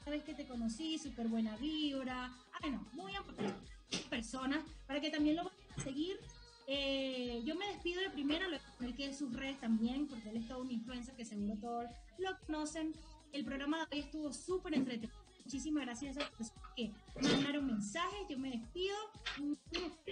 Sabes 0.04 0.22
que 0.22 0.32
te 0.32 0.46
conocí, 0.46 0.96
súper 0.96 1.28
buena 1.28 1.56
vibra, 1.56 2.32
ay 2.62 2.70
no, 2.70 2.86
muy 2.92 3.14
importante 3.14 3.74
personas 4.08 4.64
para 4.86 5.00
que 5.00 5.10
también 5.10 5.36
lo 5.36 5.44
vayan 5.44 5.72
a 5.76 5.82
seguir. 5.82 6.18
Eh, 6.66 7.42
yo 7.44 7.56
me 7.56 7.66
despido 7.66 8.00
de 8.00 8.10
primera, 8.10 8.48
lo 8.48 8.58
el 8.80 8.94
que 8.94 9.06
es 9.06 9.18
sus 9.18 9.32
redes 9.34 9.60
también, 9.60 10.06
porque 10.06 10.30
él 10.30 10.36
es 10.36 10.48
todo 10.48 10.60
un 10.60 10.70
influencer 10.70 11.14
que 11.16 11.24
seguro 11.24 11.54
todos 11.60 11.90
lo 12.18 12.38
conocen. 12.46 12.94
El 13.32 13.44
programa 13.44 13.78
de 13.78 13.96
hoy 13.96 14.00
estuvo 14.04 14.32
súper 14.32 14.74
entretenido. 14.74 15.18
Muchísimas 15.44 15.84
gracias 15.84 16.16
a 16.16 16.20
esas 16.20 16.30
personas 16.36 16.70
que 16.76 16.92
mandaron 17.20 17.66
mensajes. 17.66 18.20
Yo 18.28 18.38
me 18.38 18.50
despido. 18.50 18.96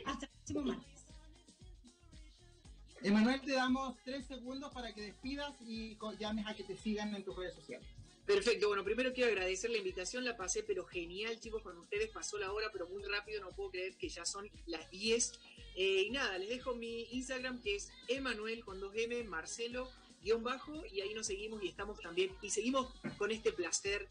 Hasta 0.04 0.26
el 0.26 0.32
próximo 0.32 0.62
martes. 0.62 1.01
Emanuel, 3.02 3.40
te 3.40 3.52
damos 3.52 3.96
tres 4.04 4.26
segundos 4.26 4.72
para 4.72 4.92
que 4.94 5.02
despidas 5.02 5.52
y 5.66 5.98
llames 6.18 6.46
a 6.46 6.54
que 6.54 6.62
te 6.62 6.76
sigan 6.76 7.14
en 7.14 7.24
tus 7.24 7.36
redes 7.36 7.54
sociales. 7.54 7.86
Perfecto, 8.26 8.68
bueno, 8.68 8.84
primero 8.84 9.12
quiero 9.12 9.30
agradecer 9.30 9.70
la 9.70 9.78
invitación, 9.78 10.24
la 10.24 10.36
pasé 10.36 10.62
pero 10.62 10.84
genial 10.84 11.40
chicos 11.40 11.62
con 11.62 11.76
ustedes, 11.78 12.08
pasó 12.10 12.38
la 12.38 12.52
hora 12.52 12.68
pero 12.72 12.88
muy 12.88 13.02
rápido, 13.02 13.40
no 13.40 13.50
puedo 13.50 13.70
creer 13.70 13.96
que 13.96 14.08
ya 14.08 14.24
son 14.24 14.48
las 14.66 14.88
10. 14.90 15.32
Eh, 15.74 16.04
y 16.06 16.10
nada, 16.10 16.38
les 16.38 16.48
dejo 16.48 16.74
mi 16.74 17.02
Instagram 17.10 17.60
que 17.60 17.74
es 17.74 17.90
Emanuel 18.06 18.64
con 18.64 18.80
2M, 18.80 19.24
Marcelo, 19.24 19.90
guion 20.22 20.44
bajo, 20.44 20.86
y 20.86 21.00
ahí 21.00 21.12
nos 21.14 21.26
seguimos 21.26 21.62
y 21.64 21.68
estamos 21.68 21.98
también, 22.00 22.30
y 22.40 22.50
seguimos 22.50 22.94
con 23.18 23.32
este 23.32 23.52
placer 23.52 24.08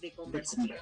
de 0.00 0.12
conversación. 0.12 0.78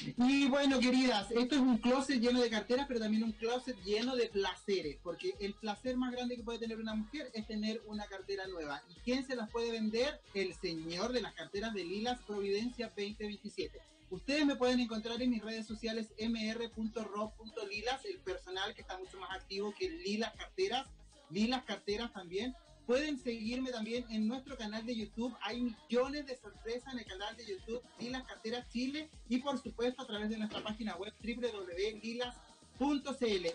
Y 0.00 0.48
bueno, 0.48 0.80
queridas, 0.80 1.30
esto 1.30 1.54
es 1.54 1.60
un 1.60 1.78
closet 1.78 2.20
lleno 2.20 2.40
de 2.40 2.50
carteras, 2.50 2.86
pero 2.88 3.00
también 3.00 3.22
un 3.24 3.32
closet 3.32 3.76
lleno 3.84 4.16
de 4.16 4.26
placeres, 4.26 4.98
porque 5.02 5.34
el 5.40 5.54
placer 5.54 5.96
más 5.96 6.12
grande 6.12 6.36
que 6.36 6.42
puede 6.42 6.58
tener 6.58 6.78
una 6.78 6.94
mujer 6.94 7.30
es 7.34 7.46
tener 7.46 7.82
una 7.86 8.06
cartera 8.06 8.46
nueva. 8.46 8.82
¿Y 8.90 8.94
quién 9.00 9.26
se 9.26 9.36
las 9.36 9.50
puede 9.50 9.70
vender? 9.70 10.20
El 10.34 10.54
señor 10.54 11.12
de 11.12 11.22
las 11.22 11.34
carteras 11.34 11.74
de 11.74 11.84
Lilas 11.84 12.20
Providencia 12.26 12.88
2027. 12.88 13.80
Ustedes 14.10 14.44
me 14.44 14.56
pueden 14.56 14.80
encontrar 14.80 15.22
en 15.22 15.30
mis 15.30 15.42
redes 15.42 15.66
sociales 15.66 16.08
mr.ro.lilas, 16.18 18.04
el 18.04 18.18
personal 18.18 18.74
que 18.74 18.82
está 18.82 18.98
mucho 18.98 19.18
más 19.18 19.30
activo 19.30 19.74
que 19.78 19.88
Lilas 19.88 20.34
Carteras, 20.36 20.86
Lilas 21.30 21.64
Carteras 21.64 22.12
también. 22.12 22.54
Pueden 22.92 23.18
seguirme 23.18 23.70
también 23.70 24.04
en 24.10 24.28
nuestro 24.28 24.54
canal 24.54 24.84
de 24.84 24.94
YouTube. 24.94 25.34
Hay 25.40 25.62
millones 25.62 26.26
de 26.26 26.36
sorpresas 26.36 26.92
en 26.92 26.98
el 26.98 27.06
canal 27.06 27.34
de 27.38 27.46
YouTube 27.46 27.80
Lilas 27.98 28.22
Carteras 28.24 28.68
Chile 28.68 29.08
y 29.30 29.38
por 29.38 29.58
supuesto 29.62 30.02
a 30.02 30.06
través 30.06 30.28
de 30.28 30.36
nuestra 30.36 30.62
página 30.62 30.94
web 30.96 31.14
www.lilas.cl. 31.24 32.36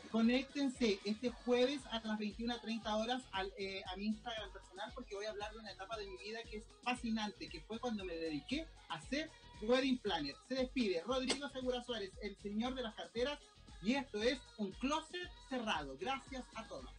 Conéctense 0.10 1.00
este 1.06 1.30
jueves 1.30 1.86
a 1.92 2.00
las 2.00 2.20
21.30 2.20 3.00
horas 3.00 3.22
al, 3.32 3.54
eh, 3.60 3.84
a 3.94 3.96
mi 3.96 4.08
Instagram 4.08 4.52
personal 4.52 4.92
porque 4.96 5.14
voy 5.14 5.26
a 5.26 5.30
hablar 5.30 5.52
de 5.54 5.60
una 5.60 5.72
etapa 5.72 5.96
de 5.98 6.08
mi 6.08 6.18
vida 6.18 6.40
que 6.50 6.58
es 6.58 6.64
fascinante, 6.82 7.48
que 7.48 7.62
fue 7.62 7.78
cuando 7.78 8.04
me 8.06 8.16
dediqué 8.16 8.66
a 8.90 8.96
hacer 8.96 9.30
Wedding 9.62 10.00
Planner. 10.00 10.36
Se 10.48 10.56
despide 10.56 11.04
Rodrigo 11.04 11.48
Segura 11.50 11.84
Suárez, 11.84 12.10
el 12.24 12.36
señor 12.38 12.74
de 12.74 12.82
las 12.82 12.96
carteras, 12.96 13.38
y 13.84 13.94
esto 13.94 14.20
es 14.24 14.40
un 14.58 14.72
closet 14.72 15.30
cerrado. 15.48 15.96
Gracias 16.00 16.44
a 16.56 16.68
todos. 16.68 16.97